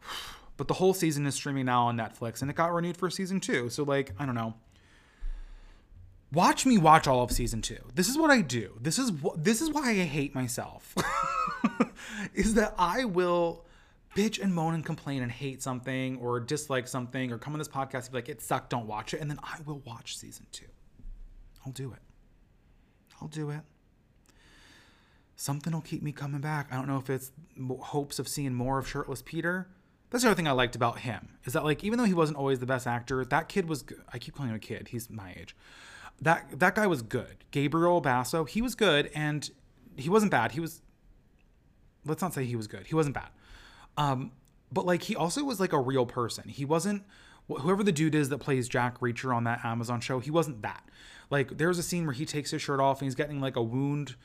But 0.56 0.68
the 0.68 0.74
whole 0.74 0.94
season 0.94 1.26
is 1.26 1.34
streaming 1.34 1.66
now 1.66 1.86
on 1.86 1.96
Netflix, 1.96 2.40
and 2.40 2.48
it 2.48 2.54
got 2.54 2.72
renewed 2.72 2.96
for 2.96 3.10
season 3.10 3.40
two. 3.40 3.68
So, 3.70 3.82
like, 3.82 4.12
I 4.20 4.24
don't 4.24 4.36
know 4.36 4.54
watch 6.34 6.66
me 6.66 6.76
watch 6.76 7.06
all 7.06 7.22
of 7.22 7.30
season 7.30 7.62
two. 7.62 7.78
This 7.94 8.08
is 8.08 8.18
what 8.18 8.30
I 8.30 8.40
do. 8.40 8.76
This 8.80 8.98
is 8.98 9.12
what 9.12 9.42
this 9.42 9.62
is 9.62 9.70
why 9.70 9.90
I 9.90 10.04
hate 10.04 10.34
myself. 10.34 10.94
is 12.34 12.54
that 12.54 12.74
I 12.78 13.04
will 13.04 13.63
bitch 14.14 14.42
and 14.42 14.54
moan 14.54 14.74
and 14.74 14.84
complain 14.84 15.22
and 15.22 15.30
hate 15.30 15.62
something 15.62 16.16
or 16.18 16.40
dislike 16.40 16.86
something 16.88 17.32
or 17.32 17.38
come 17.38 17.52
on 17.52 17.58
this 17.58 17.68
podcast 17.68 18.04
and 18.04 18.12
be 18.12 18.18
like, 18.18 18.28
it 18.28 18.40
sucked, 18.40 18.70
don't 18.70 18.86
watch 18.86 19.14
it. 19.14 19.20
And 19.20 19.30
then 19.30 19.38
I 19.42 19.58
will 19.66 19.82
watch 19.84 20.16
season 20.16 20.46
two. 20.52 20.66
I'll 21.66 21.72
do 21.72 21.92
it. 21.92 22.00
I'll 23.20 23.28
do 23.28 23.50
it. 23.50 23.60
Something 25.36 25.72
will 25.72 25.80
keep 25.80 26.02
me 26.02 26.12
coming 26.12 26.40
back. 26.40 26.68
I 26.70 26.76
don't 26.76 26.86
know 26.86 26.98
if 26.98 27.10
it's 27.10 27.32
hopes 27.80 28.18
of 28.18 28.28
seeing 28.28 28.54
more 28.54 28.78
of 28.78 28.88
shirtless 28.88 29.22
Peter. 29.22 29.68
That's 30.10 30.22
the 30.22 30.30
other 30.30 30.36
thing 30.36 30.46
I 30.46 30.52
liked 30.52 30.76
about 30.76 31.00
him 31.00 31.30
is 31.44 31.54
that 31.54 31.64
like 31.64 31.82
even 31.82 31.98
though 31.98 32.04
he 32.04 32.14
wasn't 32.14 32.38
always 32.38 32.60
the 32.60 32.66
best 32.66 32.86
actor, 32.86 33.24
that 33.24 33.48
kid 33.48 33.68
was. 33.68 33.84
I 34.12 34.18
keep 34.18 34.36
calling 34.36 34.50
him 34.50 34.56
a 34.56 34.60
kid. 34.60 34.88
He's 34.88 35.10
my 35.10 35.34
age. 35.36 35.56
That 36.20 36.60
that 36.60 36.76
guy 36.76 36.86
was 36.86 37.02
good. 37.02 37.44
Gabriel 37.50 38.00
Basso, 38.00 38.44
he 38.44 38.62
was 38.62 38.76
good, 38.76 39.10
and 39.12 39.50
he 39.96 40.08
wasn't 40.08 40.30
bad. 40.30 40.52
He 40.52 40.60
was. 40.60 40.82
Let's 42.04 42.22
not 42.22 42.32
say 42.32 42.44
he 42.44 42.54
was 42.54 42.68
good. 42.68 42.86
He 42.86 42.94
wasn't 42.94 43.16
bad. 43.16 43.30
Um, 43.96 44.32
but 44.72 44.86
like 44.86 45.02
he 45.02 45.16
also 45.16 45.44
was 45.44 45.60
like 45.60 45.72
a 45.72 45.80
real 45.80 46.06
person. 46.06 46.48
He 46.48 46.64
wasn't 46.64 47.04
whoever 47.48 47.82
the 47.82 47.92
dude 47.92 48.14
is 48.14 48.30
that 48.30 48.38
plays 48.38 48.68
Jack 48.68 49.00
Reacher 49.00 49.34
on 49.34 49.44
that 49.44 49.64
Amazon 49.64 50.00
show. 50.00 50.18
He 50.18 50.30
wasn't 50.30 50.62
that. 50.62 50.88
Like 51.30 51.58
there's 51.58 51.78
a 51.78 51.82
scene 51.82 52.04
where 52.04 52.14
he 52.14 52.26
takes 52.26 52.50
his 52.50 52.62
shirt 52.62 52.80
off 52.80 53.00
and 53.00 53.06
he's 53.06 53.14
getting 53.14 53.40
like 53.40 53.56
a 53.56 53.62
wound 53.62 54.16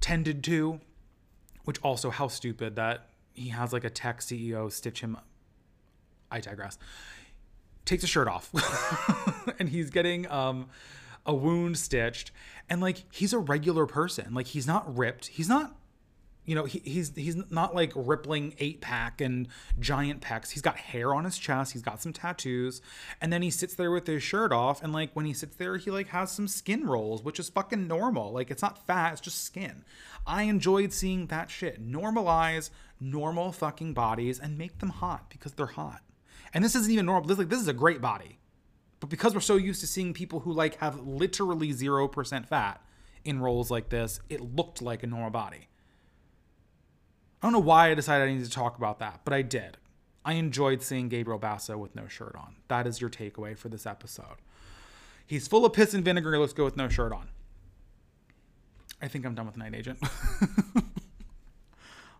tended 0.00 0.44
to, 0.44 0.80
which 1.64 1.78
also 1.82 2.10
how 2.10 2.28
stupid 2.28 2.76
that 2.76 3.08
he 3.32 3.48
has 3.48 3.72
like 3.72 3.84
a 3.84 3.90
tech 3.90 4.20
CEO 4.20 4.70
stitch 4.70 5.00
him. 5.00 5.16
I 6.30 6.40
digress. 6.40 6.78
Takes 7.84 8.04
a 8.04 8.06
shirt 8.06 8.28
off, 8.28 8.50
and 9.58 9.68
he's 9.68 9.90
getting 9.90 10.30
um, 10.30 10.68
a 11.26 11.34
wound 11.34 11.76
stitched, 11.76 12.30
and 12.70 12.80
like 12.80 13.04
he's 13.12 13.32
a 13.32 13.38
regular 13.38 13.86
person. 13.86 14.34
Like 14.34 14.46
he's 14.46 14.66
not 14.66 14.96
ripped. 14.96 15.26
He's 15.26 15.48
not 15.48 15.74
you 16.44 16.56
know, 16.56 16.64
he, 16.64 16.80
he's 16.80 17.14
he's 17.14 17.36
not 17.50 17.74
like 17.74 17.92
rippling 17.94 18.54
eight 18.58 18.80
pack 18.80 19.20
and 19.20 19.46
giant 19.78 20.20
pecs. 20.20 20.50
He's 20.50 20.62
got 20.62 20.76
hair 20.76 21.14
on 21.14 21.24
his 21.24 21.38
chest. 21.38 21.72
He's 21.72 21.82
got 21.82 22.02
some 22.02 22.12
tattoos, 22.12 22.82
and 23.20 23.32
then 23.32 23.42
he 23.42 23.50
sits 23.50 23.74
there 23.74 23.92
with 23.92 24.06
his 24.06 24.22
shirt 24.22 24.52
off. 24.52 24.82
And 24.82 24.92
like 24.92 25.10
when 25.14 25.24
he 25.24 25.34
sits 25.34 25.54
there, 25.56 25.76
he 25.76 25.90
like 25.90 26.08
has 26.08 26.32
some 26.32 26.48
skin 26.48 26.84
rolls, 26.84 27.22
which 27.22 27.38
is 27.38 27.48
fucking 27.48 27.86
normal. 27.86 28.32
Like 28.32 28.50
it's 28.50 28.62
not 28.62 28.84
fat, 28.86 29.12
it's 29.12 29.20
just 29.20 29.44
skin. 29.44 29.84
I 30.26 30.44
enjoyed 30.44 30.92
seeing 30.92 31.28
that 31.28 31.48
shit. 31.48 31.84
Normalize 31.84 32.70
normal 32.98 33.52
fucking 33.52 33.94
bodies 33.94 34.40
and 34.40 34.58
make 34.58 34.78
them 34.78 34.90
hot 34.90 35.30
because 35.30 35.52
they're 35.52 35.66
hot. 35.66 36.00
And 36.52 36.64
this 36.64 36.74
isn't 36.74 36.92
even 36.92 37.06
normal. 37.06 37.28
This 37.28 37.36
is 37.36 37.38
like 37.38 37.50
this 37.50 37.60
is 37.60 37.68
a 37.68 37.72
great 37.72 38.00
body, 38.00 38.40
but 38.98 39.10
because 39.10 39.32
we're 39.32 39.40
so 39.40 39.56
used 39.56 39.80
to 39.82 39.86
seeing 39.86 40.12
people 40.12 40.40
who 40.40 40.52
like 40.52 40.76
have 40.78 41.06
literally 41.06 41.70
zero 41.70 42.08
percent 42.08 42.48
fat 42.48 42.84
in 43.24 43.38
roles 43.38 43.70
like 43.70 43.90
this, 43.90 44.18
it 44.28 44.40
looked 44.40 44.82
like 44.82 45.04
a 45.04 45.06
normal 45.06 45.30
body. 45.30 45.68
I 47.42 47.46
don't 47.46 47.52
know 47.52 47.58
why 47.58 47.90
I 47.90 47.94
decided 47.94 48.28
I 48.28 48.32
needed 48.32 48.44
to 48.44 48.52
talk 48.52 48.78
about 48.78 49.00
that, 49.00 49.22
but 49.24 49.34
I 49.34 49.42
did. 49.42 49.76
I 50.24 50.34
enjoyed 50.34 50.80
seeing 50.82 51.08
Gabriel 51.08 51.40
Basso 51.40 51.76
with 51.76 51.96
no 51.96 52.06
shirt 52.06 52.36
on. 52.36 52.54
That 52.68 52.86
is 52.86 53.00
your 53.00 53.10
takeaway 53.10 53.58
for 53.58 53.68
this 53.68 53.84
episode. 53.84 54.36
He's 55.26 55.48
full 55.48 55.66
of 55.66 55.72
piss 55.72 55.92
and 55.92 56.04
vinegar. 56.04 56.38
Let's 56.38 56.52
go 56.52 56.64
with 56.64 56.76
no 56.76 56.88
shirt 56.88 57.12
on. 57.12 57.28
I 59.00 59.08
think 59.08 59.26
I'm 59.26 59.34
done 59.34 59.46
with 59.46 59.56
Night 59.56 59.74
Agent. 59.74 59.98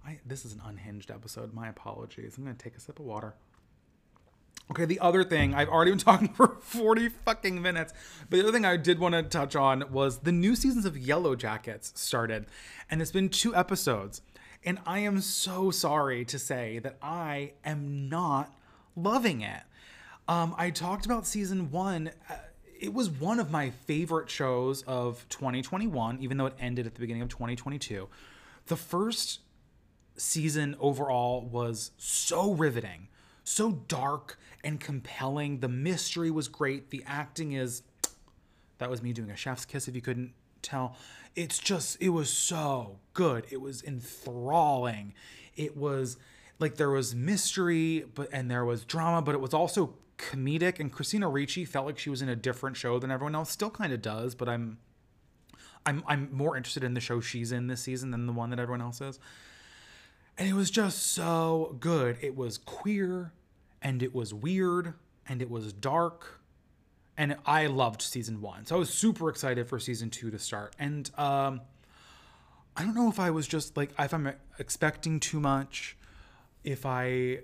I, 0.04 0.18
this 0.26 0.44
is 0.44 0.54
an 0.54 0.62
unhinged 0.64 1.12
episode. 1.12 1.54
My 1.54 1.68
apologies. 1.68 2.36
I'm 2.36 2.42
going 2.42 2.56
to 2.56 2.62
take 2.62 2.76
a 2.76 2.80
sip 2.80 2.98
of 2.98 3.04
water. 3.04 3.34
Okay, 4.72 4.84
the 4.84 4.98
other 4.98 5.22
thing, 5.22 5.54
I've 5.54 5.68
already 5.68 5.92
been 5.92 5.98
talking 6.00 6.28
for 6.28 6.56
40 6.60 7.10
fucking 7.10 7.62
minutes, 7.62 7.92
but 8.28 8.38
the 8.38 8.42
other 8.42 8.52
thing 8.52 8.64
I 8.64 8.76
did 8.76 8.98
want 8.98 9.14
to 9.14 9.22
touch 9.22 9.54
on 9.54 9.84
was 9.92 10.18
the 10.20 10.32
new 10.32 10.56
seasons 10.56 10.84
of 10.84 10.94
Yellowjackets 10.94 11.96
started, 11.96 12.46
and 12.90 13.00
it's 13.00 13.12
been 13.12 13.28
two 13.28 13.54
episodes. 13.54 14.22
And 14.64 14.78
I 14.86 15.00
am 15.00 15.20
so 15.20 15.70
sorry 15.70 16.24
to 16.26 16.38
say 16.38 16.78
that 16.80 16.96
I 17.02 17.52
am 17.64 18.08
not 18.08 18.54
loving 18.94 19.40
it. 19.40 19.62
Um, 20.28 20.54
I 20.56 20.70
talked 20.70 21.04
about 21.04 21.26
season 21.26 21.70
one. 21.70 22.10
Uh, 22.30 22.34
it 22.78 22.94
was 22.94 23.10
one 23.10 23.40
of 23.40 23.50
my 23.50 23.70
favorite 23.70 24.30
shows 24.30 24.82
of 24.82 25.26
2021, 25.28 26.18
even 26.20 26.36
though 26.36 26.46
it 26.46 26.54
ended 26.60 26.86
at 26.86 26.94
the 26.94 27.00
beginning 27.00 27.22
of 27.22 27.28
2022. 27.28 28.08
The 28.66 28.76
first 28.76 29.40
season 30.16 30.76
overall 30.78 31.42
was 31.42 31.90
so 31.96 32.52
riveting, 32.52 33.08
so 33.44 33.72
dark 33.88 34.38
and 34.62 34.78
compelling. 34.78 35.60
The 35.60 35.68
mystery 35.68 36.30
was 36.30 36.48
great. 36.48 36.90
The 36.90 37.02
acting 37.06 37.52
is. 37.52 37.82
That 38.78 38.90
was 38.90 39.00
me 39.00 39.12
doing 39.12 39.30
a 39.30 39.36
chef's 39.36 39.64
kiss 39.64 39.86
if 39.86 39.94
you 39.94 40.00
couldn't 40.02 40.32
tell 40.60 40.96
it's 41.34 41.58
just 41.58 41.96
it 42.00 42.10
was 42.10 42.30
so 42.30 42.98
good. 43.14 43.46
It 43.50 43.60
was 43.60 43.82
enthralling. 43.82 45.14
It 45.56 45.76
was 45.76 46.16
like 46.58 46.76
there 46.76 46.90
was 46.90 47.14
mystery 47.14 48.04
but 48.14 48.28
and 48.32 48.50
there 48.50 48.64
was 48.64 48.84
drama 48.84 49.22
but 49.22 49.34
it 49.34 49.40
was 49.40 49.54
also 49.54 49.94
comedic. 50.18 50.78
And 50.78 50.92
christina 50.92 51.28
ricci 51.28 51.64
felt 51.64 51.86
like 51.86 51.98
she 51.98 52.10
was 52.10 52.22
in 52.22 52.28
a 52.28 52.36
different 52.36 52.76
show 52.76 52.98
than 52.98 53.10
everyone 53.10 53.34
else. 53.34 53.50
Still 53.50 53.70
kind 53.70 53.92
of 53.92 54.02
does 54.02 54.34
but 54.34 54.48
i'm 54.48 54.78
i'm 55.84 56.04
i'm 56.06 56.28
more 56.32 56.56
interested 56.56 56.84
in 56.84 56.94
the 56.94 57.00
show 57.00 57.20
she's 57.20 57.50
in 57.50 57.66
this 57.66 57.82
season 57.82 58.10
than 58.10 58.26
the 58.26 58.32
one 58.32 58.50
that 58.50 58.58
everyone 58.58 58.82
else 58.82 59.00
is. 59.00 59.18
And 60.38 60.48
it 60.48 60.54
was 60.54 60.70
just 60.70 61.12
so 61.12 61.76
good. 61.78 62.16
It 62.22 62.36
was 62.36 62.56
queer 62.56 63.32
and 63.82 64.02
it 64.02 64.14
was 64.14 64.32
weird 64.32 64.94
and 65.28 65.42
it 65.42 65.50
was 65.50 65.72
dark 65.72 66.41
and 67.16 67.36
I 67.44 67.66
loved 67.66 68.02
season 68.02 68.40
one. 68.40 68.66
So 68.66 68.76
I 68.76 68.78
was 68.78 68.90
super 68.92 69.28
excited 69.28 69.68
for 69.68 69.78
season 69.78 70.10
two 70.10 70.30
to 70.30 70.38
start. 70.38 70.74
And 70.78 71.10
um, 71.18 71.60
I 72.76 72.84
don't 72.84 72.94
know 72.94 73.08
if 73.08 73.20
I 73.20 73.30
was 73.30 73.46
just 73.46 73.76
like 73.76 73.90
if 73.98 74.14
I'm 74.14 74.32
expecting 74.58 75.20
too 75.20 75.40
much, 75.40 75.96
if 76.64 76.86
I 76.86 77.40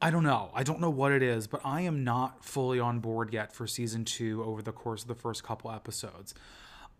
I 0.00 0.10
don't 0.10 0.22
know. 0.22 0.50
I 0.54 0.62
don't 0.62 0.80
know 0.80 0.90
what 0.90 1.10
it 1.10 1.22
is, 1.22 1.48
but 1.48 1.60
I 1.64 1.80
am 1.80 2.04
not 2.04 2.44
fully 2.44 2.78
on 2.78 3.00
board 3.00 3.32
yet 3.32 3.52
for 3.52 3.66
season 3.66 4.04
2 4.04 4.44
over 4.44 4.62
the 4.62 4.70
course 4.70 5.02
of 5.02 5.08
the 5.08 5.16
first 5.16 5.42
couple 5.42 5.72
episodes. 5.72 6.34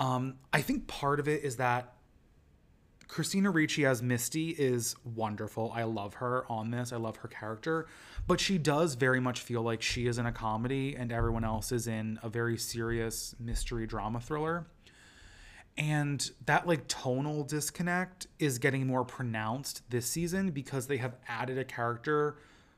Um 0.00 0.38
I 0.52 0.62
think 0.62 0.88
part 0.88 1.20
of 1.20 1.28
it 1.28 1.44
is 1.44 1.56
that 1.56 1.94
Christina 3.08 3.50
Ricci 3.50 3.86
as 3.86 4.02
Misty 4.02 4.50
is 4.50 4.94
wonderful. 5.02 5.72
I 5.74 5.84
love 5.84 6.14
her 6.14 6.44
on 6.50 6.70
this. 6.70 6.92
I 6.92 6.96
love 6.96 7.16
her 7.16 7.28
character, 7.28 7.86
but 8.26 8.38
she 8.38 8.58
does 8.58 8.94
very 8.94 9.18
much 9.18 9.40
feel 9.40 9.62
like 9.62 9.80
she 9.80 10.06
is 10.06 10.18
in 10.18 10.26
a 10.26 10.32
comedy 10.32 10.94
and 10.94 11.10
everyone 11.10 11.42
else 11.42 11.72
is 11.72 11.88
in 11.88 12.18
a 12.22 12.28
very 12.28 12.58
serious 12.58 13.34
mystery 13.40 13.86
drama 13.86 14.20
thriller. 14.20 14.66
And 15.78 16.30
that 16.46 16.66
like 16.66 16.86
tonal 16.86 17.44
disconnect 17.44 18.26
is 18.38 18.58
getting 18.58 18.86
more 18.86 19.04
pronounced 19.04 19.88
this 19.90 20.06
season 20.06 20.50
because 20.50 20.86
they 20.86 20.98
have 20.98 21.16
added 21.28 21.56
a 21.56 21.64
character 21.64 22.36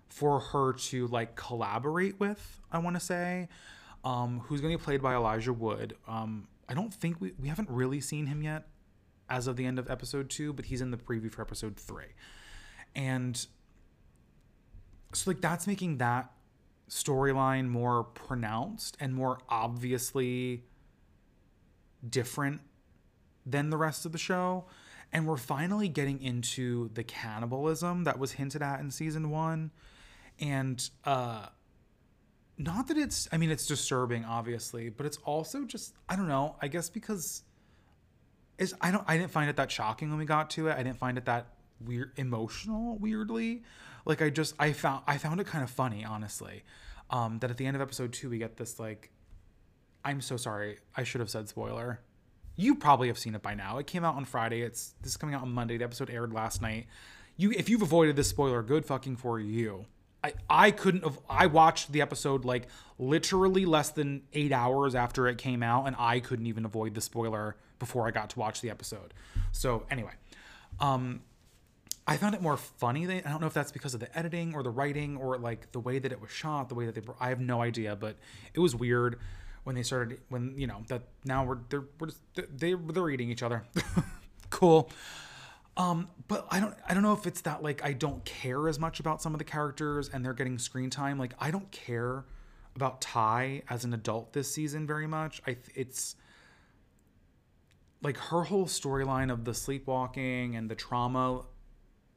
for 0.08 0.38
her 0.38 0.74
to 0.74 1.08
like 1.08 1.34
collaborate 1.34 2.20
with, 2.20 2.60
I 2.70 2.78
want 2.78 2.96
to 2.96 3.00
say, 3.00 3.48
um, 4.04 4.40
who's 4.44 4.60
going 4.60 4.72
to 4.72 4.78
be 4.78 4.84
played 4.84 5.02
by 5.02 5.14
Elijah 5.14 5.52
Wood. 5.52 5.96
Um, 6.06 6.46
I 6.68 6.74
don't 6.74 6.94
think 6.94 7.20
we, 7.20 7.32
we 7.40 7.48
haven't 7.48 7.68
really 7.68 8.00
seen 8.00 8.26
him 8.26 8.42
yet 8.42 8.66
as 9.30 9.46
of 9.46 9.56
the 9.56 9.64
end 9.64 9.78
of 9.78 9.88
episode 9.88 10.28
two, 10.28 10.52
but 10.52 10.66
he's 10.66 10.80
in 10.80 10.90
the 10.90 10.96
preview 10.96 11.30
for 11.30 11.40
episode 11.40 11.76
three. 11.76 12.12
And 12.94 13.46
so, 15.12 15.30
like, 15.30 15.40
that's 15.40 15.66
making 15.66 15.98
that 15.98 16.30
storyline 16.88 17.68
more 17.68 18.04
pronounced 18.04 18.96
and 19.00 19.14
more 19.14 19.38
obviously 19.48 20.64
different 22.08 22.60
than 23.46 23.70
the 23.70 23.76
rest 23.76 24.04
of 24.04 24.12
the 24.12 24.18
show. 24.18 24.66
And 25.12 25.26
we're 25.26 25.36
finally 25.36 25.88
getting 25.88 26.20
into 26.22 26.90
the 26.94 27.04
cannibalism 27.04 28.04
that 28.04 28.18
was 28.18 28.32
hinted 28.32 28.62
at 28.62 28.80
in 28.80 28.90
season 28.90 29.30
one. 29.30 29.70
And, 30.40 30.88
uh, 31.04 31.46
not 32.58 32.88
that 32.88 32.98
it's, 32.98 33.28
I 33.32 33.38
mean, 33.38 33.50
it's 33.50 33.66
disturbing, 33.66 34.24
obviously, 34.24 34.90
but 34.90 35.06
it's 35.06 35.16
also 35.18 35.64
just, 35.64 35.94
I 36.08 36.16
don't 36.16 36.28
know, 36.28 36.56
I 36.60 36.68
guess 36.68 36.90
because 36.90 37.42
is 38.60 38.74
I 38.80 38.92
don't 38.92 39.02
I 39.08 39.16
didn't 39.16 39.32
find 39.32 39.50
it 39.50 39.56
that 39.56 39.72
shocking 39.72 40.10
when 40.10 40.18
we 40.18 40.26
got 40.26 40.50
to 40.50 40.68
it. 40.68 40.76
I 40.76 40.82
didn't 40.84 40.98
find 40.98 41.18
it 41.18 41.24
that 41.24 41.46
weird 41.84 42.12
emotional 42.16 42.98
weirdly. 42.98 43.62
Like 44.04 44.22
I 44.22 44.30
just 44.30 44.54
I 44.58 44.72
found 44.72 45.02
I 45.08 45.18
found 45.18 45.40
it 45.40 45.46
kind 45.46 45.64
of 45.64 45.70
funny, 45.70 46.04
honestly. 46.04 46.62
Um, 47.08 47.40
that 47.40 47.50
at 47.50 47.56
the 47.56 47.66
end 47.66 47.74
of 47.74 47.82
episode 47.82 48.12
two 48.12 48.30
we 48.30 48.38
get 48.38 48.56
this 48.56 48.78
like 48.78 49.10
I'm 50.04 50.20
so 50.20 50.36
sorry. 50.36 50.78
I 50.96 51.02
should 51.02 51.20
have 51.20 51.30
said 51.30 51.48
spoiler. 51.48 52.00
You 52.56 52.74
probably 52.74 53.08
have 53.08 53.18
seen 53.18 53.34
it 53.34 53.42
by 53.42 53.54
now. 53.54 53.78
It 53.78 53.86
came 53.86 54.04
out 54.04 54.14
on 54.14 54.26
Friday. 54.26 54.60
It's 54.60 54.94
this 55.00 55.12
is 55.12 55.16
coming 55.16 55.34
out 55.34 55.42
on 55.42 55.50
Monday. 55.52 55.78
The 55.78 55.84
episode 55.84 56.10
aired 56.10 56.32
last 56.32 56.60
night. 56.60 56.86
You 57.36 57.52
if 57.52 57.70
you've 57.70 57.82
avoided 57.82 58.16
this 58.16 58.28
spoiler, 58.28 58.62
good 58.62 58.84
fucking 58.84 59.16
for 59.16 59.40
you. 59.40 59.86
I, 60.22 60.32
I 60.48 60.70
couldn't 60.70 61.04
have 61.04 61.18
I 61.28 61.46
watched 61.46 61.92
the 61.92 62.02
episode 62.02 62.44
like 62.44 62.68
literally 62.98 63.64
less 63.64 63.90
than 63.90 64.22
eight 64.32 64.52
hours 64.52 64.94
after 64.94 65.26
it 65.28 65.38
came 65.38 65.62
out 65.62 65.86
and 65.86 65.96
I 65.98 66.20
couldn't 66.20 66.46
even 66.46 66.64
avoid 66.64 66.94
the 66.94 67.00
spoiler 67.00 67.56
before 67.78 68.06
I 68.06 68.10
got 68.10 68.30
to 68.30 68.38
watch 68.38 68.60
the 68.60 68.70
episode. 68.70 69.14
So 69.52 69.86
anyway, 69.90 70.12
um, 70.78 71.22
I 72.06 72.16
found 72.16 72.34
it 72.34 72.42
more 72.42 72.56
funny. 72.56 73.06
Than, 73.06 73.22
I 73.24 73.30
don't 73.30 73.40
know 73.40 73.46
if 73.46 73.54
that's 73.54 73.72
because 73.72 73.94
of 73.94 74.00
the 74.00 74.18
editing 74.18 74.54
or 74.54 74.62
the 74.62 74.70
writing 74.70 75.16
or 75.16 75.38
like 75.38 75.72
the 75.72 75.80
way 75.80 75.98
that 75.98 76.12
it 76.12 76.20
was 76.20 76.30
shot, 76.30 76.68
the 76.68 76.74
way 76.74 76.86
that 76.86 76.94
they. 76.94 77.02
I 77.20 77.28
have 77.28 77.40
no 77.40 77.62
idea, 77.62 77.96
but 77.96 78.16
it 78.52 78.60
was 78.60 78.74
weird 78.74 79.18
when 79.64 79.76
they 79.76 79.82
started. 79.82 80.20
When 80.28 80.54
you 80.56 80.66
know 80.66 80.82
that 80.88 81.02
now 81.24 81.44
we're 81.44 81.58
they're 81.68 81.84
we're 81.98 82.08
just, 82.08 82.20
they 82.34 82.74
they're 82.74 83.10
eating 83.10 83.30
each 83.30 83.42
other. 83.42 83.64
cool. 84.50 84.90
Um, 85.76 86.08
but 86.28 86.46
I 86.50 86.60
don't 86.60 86.74
I 86.88 86.94
don't 86.94 87.02
know 87.02 87.12
if 87.12 87.26
it's 87.26 87.42
that 87.42 87.62
like 87.62 87.84
I 87.84 87.92
don't 87.92 88.24
care 88.24 88.68
as 88.68 88.78
much 88.78 89.00
about 89.00 89.22
some 89.22 89.34
of 89.34 89.38
the 89.38 89.44
characters 89.44 90.10
and 90.12 90.24
they're 90.24 90.34
getting 90.34 90.58
screen 90.58 90.90
time. 90.90 91.18
Like 91.18 91.34
I 91.38 91.50
don't 91.50 91.70
care 91.70 92.24
about 92.76 93.00
Ty 93.00 93.62
as 93.68 93.84
an 93.84 93.94
adult 93.94 94.32
this 94.32 94.52
season 94.52 94.86
very 94.86 95.06
much. 95.06 95.40
I 95.46 95.56
it's 95.74 96.16
like 98.02 98.16
her 98.16 98.44
whole 98.44 98.66
storyline 98.66 99.30
of 99.30 99.44
the 99.44 99.54
sleepwalking 99.54 100.56
and 100.56 100.70
the 100.70 100.74
trauma 100.74 101.42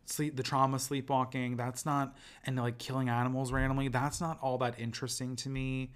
sleep 0.06 0.36
the 0.36 0.44
trauma 0.44 0.80
sleepwalking 0.80 1.56
that's 1.56 1.86
not 1.86 2.16
and 2.46 2.58
like 2.58 2.78
killing 2.78 3.10
animals 3.10 3.52
randomly 3.52 3.88
that's 3.88 4.20
not 4.20 4.38
all 4.42 4.58
that 4.58 4.78
interesting 4.78 5.36
to 5.36 5.50
me 5.50 5.92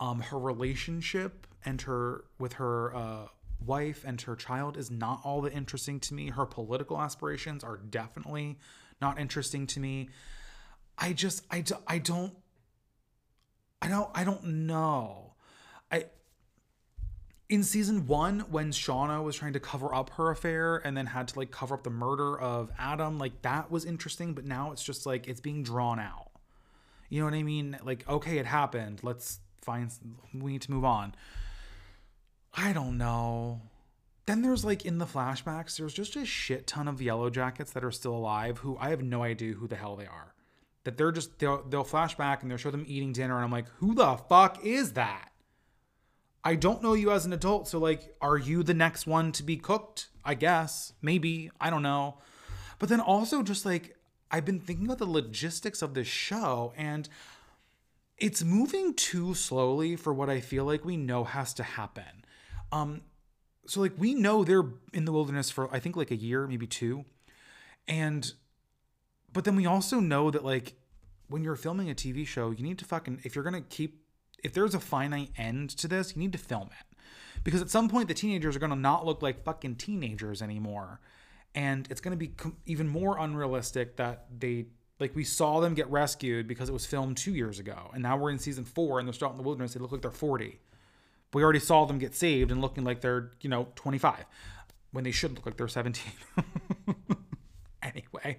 um 0.00 0.20
her 0.20 0.38
relationship 0.38 1.46
and 1.64 1.82
her 1.82 2.24
with 2.38 2.54
her 2.54 2.94
uh 2.94 3.26
wife 3.64 4.04
and 4.06 4.20
her 4.22 4.36
child 4.36 4.76
is 4.76 4.90
not 4.90 5.20
all 5.24 5.40
that 5.42 5.52
interesting 5.52 6.00
to 6.00 6.14
me. 6.14 6.30
Her 6.30 6.46
political 6.46 7.00
aspirations 7.00 7.64
are 7.64 7.76
definitely 7.76 8.58
not 9.00 9.18
interesting 9.18 9.66
to 9.68 9.80
me. 9.80 10.08
I 10.96 11.12
just 11.12 11.44
i, 11.50 11.60
do, 11.60 11.76
I 11.86 11.98
don't 11.98 12.34
i 13.80 13.88
don't 13.88 14.10
i 14.14 14.24
don't 14.24 14.44
know. 14.44 15.34
I 15.90 16.06
in 17.48 17.62
season 17.62 18.06
one 18.06 18.40
when 18.50 18.72
shauna 18.72 19.22
was 19.22 19.36
trying 19.36 19.52
to 19.54 19.60
cover 19.60 19.94
up 19.94 20.10
her 20.10 20.30
affair 20.30 20.76
and 20.84 20.96
then 20.96 21.06
had 21.06 21.28
to 21.28 21.38
like 21.38 21.50
cover 21.50 21.74
up 21.74 21.84
the 21.84 21.90
murder 21.90 22.38
of 22.38 22.70
adam 22.78 23.18
like 23.18 23.42
that 23.42 23.70
was 23.70 23.84
interesting 23.84 24.34
but 24.34 24.44
now 24.44 24.72
it's 24.72 24.82
just 24.82 25.06
like 25.06 25.28
it's 25.28 25.40
being 25.40 25.62
drawn 25.62 25.98
out. 25.98 26.30
You 27.08 27.20
know 27.20 27.26
what 27.26 27.34
i 27.34 27.42
mean? 27.42 27.78
Like 27.84 28.08
okay 28.08 28.38
it 28.38 28.46
happened. 28.46 29.00
Let's 29.02 29.40
find 29.62 29.90
we 30.34 30.52
need 30.52 30.62
to 30.62 30.70
move 30.70 30.84
on 30.84 31.14
i 32.58 32.72
don't 32.72 32.98
know 32.98 33.60
then 34.26 34.42
there's 34.42 34.64
like 34.64 34.84
in 34.84 34.98
the 34.98 35.06
flashbacks 35.06 35.76
there's 35.76 35.94
just 35.94 36.16
a 36.16 36.26
shit 36.26 36.66
ton 36.66 36.88
of 36.88 37.00
yellow 37.00 37.30
jackets 37.30 37.72
that 37.72 37.84
are 37.84 37.92
still 37.92 38.14
alive 38.14 38.58
who 38.58 38.76
i 38.80 38.90
have 38.90 39.02
no 39.02 39.22
idea 39.22 39.54
who 39.54 39.68
the 39.68 39.76
hell 39.76 39.96
they 39.96 40.06
are 40.06 40.34
that 40.84 40.96
they're 40.96 41.12
just 41.12 41.38
they'll, 41.38 41.62
they'll 41.68 41.84
flash 41.84 42.16
back 42.16 42.42
and 42.42 42.50
they'll 42.50 42.58
show 42.58 42.70
them 42.70 42.84
eating 42.88 43.12
dinner 43.12 43.36
and 43.36 43.44
i'm 43.44 43.52
like 43.52 43.68
who 43.76 43.94
the 43.94 44.16
fuck 44.28 44.64
is 44.64 44.92
that 44.92 45.30
I 46.44 46.54
don't 46.54 46.82
know 46.82 46.94
you 46.94 47.10
as 47.10 47.26
an 47.26 47.34
adult, 47.34 47.68
so 47.68 47.78
like, 47.78 48.14
are 48.22 48.38
you 48.38 48.62
the 48.62 48.72
next 48.72 49.06
one 49.06 49.32
to 49.32 49.42
be 49.42 49.56
cooked? 49.56 50.08
I 50.24 50.32
guess. 50.34 50.92
Maybe. 51.02 51.50
I 51.60 51.68
don't 51.68 51.82
know. 51.82 52.18
But 52.78 52.88
then 52.88 53.00
also, 53.00 53.42
just 53.42 53.66
like, 53.66 53.96
I've 54.30 54.44
been 54.44 54.60
thinking 54.60 54.86
about 54.86 54.98
the 54.98 55.06
logistics 55.06 55.82
of 55.82 55.94
this 55.94 56.06
show, 56.06 56.72
and 56.76 57.08
it's 58.16 58.42
moving 58.42 58.94
too 58.94 59.34
slowly 59.34 59.96
for 59.96 60.14
what 60.14 60.30
I 60.30 60.40
feel 60.40 60.64
like 60.64 60.84
we 60.84 60.96
know 60.96 61.24
has 61.24 61.52
to 61.54 61.62
happen. 61.62 62.24
Um, 62.72 63.02
so 63.66 63.80
like 63.80 63.92
we 63.98 64.14
know 64.14 64.44
they're 64.44 64.64
in 64.92 65.04
the 65.04 65.12
wilderness 65.12 65.50
for 65.50 65.72
I 65.74 65.78
think 65.78 65.96
like 65.96 66.10
a 66.10 66.16
year, 66.16 66.46
maybe 66.46 66.66
two. 66.66 67.04
And 67.86 68.32
but 69.32 69.44
then 69.44 69.56
we 69.56 69.66
also 69.66 70.00
know 70.00 70.30
that 70.30 70.44
like 70.44 70.74
when 71.28 71.42
you're 71.42 71.56
filming 71.56 71.90
a 71.90 71.94
TV 71.94 72.26
show, 72.26 72.50
you 72.50 72.62
need 72.62 72.78
to 72.78 72.84
fucking 72.84 73.20
if 73.24 73.34
you're 73.34 73.44
to 73.54 73.68
keep 73.68 74.02
if 74.42 74.52
there's 74.52 74.74
a 74.74 74.80
finite 74.80 75.30
end 75.36 75.70
to 75.70 75.88
this, 75.88 76.14
you 76.14 76.20
need 76.20 76.32
to 76.32 76.38
film 76.38 76.70
it. 76.80 76.96
Because 77.44 77.62
at 77.62 77.70
some 77.70 77.88
point, 77.88 78.08
the 78.08 78.14
teenagers 78.14 78.56
are 78.56 78.58
to 78.70 78.76
not 78.76 79.06
look 79.06 79.22
like 79.22 79.44
fucking 79.44 79.76
teenagers 79.76 80.42
anymore. 80.42 81.00
And 81.54 81.86
it's 81.90 82.00
to 82.12 82.16
be 82.16 82.28
com- 82.28 82.56
even 82.66 82.88
more 82.88 83.18
unrealistic 83.18 83.96
that 83.96 84.26
they, 84.38 84.66
like, 85.00 85.14
we 85.14 85.24
saw 85.24 85.60
them 85.60 85.74
get 85.74 85.90
rescued 85.90 86.46
because 86.46 86.68
it 86.68 86.72
was 86.72 86.84
filmed 86.84 87.16
two 87.16 87.34
years 87.34 87.58
ago. 87.58 87.90
And 87.94 88.02
now 88.02 88.16
we're 88.16 88.30
in 88.30 88.38
season 88.38 88.64
four 88.64 88.98
and 88.98 89.08
they're 89.08 89.14
still 89.14 89.28
out 89.28 89.32
in 89.32 89.38
the 89.38 89.44
wilderness. 89.44 89.74
They 89.74 89.80
look 89.80 89.92
like 89.92 90.02
they're 90.02 90.10
40. 90.10 90.58
We 91.34 91.42
already 91.42 91.58
saw 91.58 91.84
them 91.84 91.98
get 91.98 92.14
saved 92.14 92.50
and 92.50 92.60
looking 92.60 92.84
like 92.84 93.00
they're, 93.00 93.32
you 93.40 93.50
know, 93.50 93.68
25 93.74 94.24
when 94.92 95.04
they 95.04 95.10
shouldn't 95.10 95.38
look 95.38 95.46
like 95.46 95.56
they're 95.56 95.68
17. 95.68 96.12
anyway, 97.82 98.38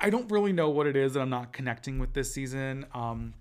I 0.00 0.10
don't 0.10 0.30
really 0.30 0.52
know 0.52 0.70
what 0.70 0.86
it 0.86 0.96
is 0.96 1.14
that 1.14 1.20
I'm 1.20 1.30
not 1.30 1.52
connecting 1.52 1.98
with 1.98 2.12
this 2.12 2.32
season. 2.32 2.86
Um, 2.94 3.34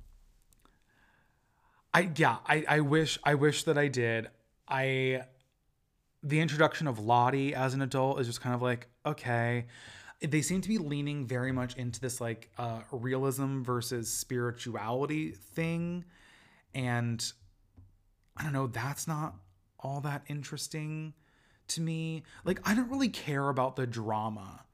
I 1.94 2.10
yeah, 2.16 2.38
I, 2.46 2.66
I 2.68 2.80
wish 2.80 3.20
I 3.24 3.36
wish 3.36 3.64
that 3.64 3.78
I 3.78 3.88
did. 3.88 4.28
I 4.68 5.24
the 6.24 6.40
introduction 6.40 6.88
of 6.88 7.00
Lottie 7.00 7.54
as 7.54 7.74
an 7.74 7.82
adult 7.82 8.20
is 8.20 8.28
just 8.28 8.42
kind 8.42 8.56
of 8.56 8.62
like, 8.62 8.88
okay. 9.06 9.66
They 10.22 10.42
seem 10.42 10.62
to 10.62 10.70
be 10.70 10.78
leaning 10.78 11.28
very 11.28 11.52
much 11.52 11.76
into 11.76 12.00
this 12.00 12.22
like 12.22 12.50
uh, 12.58 12.80
realism 12.92 13.62
versus 13.62 14.10
spirituality 14.10 15.32
thing. 15.32 16.06
And 16.74 17.22
I 18.38 18.44
don't 18.44 18.54
know, 18.54 18.68
that's 18.68 19.08
not 19.08 19.36
all 19.80 20.02
that 20.02 20.24
interesting 20.28 21.14
to 21.70 21.82
me. 21.82 22.24
Like, 22.44 22.60
I 22.68 22.74
don't 22.76 22.90
really 22.90 23.10
care 23.10 23.50
about 23.50 23.76
the 23.76 23.86
drama 23.86 24.66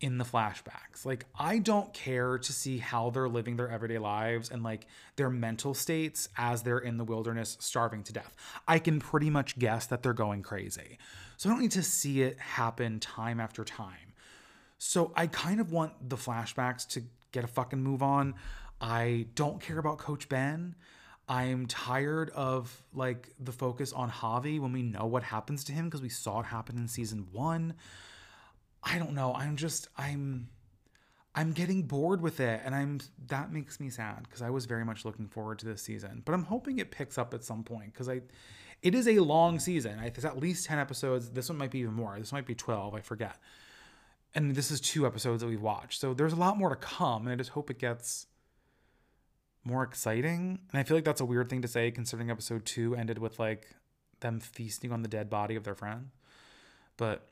in 0.00 0.18
the 0.18 0.24
flashbacks. 0.24 1.04
Like, 1.04 1.24
I 1.38 1.58
don't 1.58 1.92
care 1.94 2.36
to 2.38 2.52
see 2.52 2.78
how 2.78 3.10
they're 3.10 3.28
living 3.28 3.56
their 3.56 3.70
everyday 3.70 3.98
lives 3.98 4.50
and 4.50 4.62
like 4.62 4.86
their 5.16 5.30
mental 5.30 5.72
states 5.72 6.28
as 6.36 6.62
they're 6.62 6.78
in 6.78 6.98
the 6.98 7.04
wilderness 7.04 7.56
starving 7.60 8.02
to 8.04 8.12
death. 8.12 8.34
I 8.68 8.78
can 8.78 9.00
pretty 9.00 9.30
much 9.30 9.58
guess 9.58 9.86
that 9.86 10.02
they're 10.02 10.12
going 10.12 10.42
crazy. 10.42 10.98
So 11.38 11.48
I 11.48 11.52
don't 11.52 11.62
need 11.62 11.70
to 11.72 11.82
see 11.82 12.22
it 12.22 12.38
happen 12.38 13.00
time 13.00 13.40
after 13.40 13.64
time. 13.64 14.12
So 14.78 15.12
I 15.16 15.26
kind 15.26 15.60
of 15.60 15.72
want 15.72 16.10
the 16.10 16.16
flashbacks 16.16 16.86
to 16.88 17.02
get 17.32 17.44
a 17.44 17.48
fucking 17.48 17.82
move 17.82 18.02
on. 18.02 18.34
I 18.80 19.26
don't 19.34 19.60
care 19.60 19.78
about 19.78 19.98
Coach 19.98 20.28
Ben. 20.28 20.74
I'm 21.28 21.66
tired 21.66 22.30
of 22.30 22.82
like 22.94 23.30
the 23.40 23.52
focus 23.52 23.92
on 23.92 24.10
Javi 24.10 24.60
when 24.60 24.72
we 24.72 24.82
know 24.82 25.06
what 25.06 25.24
happens 25.24 25.64
to 25.64 25.72
him 25.72 25.86
because 25.86 26.02
we 26.02 26.08
saw 26.08 26.40
it 26.40 26.46
happen 26.46 26.76
in 26.76 26.86
season 26.86 27.26
one. 27.32 27.74
I 28.82 28.98
don't 28.98 29.12
know. 29.12 29.34
I'm 29.34 29.56
just 29.56 29.88
I'm 29.96 30.48
I'm 31.34 31.52
getting 31.52 31.82
bored 31.82 32.22
with 32.22 32.38
it 32.38 32.62
and 32.64 32.74
I'm 32.74 33.00
that 33.26 33.52
makes 33.52 33.80
me 33.80 33.90
sad 33.90 34.22
because 34.22 34.40
I 34.40 34.50
was 34.50 34.66
very 34.66 34.84
much 34.84 35.04
looking 35.04 35.26
forward 35.26 35.58
to 35.60 35.66
this 35.66 35.82
season. 35.82 36.22
But 36.24 36.32
I'm 36.32 36.44
hoping 36.44 36.78
it 36.78 36.92
picks 36.92 37.18
up 37.18 37.34
at 37.34 37.42
some 37.42 37.64
point 37.64 37.92
because 37.92 38.08
I 38.08 38.22
it 38.82 38.94
is 38.94 39.08
a 39.08 39.18
long 39.18 39.58
season. 39.58 39.98
It's 39.98 40.24
at 40.24 40.38
least 40.38 40.66
10 40.66 40.78
episodes. 40.78 41.30
This 41.30 41.48
one 41.48 41.58
might 41.58 41.72
be 41.72 41.80
even 41.80 41.94
more. 41.94 42.16
This 42.18 42.32
might 42.32 42.46
be 42.46 42.54
12, 42.54 42.94
I 42.94 43.00
forget. 43.00 43.36
And 44.34 44.54
this 44.54 44.70
is 44.70 44.80
two 44.80 45.06
episodes 45.06 45.42
that 45.42 45.48
we've 45.48 45.62
watched. 45.62 46.00
So 46.00 46.14
there's 46.14 46.34
a 46.34 46.36
lot 46.36 46.56
more 46.56 46.68
to 46.68 46.76
come 46.76 47.22
and 47.22 47.32
I 47.32 47.36
just 47.36 47.50
hope 47.50 47.70
it 47.70 47.80
gets 47.80 48.26
more 49.66 49.82
exciting. 49.82 50.60
And 50.70 50.80
I 50.80 50.82
feel 50.82 50.96
like 50.96 51.04
that's 51.04 51.20
a 51.20 51.24
weird 51.24 51.50
thing 51.50 51.62
to 51.62 51.68
say 51.68 51.90
considering 51.90 52.30
episode 52.30 52.64
2 52.64 52.94
ended 52.94 53.18
with 53.18 53.38
like 53.38 53.66
them 54.20 54.40
feasting 54.40 54.92
on 54.92 55.02
the 55.02 55.08
dead 55.08 55.28
body 55.28 55.56
of 55.56 55.64
their 55.64 55.74
friend. 55.74 56.10
But 56.96 57.28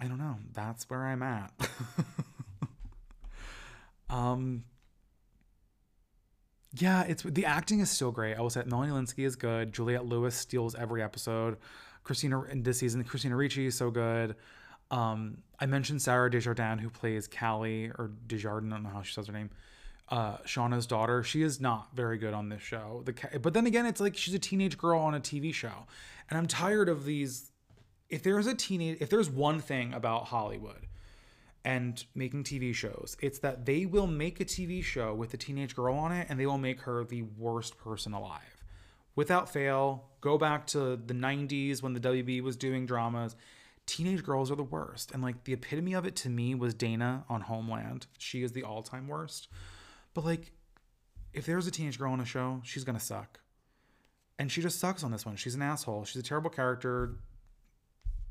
I 0.00 0.06
don't 0.06 0.18
know. 0.18 0.36
That's 0.52 0.88
where 0.90 1.04
I'm 1.04 1.22
at. 1.22 1.52
Um, 4.08 4.64
yeah, 6.74 7.02
it's 7.02 7.22
the 7.22 7.46
acting 7.46 7.80
is 7.80 7.90
still 7.90 8.12
great. 8.12 8.34
I 8.34 8.40
will 8.40 8.50
say 8.50 8.62
Melanie 8.66 8.92
Lynskey 8.92 9.24
is 9.24 9.36
good. 9.36 9.72
Juliette 9.72 10.06
Lewis 10.06 10.34
steals 10.34 10.74
every 10.74 11.02
episode. 11.02 11.56
Christina 12.04 12.42
in 12.42 12.62
this 12.62 12.78
season, 12.78 13.02
Christina 13.04 13.36
Ricci 13.36 13.66
is 13.66 13.76
so 13.76 13.90
good. 13.90 14.36
Um, 14.90 15.38
I 15.58 15.66
mentioned 15.66 16.02
Sarah 16.02 16.30
Desjardins, 16.30 16.80
who 16.80 16.90
plays 16.90 17.26
Callie 17.26 17.90
or 17.98 18.12
Desjardins. 18.26 18.72
I 18.72 18.76
don't 18.76 18.84
know 18.84 18.90
how 18.90 19.02
she 19.02 19.14
says 19.14 19.26
her 19.26 19.32
name. 19.32 19.50
Uh, 20.08 20.36
Shauna's 20.44 20.86
daughter. 20.86 21.24
She 21.24 21.42
is 21.42 21.60
not 21.60 21.88
very 21.94 22.16
good 22.16 22.32
on 22.32 22.48
this 22.48 22.62
show. 22.62 23.02
The 23.04 23.38
but 23.40 23.54
then 23.54 23.66
again, 23.66 23.86
it's 23.86 24.00
like 24.00 24.16
she's 24.16 24.34
a 24.34 24.38
teenage 24.38 24.78
girl 24.78 25.00
on 25.00 25.14
a 25.14 25.20
TV 25.20 25.52
show, 25.52 25.86
and 26.30 26.38
I'm 26.38 26.46
tired 26.46 26.88
of 26.88 27.04
these. 27.04 27.50
If 28.08 28.22
there's 28.22 28.46
a 28.46 28.54
teenage, 28.54 28.98
if 29.00 29.10
there's 29.10 29.28
one 29.28 29.58
thing 29.58 29.92
about 29.92 30.26
Hollywood, 30.26 30.86
and 31.66 32.04
making 32.14 32.44
TV 32.44 32.72
shows. 32.72 33.16
It's 33.20 33.40
that 33.40 33.66
they 33.66 33.86
will 33.86 34.06
make 34.06 34.40
a 34.40 34.44
TV 34.44 34.84
show 34.84 35.12
with 35.12 35.34
a 35.34 35.36
teenage 35.36 35.74
girl 35.74 35.96
on 35.96 36.12
it 36.12 36.28
and 36.30 36.38
they 36.38 36.46
will 36.46 36.58
make 36.58 36.82
her 36.82 37.04
the 37.04 37.22
worst 37.22 37.76
person 37.76 38.12
alive. 38.12 38.62
Without 39.16 39.52
fail, 39.52 40.04
go 40.20 40.38
back 40.38 40.68
to 40.68 40.96
the 40.96 41.12
90s 41.12 41.82
when 41.82 41.92
the 41.92 41.98
WB 41.98 42.40
was 42.40 42.56
doing 42.56 42.86
dramas. 42.86 43.34
Teenage 43.84 44.22
girls 44.22 44.48
are 44.52 44.54
the 44.54 44.62
worst. 44.62 45.10
And 45.10 45.24
like 45.24 45.42
the 45.42 45.54
epitome 45.54 45.94
of 45.94 46.06
it 46.06 46.14
to 46.16 46.28
me 46.28 46.54
was 46.54 46.72
Dana 46.72 47.24
on 47.28 47.40
Homeland. 47.40 48.06
She 48.16 48.44
is 48.44 48.52
the 48.52 48.62
all 48.62 48.84
time 48.84 49.08
worst. 49.08 49.48
But 50.16 50.24
like, 50.24 50.50
if 51.34 51.44
there's 51.44 51.66
a 51.66 51.70
teenage 51.70 51.98
girl 51.98 52.10
on 52.10 52.20
a 52.20 52.24
show, 52.24 52.62
she's 52.64 52.84
to 52.84 52.98
suck. 52.98 53.38
And 54.38 54.50
she 54.50 54.62
just 54.62 54.80
sucks 54.80 55.04
on 55.04 55.12
this 55.12 55.26
one. 55.26 55.36
She's 55.36 55.54
an 55.54 55.60
asshole. 55.60 56.06
She's 56.06 56.22
a 56.22 56.24
terrible 56.24 56.48
character. 56.48 57.16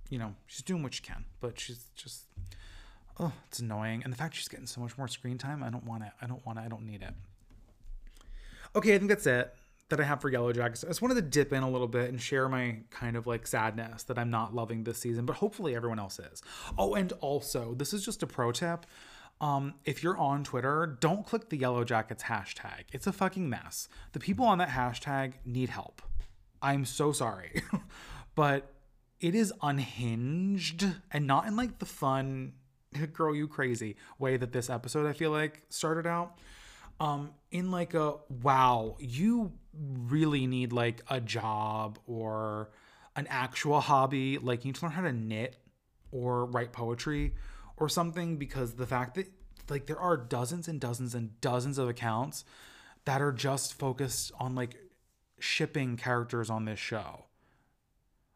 You 0.09 0.17
know, 0.17 0.33
she's 0.47 0.63
doing 0.63 0.81
what 0.81 0.95
she 0.95 1.03
can, 1.03 1.25
but 1.41 1.59
she's 1.59 1.85
just 1.95 2.23
oh, 3.19 3.31
it's 3.47 3.59
annoying. 3.59 4.01
And 4.03 4.11
the 4.11 4.17
fact 4.17 4.33
she's 4.33 4.47
getting 4.47 4.65
so 4.65 4.81
much 4.81 4.97
more 4.97 5.07
screen 5.07 5.37
time, 5.37 5.61
I 5.61 5.69
don't 5.69 5.83
want 5.83 6.03
it. 6.03 6.09
I 6.19 6.25
don't 6.25 6.43
want 6.43 6.57
it. 6.57 6.63
I 6.63 6.69
don't 6.69 6.87
need 6.87 7.03
it. 7.03 7.13
Okay, 8.75 8.95
I 8.95 8.97
think 8.97 9.09
that's 9.09 9.27
it 9.27 9.53
that 9.89 9.99
I 9.99 10.03
have 10.03 10.21
for 10.21 10.31
Yellowjackets. 10.31 10.83
I 10.83 10.87
just 10.87 11.03
wanted 11.03 11.15
to 11.15 11.21
dip 11.21 11.53
in 11.53 11.61
a 11.61 11.69
little 11.69 11.87
bit 11.87 12.09
and 12.09 12.19
share 12.19 12.49
my 12.49 12.77
kind 12.89 13.15
of 13.15 13.27
like 13.27 13.45
sadness 13.45 14.01
that 14.03 14.17
I'm 14.17 14.31
not 14.31 14.55
loving 14.55 14.85
this 14.85 14.97
season, 14.97 15.27
but 15.27 15.35
hopefully 15.35 15.75
everyone 15.75 15.99
else 15.99 16.17
is. 16.17 16.41
Oh, 16.79 16.95
and 16.95 17.13
also, 17.21 17.75
this 17.75 17.93
is 17.93 18.03
just 18.03 18.23
a 18.23 18.27
pro 18.27 18.51
tip. 18.51 18.87
Um, 19.41 19.75
if 19.83 20.01
you're 20.01 20.17
on 20.17 20.43
Twitter, 20.43 20.97
don't 20.99 21.25
click 21.25 21.49
the 21.49 21.57
Yellowjackets 21.57 22.21
hashtag. 22.21 22.85
It's 22.91 23.05
a 23.05 23.11
fucking 23.11 23.49
mess. 23.49 23.89
The 24.13 24.19
people 24.19 24.45
on 24.45 24.59
that 24.59 24.69
hashtag 24.69 25.33
need 25.45 25.69
help. 25.69 26.01
I'm 26.61 26.85
so 26.85 27.11
sorry. 27.11 27.61
but 28.35 28.73
it 29.19 29.35
is 29.35 29.53
unhinged 29.61 30.85
and 31.11 31.27
not 31.27 31.47
in 31.47 31.55
like 31.55 31.79
the 31.79 31.85
fun 31.85 32.53
girl 33.13 33.35
you 33.35 33.47
crazy 33.47 33.95
way 34.19 34.37
that 34.37 34.51
this 34.51 34.69
episode 34.69 35.07
I 35.07 35.13
feel 35.13 35.31
like 35.31 35.63
started 35.69 36.07
out 36.07 36.37
um 36.99 37.31
in 37.51 37.71
like 37.71 37.93
a 37.93 38.15
wow 38.41 38.95
you 38.99 39.51
really 39.73 40.47
need 40.47 40.71
like 40.71 41.01
a 41.09 41.19
job 41.19 41.99
or 42.07 42.69
an 43.15 43.27
actual 43.29 43.81
hobby 43.81 44.37
like 44.37 44.63
you 44.63 44.69
need 44.69 44.75
to 44.75 44.85
learn 44.85 44.93
how 44.93 45.01
to 45.01 45.11
knit 45.11 45.57
or 46.11 46.45
write 46.45 46.71
poetry 46.71 47.33
or 47.77 47.89
something 47.89 48.37
because 48.37 48.75
the 48.75 48.87
fact 48.87 49.15
that 49.15 49.27
like 49.69 49.87
there 49.87 49.99
are 49.99 50.17
dozens 50.17 50.67
and 50.67 50.79
dozens 50.79 51.15
and 51.15 51.39
dozens 51.41 51.77
of 51.77 51.89
accounts 51.89 52.45
that 53.05 53.21
are 53.21 53.31
just 53.31 53.73
focused 53.73 54.31
on 54.39 54.55
like 54.55 54.75
shipping 55.39 55.97
characters 55.97 56.49
on 56.49 56.65
this 56.65 56.79
show. 56.79 57.25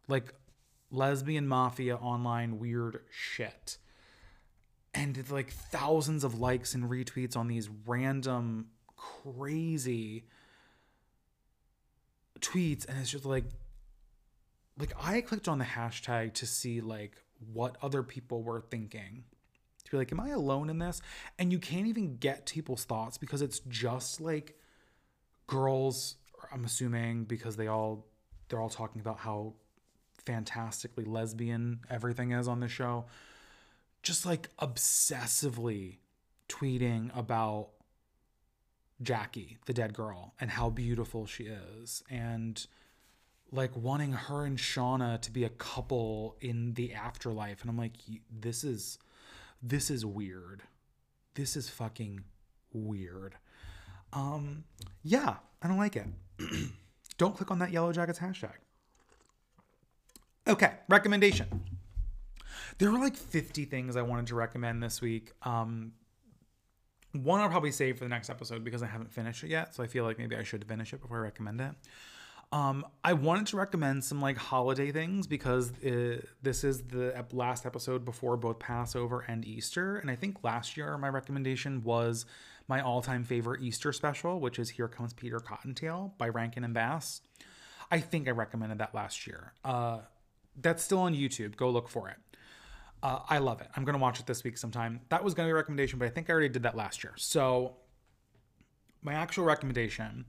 Like 0.08 0.34
lesbian 0.92 1.48
mafia 1.48 1.96
online 1.96 2.60
weird 2.60 3.02
shit. 3.12 3.78
And 4.94 5.30
like 5.30 5.52
thousands 5.52 6.24
of 6.24 6.40
likes 6.40 6.74
and 6.74 6.90
retweets 6.90 7.38
on 7.38 7.48
these 7.48 7.70
random 7.86 8.70
crazy 8.98 10.26
tweets. 12.40 12.88
And 12.88 13.00
it's 13.00 13.12
just 13.12 13.26
like 13.26 13.46
like 14.78 14.94
I 15.00 15.22
clicked 15.22 15.48
on 15.48 15.60
the 15.60 15.66
hashtag 15.66 16.34
to 16.36 16.46
see 16.48 16.82
like 16.82 17.18
what 17.54 17.78
other 17.82 18.04
people 18.04 18.44
were 18.44 18.62
thinking. 18.62 19.24
To 19.86 19.92
be 19.92 19.98
like 19.98 20.12
am 20.12 20.20
I 20.20 20.30
alone 20.30 20.70
in 20.70 20.80
this? 20.80 21.02
And 21.38 21.52
you 21.52 21.60
can't 21.60 21.88
even 21.88 22.18
get 22.18 22.46
people's 22.46 22.86
thoughts 22.86 23.18
because 23.18 23.42
it's 23.42 23.60
just 23.68 24.22
like 24.22 24.58
girls 25.48 26.16
I'm 26.52 26.66
assuming 26.66 27.26
because 27.26 27.56
they 27.56 27.68
all 27.68 28.06
they're 28.48 28.62
all 28.62 28.70
talking 28.70 29.02
about 29.02 29.20
how 29.20 29.54
fantastically 30.26 31.06
lesbian 31.06 31.80
everything 31.90 32.32
is 32.32 32.48
on 32.48 32.60
the 32.60 32.68
show 32.68 33.06
just 34.04 34.26
like 34.26 34.50
obsessively 34.58 35.98
tweeting 36.48 37.16
about 37.18 37.70
Jackie, 39.02 39.58
the 39.66 39.74
dead 39.74 39.94
girl, 39.94 40.34
and 40.40 40.52
how 40.52 40.70
beautiful 40.70 41.26
she 41.26 41.46
is, 41.46 42.04
and 42.10 42.66
like 43.52 43.76
wanting 43.76 44.14
her 44.14 44.46
and 44.46 44.58
Shauna 44.58 45.22
to 45.22 45.32
be 45.32 45.44
a 45.44 45.50
couple 45.50 46.36
in 46.42 46.74
the 46.74 46.94
afterlife. 46.94 47.62
And 47.62 47.70
I'm 47.70 47.78
like, 47.78 47.94
this 48.32 48.64
is 48.64 48.98
this 49.62 49.90
is 49.90 50.06
weird. 50.06 50.64
This 51.36 51.56
is 51.56 51.70
fucking 51.70 52.24
weird. 52.74 53.36
Um, 54.14 54.64
yeah, 55.04 55.36
I 55.62 55.68
don't 55.68 55.78
like 55.78 55.96
it. 55.96 56.08
don't 57.18 57.36
click 57.36 57.52
on 57.52 57.60
that 57.60 57.72
Yellowjackets 57.72 58.20
hashtag. 58.20 58.54
Okay, 60.48 60.74
recommendation 60.88 61.62
there 62.80 62.92
were 62.92 62.98
like 62.98 63.16
50 63.16 63.66
things 63.66 63.96
I 63.96 64.02
wanted 64.02 64.28
to 64.28 64.36
recommend 64.36 64.82
this 64.82 65.02
week. 65.02 65.34
Um, 65.44 65.92
one 67.12 67.42
I'll 67.42 67.50
probably 67.50 67.72
save 67.72 67.98
for 67.98 68.06
the 68.06 68.10
next 68.10 68.30
episode 68.30 68.64
because 68.64 68.82
I 68.82 68.88
haven't 68.88 69.12
finished 69.12 69.44
it 69.44 69.50
yet. 69.50 69.76
So 69.76 69.84
I 69.84 69.88
feel 69.88 70.06
like 70.06 70.18
maybe 70.18 70.36
I 70.36 70.44
should 70.44 70.66
finish 70.66 70.94
it 70.94 71.02
before 71.02 71.18
I 71.18 71.22
recommend 71.22 71.62
it. 71.62 71.72
Um, 72.52 72.84
I 73.04 73.14
wanted 73.14 73.46
to 73.48 73.58
recommend 73.58 74.04
some 74.04 74.22
like 74.22 74.38
holiday 74.38 74.92
things 74.92 75.28
because 75.28 75.72
it, 75.82 76.28
this 76.42 76.64
is 76.64 76.82
the 76.82 77.14
last 77.32 77.66
episode 77.66 78.04
before 78.06 78.38
both 78.38 78.58
Passover 78.58 79.24
and 79.28 79.46
Easter. 79.46 79.98
And 79.98 80.10
I 80.10 80.16
think 80.16 80.44
last 80.44 80.76
year 80.76 80.98
my 80.98 81.10
recommendation 81.10 81.84
was 81.84 82.26
my 82.68 82.82
all 82.82 83.02
time 83.02 83.24
favorite 83.24 83.62
Easter 83.62 83.94
special, 83.94 84.40
which 84.40 84.58
is 84.58 84.70
Here 84.70 84.88
Comes 84.88 85.14
Peter 85.14 85.40
Cottontail 85.40 86.16
by 86.18 86.30
Rankin 86.30 86.64
and 86.64 86.74
Bass. 86.74 87.22
I 87.92 88.00
think 88.00 88.28
I 88.28 88.32
recommended 88.32 88.80
that 88.80 88.96
last 88.96 89.28
year. 89.28 89.54
Uh, 89.64 90.00
that's 90.60 90.84
still 90.84 91.00
on 91.00 91.14
YouTube. 91.14 91.56
Go 91.56 91.70
look 91.70 91.88
for 91.88 92.10
it. 92.10 92.18
Uh, 93.02 93.20
I 93.30 93.38
love 93.38 93.62
it. 93.62 93.68
I'm 93.76 93.86
going 93.86 93.94
to 93.94 94.02
watch 94.02 94.20
it 94.20 94.26
this 94.26 94.44
week 94.44 94.58
sometime. 94.58 95.02
That 95.10 95.24
was 95.24 95.34
going 95.34 95.48
to 95.48 95.50
be 95.50 95.54
a 95.54 95.56
recommendation, 95.56 96.00
but 96.00 96.06
I 96.06 96.10
think 96.10 96.30
I 96.30 96.34
already 96.34 96.50
did 96.50 96.64
that 96.64 96.76
last 96.76 97.04
year. 97.04 97.14
So, 97.16 97.78
my 99.02 99.14
actual 99.14 99.46
recommendation 99.46 100.26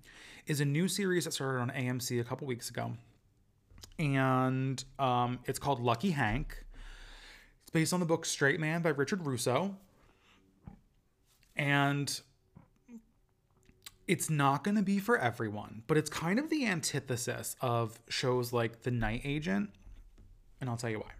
is 0.46 0.60
a 0.60 0.64
new 0.64 0.88
series 0.88 1.24
that 1.24 1.32
started 1.32 1.60
on 1.60 1.70
AMC 1.70 2.20
a 2.20 2.24
couple 2.24 2.46
weeks 2.46 2.70
ago. 2.70 2.92
And 3.98 4.82
um, 4.98 5.40
it's 5.44 5.58
called 5.58 5.80
Lucky 5.80 6.10
Hank. 6.10 6.64
It's 7.62 7.70
based 7.70 7.92
on 7.92 8.00
the 8.00 8.06
book 8.06 8.24
Straight 8.24 8.60
Man 8.60 8.82
by 8.82 8.90
Richard 8.90 9.26
Russo. 9.26 9.76
And 11.56 12.20
it's 14.08 14.30
not 14.30 14.64
going 14.64 14.76
to 14.76 14.82
be 14.82 14.98
for 14.98 15.18
everyone, 15.18 15.82
but 15.86 15.96
it's 15.96 16.10
kind 16.10 16.38
of 16.38 16.50
the 16.50 16.66
antithesis 16.66 17.54
of 17.60 18.00
shows 18.08 18.52
like 18.52 18.82
The 18.82 18.90
Night 18.90 19.20
Agent. 19.24 19.70
And 20.60 20.70
I'll 20.70 20.76
tell 20.76 20.90
you 20.90 20.98
why. 20.98 21.12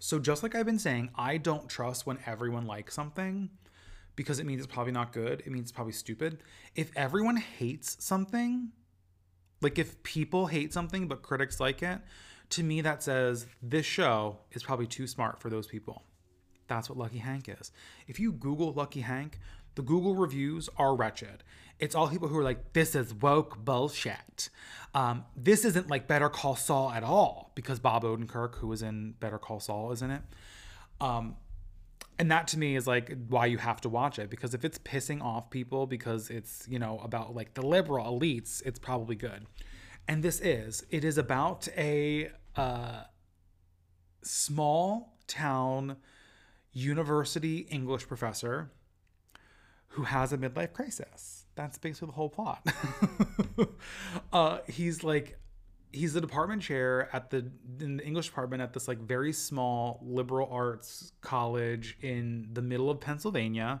So, 0.00 0.18
just 0.18 0.42
like 0.42 0.54
I've 0.54 0.66
been 0.66 0.78
saying, 0.78 1.10
I 1.14 1.38
don't 1.38 1.68
trust 1.68 2.04
when 2.04 2.18
everyone 2.26 2.66
likes 2.66 2.92
something 2.92 3.48
because 4.16 4.38
it 4.38 4.46
means 4.46 4.62
it's 4.62 4.72
probably 4.72 4.92
not 4.92 5.12
good. 5.12 5.40
It 5.40 5.50
means 5.50 5.64
it's 5.64 5.72
probably 5.72 5.92
stupid. 5.92 6.38
If 6.74 6.90
everyone 6.96 7.36
hates 7.36 7.96
something, 8.04 8.70
like 9.60 9.78
if 9.78 10.02
people 10.02 10.46
hate 10.46 10.72
something 10.72 11.08
but 11.08 11.22
critics 11.22 11.60
like 11.60 11.82
it, 11.82 12.00
to 12.50 12.62
me 12.62 12.80
that 12.82 13.02
says 13.02 13.46
this 13.62 13.86
show 13.86 14.38
is 14.52 14.62
probably 14.62 14.86
too 14.86 15.06
smart 15.06 15.40
for 15.40 15.50
those 15.50 15.66
people. 15.66 16.04
That's 16.68 16.88
what 16.88 16.98
Lucky 16.98 17.18
Hank 17.18 17.48
is. 17.48 17.72
If 18.06 18.18
you 18.18 18.32
Google 18.32 18.72
Lucky 18.72 19.00
Hank, 19.00 19.38
the 19.74 19.82
Google 19.82 20.14
reviews 20.14 20.68
are 20.76 20.94
wretched. 20.94 21.42
It's 21.78 21.94
all 21.94 22.08
people 22.08 22.28
who 22.28 22.38
are 22.38 22.44
like, 22.44 22.72
this 22.72 22.94
is 22.94 23.12
woke 23.12 23.64
bullshit. 23.64 24.48
Um, 24.94 25.24
this 25.36 25.64
isn't 25.64 25.90
like 25.90 26.06
Better 26.06 26.28
Call 26.28 26.54
Saul 26.54 26.92
at 26.92 27.02
all 27.02 27.50
because 27.54 27.80
Bob 27.80 28.04
Odenkirk, 28.04 28.56
who 28.56 28.68
was 28.68 28.82
in 28.82 29.12
Better 29.18 29.38
Call 29.38 29.58
Saul, 29.58 29.90
is 29.90 30.00
in 30.00 30.10
it. 30.12 30.22
Um, 31.00 31.36
and 32.18 32.30
that 32.30 32.48
to 32.48 32.58
me 32.58 32.76
is 32.76 32.86
like 32.86 33.16
why 33.28 33.46
you 33.46 33.58
have 33.58 33.80
to 33.80 33.88
watch 33.88 34.18
it 34.18 34.30
because 34.30 34.54
if 34.54 34.64
it's 34.64 34.78
pissing 34.78 35.22
off 35.22 35.50
people 35.50 35.86
because 35.86 36.30
it's 36.30 36.66
you 36.68 36.78
know 36.78 37.00
about 37.02 37.34
like 37.34 37.54
the 37.54 37.62
liberal 37.62 38.06
elites 38.06 38.62
it's 38.64 38.78
probably 38.78 39.16
good. 39.16 39.46
And 40.06 40.22
this 40.22 40.40
is 40.40 40.84
it 40.90 41.04
is 41.04 41.18
about 41.18 41.68
a 41.76 42.30
uh, 42.56 43.02
small 44.22 45.16
town 45.26 45.96
university 46.72 47.58
english 47.70 48.06
professor 48.06 48.70
who 49.88 50.02
has 50.02 50.32
a 50.32 50.38
midlife 50.38 50.72
crisis. 50.72 51.46
That's 51.54 51.78
basically 51.78 52.06
the 52.06 52.12
whole 52.14 52.30
plot. 52.30 52.66
Uh, 54.32 54.58
he's 54.66 55.04
like 55.04 55.38
he's 55.94 56.12
the 56.12 56.20
department 56.20 56.62
chair 56.62 57.08
at 57.12 57.30
the 57.30 57.50
in 57.80 57.96
the 57.96 58.04
English 58.04 58.26
department 58.26 58.62
at 58.62 58.72
this 58.72 58.88
like 58.88 58.98
very 58.98 59.32
small 59.32 60.00
liberal 60.02 60.48
arts 60.50 61.12
college 61.20 61.96
in 62.02 62.48
the 62.52 62.62
middle 62.62 62.90
of 62.90 63.00
Pennsylvania. 63.00 63.80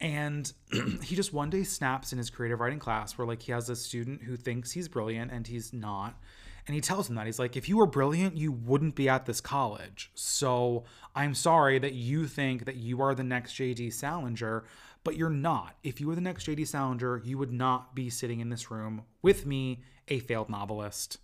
And 0.00 0.52
he 1.02 1.16
just 1.16 1.32
one 1.32 1.50
day 1.50 1.62
snaps 1.62 2.12
in 2.12 2.18
his 2.18 2.30
creative 2.30 2.60
writing 2.60 2.78
class 2.78 3.16
where 3.16 3.26
like 3.26 3.42
he 3.42 3.52
has 3.52 3.70
a 3.70 3.76
student 3.76 4.22
who 4.22 4.36
thinks 4.36 4.72
he's 4.72 4.88
brilliant 4.88 5.32
and 5.32 5.46
he's 5.46 5.72
not. 5.72 6.18
And 6.66 6.74
he 6.74 6.80
tells 6.80 7.10
him 7.10 7.16
that 7.16 7.26
he's 7.26 7.38
like, 7.38 7.56
if 7.56 7.68
you 7.68 7.76
were 7.76 7.86
brilliant, 7.86 8.38
you 8.38 8.50
wouldn't 8.50 8.94
be 8.94 9.08
at 9.08 9.26
this 9.26 9.40
college. 9.40 10.10
So 10.14 10.84
I'm 11.14 11.34
sorry 11.34 11.78
that 11.78 11.92
you 11.92 12.26
think 12.26 12.64
that 12.64 12.76
you 12.76 13.02
are 13.02 13.14
the 13.14 13.22
next 13.22 13.52
JD 13.54 13.92
Salinger, 13.92 14.64
but 15.04 15.16
you're 15.16 15.30
not. 15.30 15.76
If 15.82 16.00
you 16.00 16.08
were 16.08 16.14
the 16.14 16.20
next 16.20 16.46
JD 16.46 16.66
Salinger, 16.66 17.20
you 17.24 17.38
would 17.38 17.52
not 17.52 17.94
be 17.94 18.10
sitting 18.10 18.40
in 18.40 18.48
this 18.48 18.70
room 18.70 19.02
with 19.22 19.46
me, 19.46 19.82
a 20.08 20.18
failed 20.18 20.48
novelist. 20.48 21.18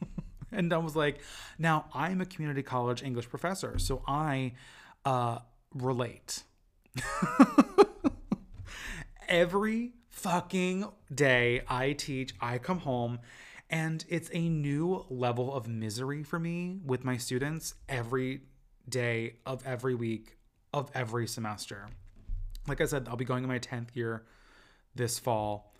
and 0.52 0.72
I 0.72 0.78
was 0.78 0.96
like, 0.96 1.20
now 1.58 1.86
I'm 1.94 2.20
a 2.20 2.26
community 2.26 2.62
college 2.62 3.02
English 3.02 3.28
professor, 3.28 3.78
so 3.78 4.02
I 4.06 4.54
uh, 5.04 5.38
relate. 5.74 6.42
Every 9.28 9.92
fucking 10.08 10.86
day 11.14 11.62
I 11.68 11.92
teach, 11.92 12.34
I 12.40 12.58
come 12.58 12.78
home 12.78 13.18
and 13.68 14.04
it's 14.08 14.30
a 14.32 14.48
new 14.48 15.04
level 15.10 15.54
of 15.54 15.66
misery 15.66 16.22
for 16.22 16.38
me 16.38 16.78
with 16.84 17.04
my 17.04 17.16
students 17.16 17.74
every 17.88 18.42
day 18.88 19.34
of 19.44 19.66
every 19.66 19.94
week 19.94 20.36
of 20.72 20.90
every 20.94 21.26
semester 21.26 21.88
like 22.68 22.80
I 22.80 22.86
said, 22.86 23.06
I'll 23.08 23.16
be 23.16 23.24
going 23.24 23.44
in 23.44 23.48
my 23.48 23.58
10th 23.58 23.94
year 23.94 24.24
this 24.94 25.18
fall. 25.18 25.72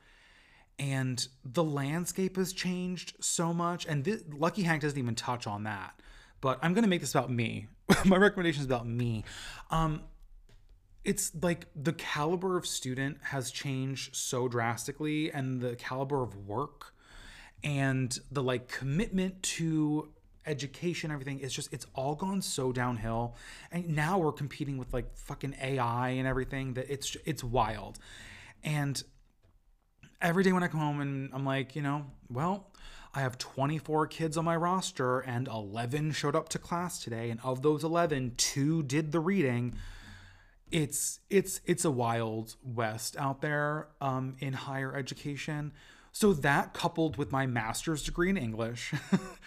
And 0.78 1.26
the 1.44 1.64
landscape 1.64 2.36
has 2.36 2.52
changed 2.52 3.16
so 3.20 3.54
much. 3.54 3.86
And 3.86 4.04
this, 4.04 4.22
Lucky 4.30 4.62
Hank 4.62 4.82
doesn't 4.82 4.98
even 4.98 5.14
touch 5.14 5.46
on 5.46 5.64
that. 5.64 6.00
But 6.40 6.58
I'm 6.62 6.74
going 6.74 6.84
to 6.84 6.90
make 6.90 7.00
this 7.00 7.14
about 7.14 7.30
me. 7.30 7.68
my 8.04 8.16
recommendation 8.16 8.60
is 8.60 8.66
about 8.66 8.86
me. 8.86 9.24
Um, 9.70 10.02
it's 11.04 11.32
like 11.40 11.66
the 11.74 11.92
caliber 11.92 12.56
of 12.56 12.66
student 12.66 13.18
has 13.22 13.50
changed 13.50 14.14
so 14.14 14.48
drastically, 14.48 15.30
and 15.30 15.60
the 15.60 15.76
caliber 15.76 16.22
of 16.22 16.36
work 16.46 16.92
and 17.62 18.18
the 18.30 18.42
like 18.42 18.68
commitment 18.68 19.42
to 19.42 20.08
education, 20.46 21.10
everything. 21.10 21.40
It's 21.40 21.54
just 21.54 21.72
it's 21.72 21.86
all 21.94 22.14
gone 22.14 22.42
so 22.42 22.72
downhill. 22.72 23.34
And 23.70 23.88
now 23.96 24.18
we're 24.18 24.32
competing 24.32 24.78
with 24.78 24.92
like 24.92 25.16
fucking 25.16 25.56
AI 25.62 26.10
and 26.10 26.26
everything 26.26 26.74
that 26.74 26.90
it's 26.90 27.16
it's 27.24 27.42
wild. 27.44 27.98
And 28.62 29.02
every 30.20 30.44
day 30.44 30.52
when 30.52 30.62
I 30.62 30.68
come 30.68 30.80
home 30.80 31.00
and 31.00 31.30
I'm 31.32 31.44
like, 31.44 31.76
you 31.76 31.82
know, 31.82 32.06
well, 32.30 32.70
I 33.14 33.20
have 33.20 33.38
24 33.38 34.08
kids 34.08 34.36
on 34.36 34.44
my 34.44 34.56
roster 34.56 35.20
and 35.20 35.48
11 35.48 36.12
showed 36.12 36.36
up 36.36 36.48
to 36.50 36.58
class 36.58 37.02
today 37.02 37.30
and 37.30 37.40
of 37.42 37.62
those 37.62 37.82
11, 37.82 38.34
2 38.36 38.82
did 38.82 39.12
the 39.12 39.20
reading. 39.20 39.74
It's 40.70 41.20
it's 41.30 41.60
it's 41.64 41.84
a 41.84 41.90
wild 41.90 42.56
west 42.64 43.16
out 43.16 43.40
there 43.40 43.88
um, 44.00 44.36
in 44.40 44.52
higher 44.52 44.94
education. 44.94 45.72
So 46.16 46.32
that 46.32 46.72
coupled 46.72 47.18
with 47.18 47.30
my 47.30 47.44
master's 47.44 48.02
degree 48.02 48.30
in 48.30 48.38
English 48.38 48.94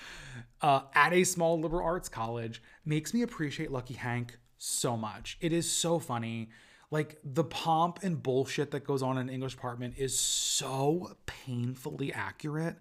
uh, 0.61 0.81
at 0.93 1.13
a 1.13 1.23
small 1.23 1.59
liberal 1.59 1.83
arts 1.83 2.09
college 2.09 2.61
makes 2.85 3.11
me 3.11 3.23
appreciate 3.23 3.71
Lucky 3.71 3.95
Hank 3.95 4.37
so 4.59 4.95
much. 4.95 5.39
It 5.41 5.51
is 5.51 5.67
so 5.67 5.97
funny. 5.97 6.51
Like 6.91 7.17
the 7.23 7.43
pomp 7.43 8.03
and 8.03 8.21
bullshit 8.21 8.69
that 8.69 8.83
goes 8.83 9.01
on 9.01 9.17
in 9.17 9.29
English 9.29 9.55
department 9.55 9.95
is 9.97 10.19
so 10.19 11.17
painfully 11.25 12.13
accurate 12.13 12.75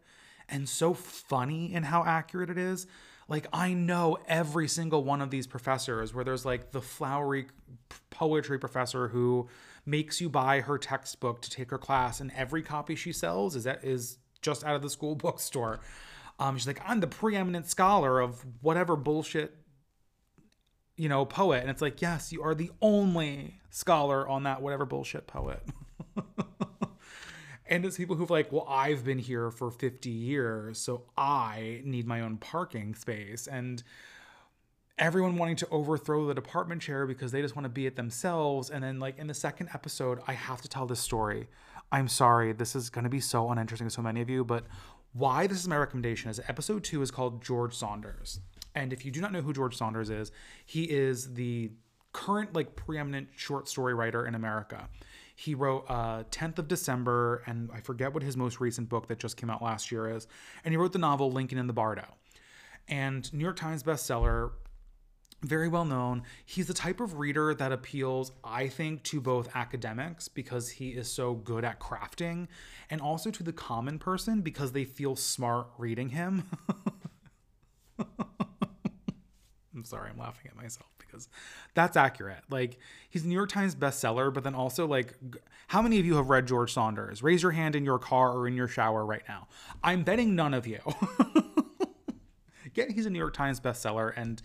and 0.50 0.68
so 0.68 0.92
funny 0.92 1.72
in 1.72 1.82
how 1.82 2.04
accurate 2.04 2.50
it 2.50 2.58
is. 2.58 2.86
Like 3.26 3.46
I 3.54 3.72
know 3.72 4.18
every 4.26 4.68
single 4.68 5.02
one 5.02 5.22
of 5.22 5.30
these 5.30 5.46
professors 5.46 6.12
where 6.12 6.24
there's 6.24 6.44
like 6.44 6.72
the 6.72 6.82
flowery 6.82 7.46
poetry 8.10 8.58
professor 8.58 9.08
who 9.08 9.48
makes 9.88 10.20
you 10.20 10.28
buy 10.28 10.60
her 10.60 10.76
textbook 10.76 11.40
to 11.40 11.50
take 11.50 11.70
her 11.70 11.78
class 11.78 12.20
and 12.20 12.30
every 12.36 12.62
copy 12.62 12.94
she 12.94 13.10
sells 13.10 13.56
is 13.56 13.64
that 13.64 13.82
is 13.82 14.18
just 14.42 14.62
out 14.64 14.76
of 14.76 14.82
the 14.82 14.90
school 14.90 15.14
bookstore. 15.16 15.80
Um, 16.38 16.56
she's 16.56 16.66
like, 16.66 16.80
I'm 16.86 17.00
the 17.00 17.08
preeminent 17.08 17.66
scholar 17.66 18.20
of 18.20 18.44
whatever 18.60 18.94
bullshit, 18.94 19.56
you 20.96 21.08
know, 21.08 21.24
poet. 21.24 21.62
And 21.62 21.70
it's 21.70 21.82
like, 21.82 22.00
yes, 22.00 22.32
you 22.32 22.42
are 22.42 22.54
the 22.54 22.70
only 22.80 23.60
scholar 23.70 24.28
on 24.28 24.44
that 24.44 24.62
whatever 24.62 24.84
bullshit 24.84 25.26
poet. 25.26 25.62
and 27.66 27.84
it's 27.84 27.96
people 27.96 28.14
who've 28.14 28.30
like, 28.30 28.52
well, 28.52 28.66
I've 28.68 29.04
been 29.04 29.18
here 29.18 29.50
for 29.50 29.70
50 29.70 30.10
years, 30.10 30.78
so 30.78 31.04
I 31.16 31.80
need 31.84 32.06
my 32.06 32.20
own 32.20 32.36
parking 32.36 32.94
space. 32.94 33.48
And 33.48 33.82
everyone 34.98 35.36
wanting 35.36 35.56
to 35.56 35.68
overthrow 35.70 36.26
the 36.26 36.34
department 36.34 36.82
chair 36.82 37.06
because 37.06 37.32
they 37.32 37.42
just 37.42 37.56
want 37.56 37.64
to 37.64 37.70
be 37.70 37.86
it 37.86 37.96
themselves. 37.96 38.70
And 38.70 38.82
then, 38.82 38.98
like, 38.98 39.18
in 39.18 39.26
the 39.26 39.34
second 39.34 39.70
episode, 39.74 40.20
I 40.26 40.32
have 40.32 40.60
to 40.62 40.68
tell 40.68 40.86
this 40.86 41.00
story. 41.00 41.48
I'm 41.90 42.08
sorry, 42.08 42.52
this 42.52 42.76
is 42.76 42.90
going 42.90 43.04
to 43.04 43.10
be 43.10 43.20
so 43.20 43.50
uninteresting 43.50 43.88
to 43.88 43.94
so 43.94 44.02
many 44.02 44.20
of 44.20 44.28
you, 44.28 44.44
but 44.44 44.64
why 45.12 45.46
this 45.46 45.58
is 45.58 45.68
my 45.68 45.76
recommendation 45.76 46.30
is 46.30 46.40
episode 46.48 46.84
two 46.84 47.00
is 47.02 47.10
called 47.10 47.42
George 47.42 47.74
Saunders. 47.74 48.40
And 48.74 48.92
if 48.92 49.04
you 49.04 49.10
do 49.10 49.20
not 49.20 49.32
know 49.32 49.40
who 49.40 49.52
George 49.52 49.76
Saunders 49.76 50.10
is, 50.10 50.30
he 50.66 50.84
is 50.84 51.34
the 51.34 51.72
current 52.12 52.54
like 52.54 52.76
preeminent 52.76 53.28
short 53.34 53.68
story 53.68 53.94
writer 53.94 54.26
in 54.26 54.34
America. 54.34 54.88
He 55.34 55.54
wrote 55.54 55.84
uh, 55.88 56.24
10th 56.24 56.58
of 56.58 56.68
December, 56.68 57.42
and 57.46 57.70
I 57.72 57.80
forget 57.80 58.12
what 58.12 58.22
his 58.22 58.36
most 58.36 58.60
recent 58.60 58.88
book 58.88 59.06
that 59.06 59.18
just 59.18 59.36
came 59.36 59.50
out 59.50 59.62
last 59.62 59.92
year 59.92 60.10
is. 60.14 60.26
And 60.64 60.72
he 60.72 60.76
wrote 60.76 60.92
the 60.92 60.98
novel 60.98 61.30
Lincoln 61.30 61.58
in 61.58 61.68
the 61.68 61.72
Bardo. 61.72 62.04
And 62.88 63.32
New 63.32 63.44
York 63.44 63.56
Times 63.56 63.82
bestseller, 63.82 64.50
very 65.42 65.68
well 65.68 65.84
known. 65.84 66.22
He's 66.44 66.66
the 66.66 66.74
type 66.74 67.00
of 67.00 67.18
reader 67.18 67.54
that 67.54 67.72
appeals, 67.72 68.32
I 68.42 68.68
think, 68.68 69.04
to 69.04 69.20
both 69.20 69.48
academics 69.54 70.28
because 70.28 70.68
he 70.68 70.90
is 70.90 71.10
so 71.10 71.34
good 71.34 71.64
at 71.64 71.78
crafting, 71.80 72.48
and 72.90 73.00
also 73.00 73.30
to 73.30 73.42
the 73.42 73.52
common 73.52 73.98
person 73.98 74.40
because 74.40 74.72
they 74.72 74.84
feel 74.84 75.14
smart 75.16 75.68
reading 75.78 76.10
him. 76.10 76.44
I'm 79.74 79.84
sorry, 79.84 80.10
I'm 80.10 80.18
laughing 80.18 80.50
at 80.50 80.56
myself 80.56 80.90
because 80.98 81.28
that's 81.74 81.96
accurate. 81.96 82.42
Like, 82.50 82.78
he's 83.08 83.24
a 83.24 83.28
New 83.28 83.34
York 83.34 83.50
Times 83.50 83.76
bestseller, 83.76 84.34
but 84.34 84.42
then 84.42 84.56
also, 84.56 84.86
like, 84.88 85.14
how 85.68 85.80
many 85.82 86.00
of 86.00 86.06
you 86.06 86.16
have 86.16 86.30
read 86.30 86.46
George 86.46 86.72
Saunders? 86.72 87.22
Raise 87.22 87.42
your 87.42 87.52
hand 87.52 87.76
in 87.76 87.84
your 87.84 87.98
car 88.00 88.32
or 88.32 88.48
in 88.48 88.56
your 88.56 88.66
shower 88.66 89.06
right 89.06 89.22
now. 89.28 89.46
I'm 89.84 90.02
betting 90.02 90.34
none 90.34 90.52
of 90.52 90.66
you. 90.66 90.80
Yet 92.74 92.90
he's 92.90 93.06
a 93.06 93.10
New 93.10 93.18
York 93.18 93.34
Times 93.34 93.60
bestseller, 93.60 94.12
and 94.16 94.42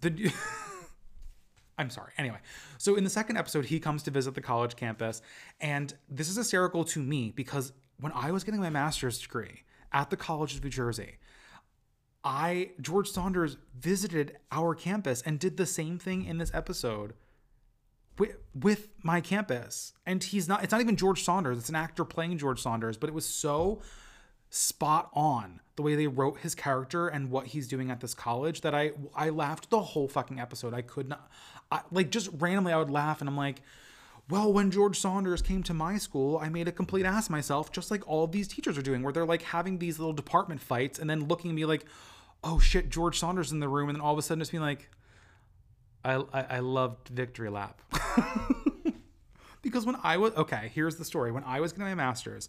the 0.00 0.32
I'm 1.78 1.90
sorry. 1.90 2.12
Anyway, 2.18 2.38
so 2.76 2.96
in 2.96 3.04
the 3.04 3.10
second 3.10 3.38
episode, 3.38 3.64
he 3.66 3.80
comes 3.80 4.02
to 4.02 4.10
visit 4.10 4.34
the 4.34 4.42
college 4.42 4.76
campus, 4.76 5.22
and 5.60 5.94
this 6.10 6.28
is 6.28 6.36
hysterical 6.36 6.84
to 6.84 7.02
me 7.02 7.32
because 7.34 7.72
when 7.98 8.12
I 8.14 8.32
was 8.32 8.44
getting 8.44 8.60
my 8.60 8.70
master's 8.70 9.18
degree 9.18 9.62
at 9.92 10.10
the 10.10 10.16
College 10.16 10.54
of 10.54 10.64
New 10.64 10.70
Jersey, 10.70 11.18
I 12.22 12.72
George 12.80 13.10
Saunders 13.10 13.56
visited 13.78 14.36
our 14.52 14.74
campus 14.74 15.22
and 15.22 15.38
did 15.38 15.56
the 15.56 15.66
same 15.66 15.98
thing 15.98 16.24
in 16.24 16.38
this 16.38 16.50
episode 16.52 17.14
with, 18.18 18.36
with 18.54 18.88
my 19.02 19.20
campus. 19.20 19.94
And 20.04 20.22
he's 20.22 20.48
not 20.48 20.62
it's 20.62 20.72
not 20.72 20.80
even 20.80 20.96
George 20.96 21.22
Saunders, 21.22 21.58
it's 21.58 21.70
an 21.70 21.76
actor 21.76 22.04
playing 22.04 22.38
George 22.38 22.60
Saunders, 22.60 22.96
but 22.96 23.08
it 23.08 23.14
was 23.14 23.26
so 23.26 23.80
spot 24.50 25.08
on 25.14 25.60
the 25.76 25.82
way 25.82 25.94
they 25.94 26.08
wrote 26.08 26.40
his 26.40 26.54
character 26.54 27.08
and 27.08 27.30
what 27.30 27.46
he's 27.48 27.68
doing 27.68 27.90
at 27.90 28.00
this 28.00 28.14
college 28.14 28.60
that 28.60 28.74
I 28.74 28.92
I 29.14 29.30
laughed 29.30 29.70
the 29.70 29.80
whole 29.80 30.08
fucking 30.08 30.40
episode. 30.40 30.74
I 30.74 30.82
could 30.82 31.08
not 31.08 31.30
I, 31.70 31.82
like 31.92 32.10
just 32.10 32.28
randomly 32.38 32.72
I 32.72 32.78
would 32.78 32.90
laugh 32.90 33.20
and 33.20 33.28
I'm 33.28 33.36
like, 33.36 33.62
well, 34.28 34.52
when 34.52 34.70
George 34.70 34.98
Saunders 34.98 35.40
came 35.40 35.62
to 35.64 35.74
my 35.74 35.98
school, 35.98 36.38
I 36.38 36.48
made 36.48 36.68
a 36.68 36.72
complete 36.72 37.06
ass 37.06 37.30
myself, 37.30 37.72
just 37.72 37.90
like 37.90 38.06
all 38.08 38.26
these 38.26 38.48
teachers 38.48 38.76
are 38.76 38.82
doing, 38.82 39.02
where 39.02 39.12
they're 39.12 39.24
like 39.24 39.42
having 39.42 39.78
these 39.78 39.98
little 39.98 40.12
department 40.12 40.60
fights 40.60 40.98
and 40.98 41.08
then 41.08 41.26
looking 41.26 41.50
at 41.50 41.54
me 41.54 41.64
like, 41.64 41.84
oh 42.44 42.58
shit, 42.58 42.90
George 42.90 43.18
Saunders 43.18 43.52
in 43.52 43.60
the 43.60 43.68
room, 43.68 43.88
and 43.88 43.96
then 43.96 44.02
all 44.02 44.12
of 44.12 44.18
a 44.18 44.22
sudden 44.22 44.40
just 44.40 44.50
being 44.50 44.62
like, 44.62 44.88
I 46.04 46.14
I, 46.32 46.42
I 46.42 46.58
loved 46.60 47.08
Victory 47.08 47.50
Lap. 47.50 47.80
because 49.62 49.86
when 49.86 49.96
I 50.02 50.16
was 50.16 50.34
okay, 50.34 50.70
here's 50.74 50.96
the 50.96 51.04
story. 51.04 51.32
When 51.32 51.44
I 51.44 51.60
was 51.60 51.72
getting 51.72 51.86
my 51.86 51.94
master's, 51.94 52.48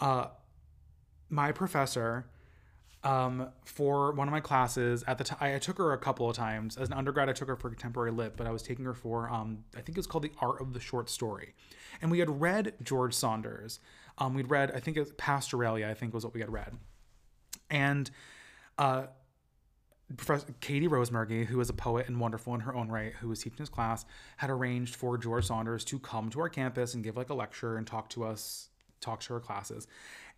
uh, 0.00 0.26
my 1.32 1.50
professor 1.50 2.26
um, 3.04 3.48
for 3.64 4.12
one 4.12 4.28
of 4.28 4.32
my 4.32 4.40
classes 4.40 5.02
at 5.08 5.18
the 5.18 5.24
time. 5.24 5.38
I 5.40 5.58
took 5.58 5.78
her 5.78 5.92
a 5.92 5.98
couple 5.98 6.30
of 6.30 6.36
times 6.36 6.76
as 6.76 6.88
an 6.88 6.94
undergrad. 6.94 7.28
I 7.28 7.32
took 7.32 7.48
her 7.48 7.56
for 7.56 7.68
contemporary 7.68 8.12
lit, 8.12 8.36
but 8.36 8.46
I 8.46 8.50
was 8.50 8.62
taking 8.62 8.84
her 8.84 8.94
for 8.94 9.28
um, 9.28 9.64
I 9.74 9.80
think 9.80 9.90
it 9.90 9.96
was 9.96 10.06
called 10.06 10.22
the 10.24 10.32
Art 10.40 10.60
of 10.60 10.72
the 10.72 10.80
Short 10.80 11.10
Story, 11.10 11.54
and 12.00 12.10
we 12.10 12.20
had 12.20 12.40
read 12.40 12.74
George 12.82 13.14
Saunders. 13.14 13.80
Um, 14.18 14.34
we'd 14.34 14.50
read 14.50 14.70
I 14.72 14.78
think 14.78 14.96
it 14.96 15.00
was 15.00 15.12
Pastoralia. 15.12 15.90
I 15.90 15.94
think 15.94 16.14
was 16.14 16.24
what 16.24 16.34
we 16.34 16.40
had 16.40 16.52
read, 16.52 16.76
and 17.70 18.08
uh, 18.78 19.06
Professor 20.16 20.54
Catie 20.60 20.88
Rosemurgy, 20.88 21.46
who 21.46 21.60
is 21.60 21.70
a 21.70 21.74
poet 21.74 22.06
and 22.06 22.20
wonderful 22.20 22.54
in 22.54 22.60
her 22.60 22.74
own 22.74 22.88
right, 22.88 23.14
who 23.14 23.28
was 23.28 23.40
teaching 23.40 23.58
this 23.58 23.68
class, 23.68 24.04
had 24.36 24.50
arranged 24.50 24.94
for 24.94 25.18
George 25.18 25.46
Saunders 25.46 25.84
to 25.86 25.98
come 25.98 26.30
to 26.30 26.40
our 26.40 26.48
campus 26.48 26.94
and 26.94 27.02
give 27.02 27.16
like 27.16 27.30
a 27.30 27.34
lecture 27.34 27.76
and 27.76 27.86
talk 27.86 28.08
to 28.10 28.24
us, 28.24 28.68
talk 29.00 29.20
to 29.20 29.34
her 29.34 29.40
classes. 29.40 29.88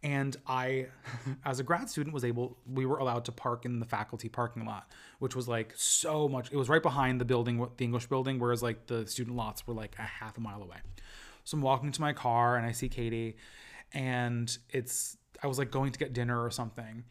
And 0.04 0.36
I, 0.46 0.86
as 1.44 1.58
a 1.58 1.64
grad 1.64 1.90
student, 1.90 2.14
was 2.14 2.24
able, 2.24 2.56
we 2.70 2.86
were 2.86 2.98
allowed 2.98 3.24
to 3.24 3.32
park 3.32 3.64
in 3.64 3.80
the 3.80 3.86
faculty 3.86 4.28
parking 4.28 4.64
lot, 4.64 4.92
which 5.18 5.34
was 5.34 5.48
like 5.48 5.72
so 5.76 6.28
much. 6.28 6.52
It 6.52 6.56
was 6.56 6.68
right 6.68 6.82
behind 6.82 7.20
the 7.20 7.24
building, 7.24 7.66
the 7.76 7.84
English 7.84 8.06
building, 8.06 8.38
whereas 8.38 8.62
like 8.62 8.86
the 8.86 9.06
student 9.06 9.34
lots 9.36 9.66
were 9.66 9.74
like 9.74 9.96
a 9.98 10.02
half 10.02 10.38
a 10.38 10.40
mile 10.40 10.62
away. 10.62 10.76
So 11.42 11.56
I'm 11.56 11.62
walking 11.62 11.90
to 11.90 12.00
my 12.00 12.12
car 12.12 12.56
and 12.56 12.64
I 12.64 12.72
see 12.72 12.88
Catie, 12.88 13.36
and 13.92 14.56
it's, 14.70 15.16
I 15.42 15.46
was 15.46 15.58
like 15.58 15.70
going 15.70 15.90
to 15.92 15.98
get 15.98 16.12
dinner 16.12 16.42
or 16.42 16.50
something 16.50 17.04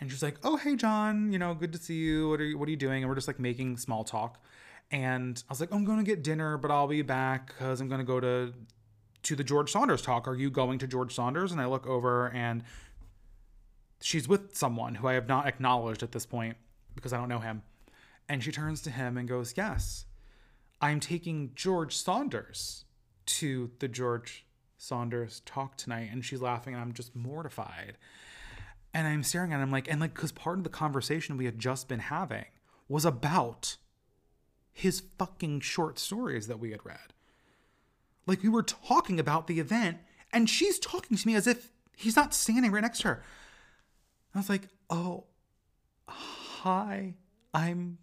and 0.00 0.10
she's 0.10 0.22
like, 0.22 0.38
"Oh, 0.42 0.56
hey, 0.56 0.76
John. 0.76 1.32
You 1.32 1.38
know, 1.38 1.54
good 1.54 1.72
to 1.72 1.78
see 1.78 1.94
you. 1.94 2.28
What 2.28 2.40
are 2.40 2.44
you 2.44 2.58
What 2.58 2.68
are 2.68 2.70
you 2.70 2.76
doing?" 2.76 3.02
And 3.02 3.08
we're 3.08 3.14
just 3.14 3.28
like 3.28 3.38
making 3.38 3.76
small 3.76 4.04
talk. 4.04 4.42
And 4.90 5.42
I 5.48 5.52
was 5.52 5.60
like, 5.60 5.72
"I'm 5.72 5.84
going 5.84 5.98
to 5.98 6.04
get 6.04 6.22
dinner, 6.22 6.58
but 6.58 6.70
I'll 6.70 6.86
be 6.86 7.02
back 7.02 7.48
because 7.48 7.80
I'm 7.80 7.88
going 7.88 8.00
to 8.00 8.04
go 8.04 8.20
to 8.20 8.52
to 9.24 9.36
the 9.36 9.44
George 9.44 9.72
Saunders 9.72 10.02
talk. 10.02 10.26
Are 10.28 10.34
you 10.36 10.50
going 10.50 10.78
to 10.78 10.86
George 10.86 11.14
Saunders?" 11.14 11.52
And 11.52 11.60
I 11.60 11.66
look 11.66 11.86
over 11.86 12.30
and 12.30 12.62
she's 14.00 14.28
with 14.28 14.56
someone 14.56 14.96
who 14.96 15.08
I 15.08 15.14
have 15.14 15.28
not 15.28 15.46
acknowledged 15.46 16.02
at 16.02 16.12
this 16.12 16.26
point 16.26 16.56
because 16.94 17.12
I 17.12 17.16
don't 17.16 17.28
know 17.28 17.38
him. 17.40 17.62
And 18.28 18.42
she 18.42 18.52
turns 18.52 18.80
to 18.82 18.90
him 18.90 19.16
and 19.16 19.28
goes, 19.28 19.54
"Yes, 19.56 20.06
I'm 20.80 21.00
taking 21.00 21.52
George 21.54 21.96
Saunders 21.96 22.84
to 23.26 23.70
the 23.78 23.88
George 23.88 24.46
Saunders 24.76 25.40
talk 25.40 25.76
tonight." 25.76 26.10
And 26.12 26.24
she's 26.24 26.42
laughing, 26.42 26.74
and 26.74 26.82
I'm 26.82 26.92
just 26.92 27.16
mortified. 27.16 27.96
And 28.92 29.08
I'm 29.08 29.22
staring 29.22 29.52
at 29.52 29.60
him 29.60 29.72
like, 29.72 29.90
and 29.90 30.00
like, 30.00 30.14
because 30.14 30.32
part 30.32 30.58
of 30.58 30.64
the 30.64 30.70
conversation 30.70 31.36
we 31.36 31.46
had 31.46 31.58
just 31.58 31.88
been 31.88 32.00
having 32.00 32.44
was 32.86 33.04
about 33.04 33.76
his 34.72 35.02
fucking 35.18 35.60
short 35.60 35.98
stories 35.98 36.46
that 36.46 36.60
we 36.60 36.70
had 36.70 36.84
read. 36.84 37.13
Like, 38.26 38.42
we 38.42 38.48
were 38.48 38.62
talking 38.62 39.20
about 39.20 39.46
the 39.46 39.60
event, 39.60 39.98
and 40.32 40.48
she's 40.48 40.78
talking 40.78 41.16
to 41.16 41.26
me 41.26 41.34
as 41.34 41.46
if 41.46 41.70
he's 41.96 42.16
not 42.16 42.34
standing 42.34 42.72
right 42.72 42.82
next 42.82 43.00
to 43.00 43.08
her. 43.08 43.22
I 44.34 44.38
was 44.38 44.48
like, 44.48 44.68
oh, 44.90 45.24
hi, 46.08 47.14
I'm 47.52 47.98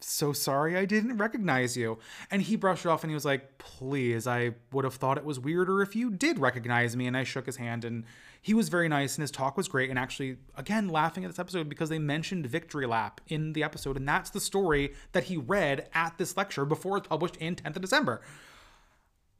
so 0.00 0.32
sorry 0.32 0.76
I 0.76 0.84
didn't 0.84 1.16
recognize 1.18 1.76
you. 1.76 1.98
And 2.30 2.42
he 2.42 2.56
brushed 2.56 2.84
it 2.84 2.88
off 2.88 3.02
and 3.02 3.10
he 3.10 3.14
was 3.14 3.24
like, 3.24 3.58
please, 3.58 4.26
I 4.26 4.52
would 4.72 4.84
have 4.84 4.94
thought 4.94 5.18
it 5.18 5.24
was 5.24 5.40
weirder 5.40 5.82
if 5.82 5.96
you 5.96 6.10
did 6.10 6.38
recognize 6.38 6.96
me. 6.96 7.06
And 7.06 7.16
I 7.16 7.24
shook 7.24 7.46
his 7.46 7.56
hand 7.56 7.84
and 7.84 8.04
he 8.40 8.54
was 8.54 8.68
very 8.68 8.88
nice 8.88 9.16
and 9.16 9.22
his 9.22 9.30
talk 9.30 9.56
was 9.56 9.68
great. 9.68 9.90
And 9.90 9.98
actually, 9.98 10.36
again, 10.56 10.88
laughing 10.88 11.24
at 11.24 11.30
this 11.30 11.38
episode 11.38 11.68
because 11.68 11.88
they 11.88 11.98
mentioned 11.98 12.46
Victory 12.46 12.86
Lap 12.86 13.20
in 13.28 13.52
the 13.54 13.62
episode. 13.62 13.96
And 13.96 14.08
that's 14.08 14.30
the 14.30 14.40
story 14.40 14.92
that 15.12 15.24
he 15.24 15.36
read 15.36 15.88
at 15.94 16.18
this 16.18 16.36
lecture 16.36 16.64
before 16.64 16.98
it's 16.98 17.08
published 17.08 17.36
in 17.36 17.56
10th 17.56 17.76
of 17.76 17.82
December. 17.82 18.20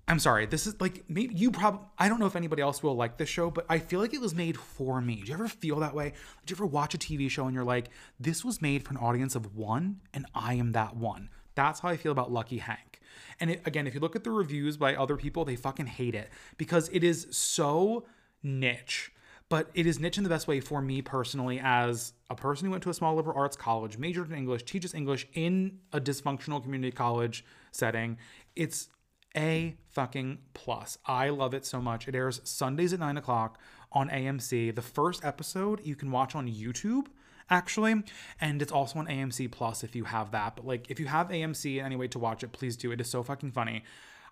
I'm 0.07 0.19
sorry. 0.19 0.45
This 0.47 0.67
is 0.67 0.79
like 0.81 1.05
maybe 1.09 1.35
you 1.35 1.51
probably 1.51 1.81
I 1.99 2.09
don't 2.09 2.21
know 2.21 2.27
if 2.27 2.37
anybody 2.37 2.61
else 2.61 2.83
will 2.83 2.95
like 2.95 3.17
this 3.17 3.29
show, 3.29 3.51
but 3.51 3.65
I 3.69 3.79
feel 3.79 4.01
like 4.01 4.13
it 4.13 4.21
was 4.21 4.35
made 4.35 4.59
for 4.59 5.01
me. 5.01 5.23
Do 5.23 5.29
you 5.29 5.35
ever 5.35 5.49
feel 5.49 5.81
that 5.81 5.95
way? 5.95 6.13
Did 6.45 6.51
you 6.51 6.57
ever 6.57 6.67
watch 6.67 6.95
a 6.95 6.99
TV 6.99 7.31
show 7.31 7.47
and 7.47 7.55
you're 7.55 7.65
like, 7.65 7.89
this 8.21 8.45
was 8.45 8.61
made 8.61 8.85
for 8.85 8.91
an 8.91 8.99
audience 8.99 9.35
of 9.35 9.57
one, 9.57 10.01
and 10.13 10.27
I 10.35 10.55
am 10.55 10.73
that 10.73 10.97
one? 10.97 11.31
That's 11.55 11.81
how 11.81 11.89
I 11.89 11.97
feel 11.97 12.13
about 12.13 12.33
Lucky 12.33 12.59
Hank. 12.59 13.01
And 13.41 13.51
it, 13.51 13.63
again, 13.65 13.87
if 13.87 13.95
you 13.95 14.01
look 14.01 14.17
at 14.17 14.25
the 14.25 14.31
reviews 14.31 14.77
by 14.77 14.95
other 14.95 15.17
people, 15.17 15.45
they 15.45 15.57
fucking 15.57 15.87
hate 15.87 16.15
it 16.15 16.29
because 16.59 16.91
it 16.93 17.03
is 17.03 17.27
so 17.31 18.07
niche. 18.43 19.13
But 19.49 19.71
it 19.75 19.87
is 19.87 20.01
niche 20.01 20.19
in 20.19 20.25
the 20.25 20.31
best 20.31 20.49
way 20.49 20.61
for 20.61 20.81
me 20.81 21.03
personally, 21.03 21.61
as 21.63 22.15
a 22.31 22.35
person 22.35 22.67
who 22.67 22.71
went 22.73 22.83
to 22.85 22.91
a 22.91 22.95
small 22.95 23.15
liberal 23.15 23.39
arts 23.39 23.57
college, 23.57 23.99
majored 23.99 24.31
in 24.31 24.37
English, 24.37 24.65
teaches 24.65 24.95
English 24.95 25.29
in 25.35 25.79
a 25.93 26.01
dysfunctional 26.01 26.63
community 26.63 26.91
college 26.91 27.45
setting. 27.71 28.17
It's 28.57 28.89
a 29.37 29.77
fucking 29.91 30.39
plus. 30.55 30.99
I 31.07 31.29
love 31.31 31.55
it 31.55 31.67
so 31.67 31.81
much. 31.81 32.09
It 32.09 32.15
airs 32.15 32.41
Sundays 32.45 32.93
at 32.93 33.01
nine 33.01 33.17
o'clock 33.17 33.59
on 33.93 34.09
AMC. 34.09 34.75
The 34.75 34.83
first 34.83 35.25
episode 35.25 35.81
you 35.85 35.97
can 35.97 36.11
watch 36.11 36.35
on 36.35 36.49
YouTube 36.49 37.07
actually 37.51 38.03
and 38.41 38.63
it's 38.63 38.73
also 38.73 38.99
on 38.99 39.07
AMC 39.07 39.51
Plus 39.53 39.85
if 39.85 39.95
you 39.95 40.05
have 40.05 40.31
that 40.31 40.57
but 40.57 40.67
like 40.67 40.91
if 40.91 40.99
you 40.99 41.05
have 41.05 41.29
AMC 41.29 41.83
anyway 41.83 42.09
to 42.09 42.19
watch 42.19 42.43
it 42.43 42.53
please 42.53 42.75
do 42.75 42.91
it 42.91 42.99
is 43.03 43.11
so 43.11 43.23
fucking 43.23 43.53
funny 43.53 43.85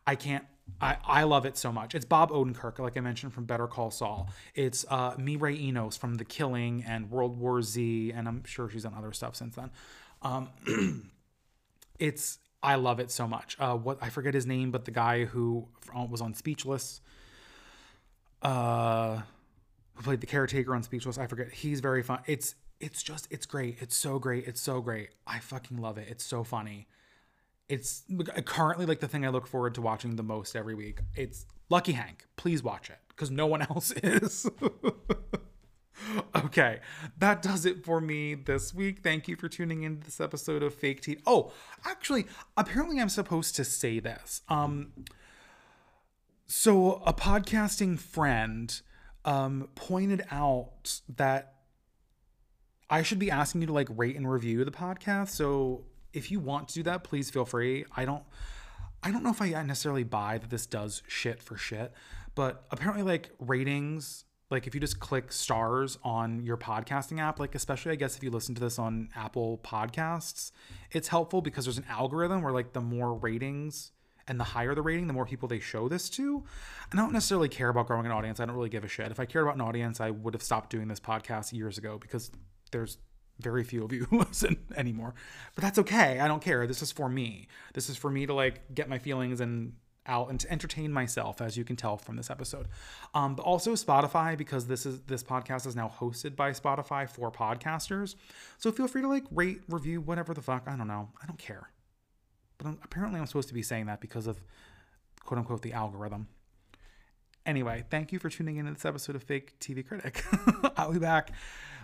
I 0.07 0.15
can't 0.15 0.47
I, 0.81 0.97
I 1.05 1.23
love 1.25 1.45
it 1.45 1.57
so 1.57 1.73
much. 1.73 1.95
It's 1.95 2.05
Bob 2.05 2.31
Odenkirk, 2.31 2.79
like 2.79 2.97
I 2.97 3.01
mentioned 3.01 3.33
from 3.35 3.45
Better 3.45 3.67
Call 3.67 3.91
Saul. 3.91 4.31
It's 4.55 4.85
uh, 4.89 5.15
Mireille 5.19 5.59
Enos 5.59 5.97
from 5.97 6.15
The 6.15 6.25
Killing 6.25 6.85
and 6.87 7.11
World 7.11 7.39
War 7.39 7.63
Z, 7.63 8.13
and 8.15 8.29
I'm 8.29 8.45
sure 8.45 8.69
she's 8.69 8.85
done 8.85 8.95
other 8.97 9.13
stuff 9.13 9.37
since 9.37 9.57
then. 9.57 9.71
Um, 10.23 10.51
it's 11.99 12.39
I 12.63 12.77
love 12.77 13.01
it 13.01 13.11
so 13.11 13.27
much. 13.27 13.57
Uh, 13.59 13.77
what 13.77 13.99
I 14.01 14.09
forget 14.09 14.35
his 14.35 14.47
name, 14.47 14.71
but 14.71 14.85
the 14.85 14.91
guy 14.91 15.25
who 15.25 15.67
was 16.09 16.21
on 16.21 16.35
Speechless, 16.35 17.01
uh, 18.43 19.21
who 19.95 20.03
played 20.03 20.21
the 20.21 20.27
caretaker 20.27 20.75
on 20.75 20.83
Speechless, 20.83 21.19
I 21.19 21.27
forget. 21.27 21.51
He's 21.53 21.81
very 21.81 22.03
fun. 22.03 22.21
It's 22.27 22.55
it's 22.81 23.03
just 23.03 23.29
it's 23.31 23.47
great. 23.47 23.79
It's 23.81 23.97
so 23.97 24.19
great. 24.19 24.47
It's 24.47 24.61
so 24.61 24.81
great. 24.81 25.11
I 25.27 25.39
fucking 25.41 25.79
love 25.79 25.99
it. 25.99 26.09
It's 26.09 26.25
so 26.25 26.45
funny. 26.45 26.87
It's 27.69 28.03
currently 28.45 28.87
like 28.87 29.01
the 29.01 29.09
thing 29.09 29.25
I 29.25 29.31
look 29.31 29.47
forward 29.47 29.75
to 29.77 29.83
watching 29.83 30.17
the 30.17 30.23
most 30.23 30.55
every 30.55 30.75
week. 30.75 31.01
It's 31.15 31.47
Lucky 31.71 31.93
Hank. 31.93 32.27
Please 32.37 32.63
watch 32.63 32.91
it 32.91 32.99
because 33.09 33.31
no 33.31 33.47
one 33.47 33.63
else 33.71 33.93
is. 33.93 34.49
okay, 36.37 36.81
that 37.19 37.43
does 37.43 37.67
it 37.67 37.85
for 37.85 38.01
me 38.01 38.35
this 38.35 38.75
week. 38.75 39.03
Thank 39.03 39.29
you 39.29 39.37
for 39.37 39.49
tuning 39.49 39.83
in 39.83 39.99
to 39.99 40.05
this 40.05 40.21
episode 40.21 40.63
of 40.63 40.75
Fake 40.75 41.01
Tea. 41.01 41.19
Oh, 41.27 41.53
actually, 41.85 42.27
apparently 42.57 43.01
I'm 43.01 43.09
supposed 43.09 43.57
to 43.57 43.65
say 43.65 44.01
this. 44.01 44.43
Um, 44.49 44.93
so 46.47 47.03
a 47.07 47.15
podcasting 47.15 47.99
friend 47.99 48.81
um 49.25 49.69
pointed 49.77 50.25
out 50.33 51.01
that 51.09 51.55
I 52.91 53.03
should 53.03 53.19
be 53.19 53.31
asking 53.31 53.63
you 53.63 53.69
to 53.69 53.73
like 53.73 53.89
rate 53.91 54.17
and 54.17 54.31
review 54.31 54.65
the 54.65 54.71
podcast. 54.71 55.29
So 55.31 55.85
if 56.13 56.31
you 56.31 56.41
want 56.41 56.69
to 56.69 56.75
do 56.75 56.83
that, 56.85 57.05
please 57.05 57.31
feel 57.31 57.45
free. 57.45 57.85
I 57.97 58.05
don't 58.05 58.25
I 59.03 59.11
don't 59.11 59.23
know 59.23 59.31
if 59.31 59.41
I 59.41 59.51
necessarily 59.63 60.05
buy 60.05 60.39
that 60.39 60.51
this 60.51 60.67
does 60.67 61.03
shit 61.09 61.43
for 61.43 61.57
shit, 61.57 61.93
but 62.35 62.67
apparently 62.71 63.03
like 63.03 63.31
ratings 63.39 64.25
like 64.53 64.67
if 64.67 64.75
you 64.75 64.81
just 64.81 65.01
click 65.01 65.33
stars 65.33 65.99
on 66.05 66.45
your 66.45 66.57
podcasting 66.57 67.19
app 67.19 67.41
like 67.41 67.55
especially 67.55 67.91
i 67.91 67.95
guess 67.95 68.17
if 68.17 68.23
you 68.23 68.31
listen 68.31 68.55
to 68.55 68.61
this 68.61 68.79
on 68.79 69.09
apple 69.17 69.59
podcasts 69.65 70.53
it's 70.93 71.09
helpful 71.09 71.41
because 71.41 71.65
there's 71.65 71.79
an 71.79 71.87
algorithm 71.89 72.43
where 72.43 72.53
like 72.53 72.73
the 72.73 72.81
more 72.81 73.15
ratings 73.15 73.91
and 74.29 74.39
the 74.39 74.45
higher 74.45 74.75
the 74.75 74.83
rating 74.83 75.09
the 75.09 75.13
more 75.13 75.27
people 75.27 75.49
they 75.49 75.59
show 75.59 75.89
this 75.89 76.09
to. 76.09 76.45
I 76.93 76.97
don't 76.97 77.13
necessarily 77.13 77.49
care 77.49 77.71
about 77.71 77.89
growing 77.89 78.07
an 78.07 78.13
audience. 78.13 78.39
I 78.39 78.47
don't 78.47 78.55
really 78.55 78.69
give 78.69 78.85
a 78.85 78.89
shit. 78.89 79.11
If 79.11 79.19
i 79.19 79.25
cared 79.25 79.45
about 79.45 79.57
an 79.57 79.61
audience 79.63 80.01
i 80.01 80.11
would 80.11 80.35
have 80.35 80.43
stopped 80.43 80.71
doing 80.71 80.87
this 80.87 81.01
podcast 81.01 81.53
years 81.53 81.77
ago 81.77 81.99
because 81.99 82.31
there's 82.71 82.99
very 83.41 83.65
few 83.65 83.85
of 83.85 83.93
you 83.93 84.07
listen 84.13 84.57
anymore. 84.77 85.15
But 85.55 85.63
that's 85.63 85.79
okay. 85.81 86.21
I 86.21 86.29
don't 86.29 86.43
care. 86.43 86.67
This 86.67 86.83
is 86.83 86.93
for 86.93 87.09
me. 87.09 87.49
This 87.75 87.89
is 87.89 87.97
for 87.97 88.11
me 88.11 88.27
to 88.27 88.35
like 88.35 88.75
get 88.75 88.89
my 88.89 88.99
feelings 88.99 89.41
and 89.41 89.73
out 90.07 90.31
and 90.31 90.41
to 90.41 90.51
entertain 90.51 90.93
myself, 90.93 91.41
as 91.41 91.57
you 91.57 91.65
can 91.65 91.77
tell 91.77 91.97
from 91.97 92.17
this 92.17 92.31
episode. 92.31 92.69
Um, 93.15 93.35
but 93.35 93.43
also 93.43 93.73
Spotify, 93.73 94.37
because 94.37 94.67
this 94.67 94.85
is 94.87 95.01
this 95.03 95.23
podcast 95.23 95.67
is 95.67 95.77
now 95.77 95.93
hosted 96.01 96.37
by 96.37 96.51
Spotify 96.51 97.09
for 97.09 97.31
podcasters. 97.31 98.15
So 98.59 98.73
feel 98.73 98.89
free 98.89 99.03
to 99.03 99.09
like 99.09 99.25
rate, 99.31 99.61
review, 99.69 100.01
whatever 100.01 100.35
the 100.35 100.43
fuck. 100.43 100.65
I 100.67 100.77
don't 100.77 100.89
know. 100.89 101.11
I 101.23 101.27
don't 101.27 101.39
care. 101.39 101.71
But 102.59 102.67
I'm, 102.69 102.79
apparently 102.85 103.21
I'm 103.21 103.27
supposed 103.27 103.49
to 103.49 103.55
be 103.55 103.63
saying 103.63 103.87
that 103.87 104.01
because 104.01 104.27
of 104.27 104.43
quote 105.25 105.39
unquote 105.39 105.63
the 105.63 105.73
algorithm. 105.73 106.29
Anyway, 107.45 107.85
thank 107.91 108.13
you 108.13 108.21
for 108.21 108.31
tuning 108.31 108.57
in 108.57 108.67
to 108.67 108.73
this 108.73 108.85
episode 108.85 109.17
of 109.17 109.23
Fake 109.23 109.59
TV 109.59 109.87
Critic. 109.87 110.25
I'll 110.77 110.93
be 110.93 111.01
back 111.01 111.33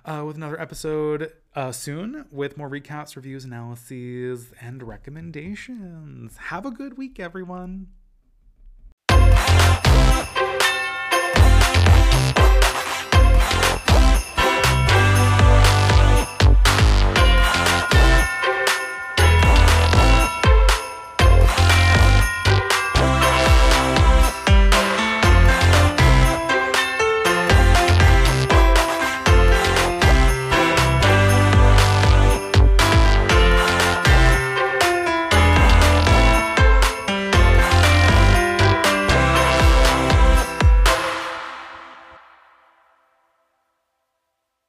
uh, 0.04 0.22
with 0.24 0.36
another 0.36 0.60
episode 0.60 1.32
uh, 1.56 1.72
soon 1.72 2.26
with 2.30 2.56
more 2.56 2.70
recaps, 2.70 3.16
reviews, 3.16 3.44
analyses, 3.44 4.52
and 4.60 4.84
recommendations. 4.84 6.36
Have 6.36 6.64
a 6.64 6.70
good 6.70 6.96
week, 6.96 7.18
everyone. 7.18 7.88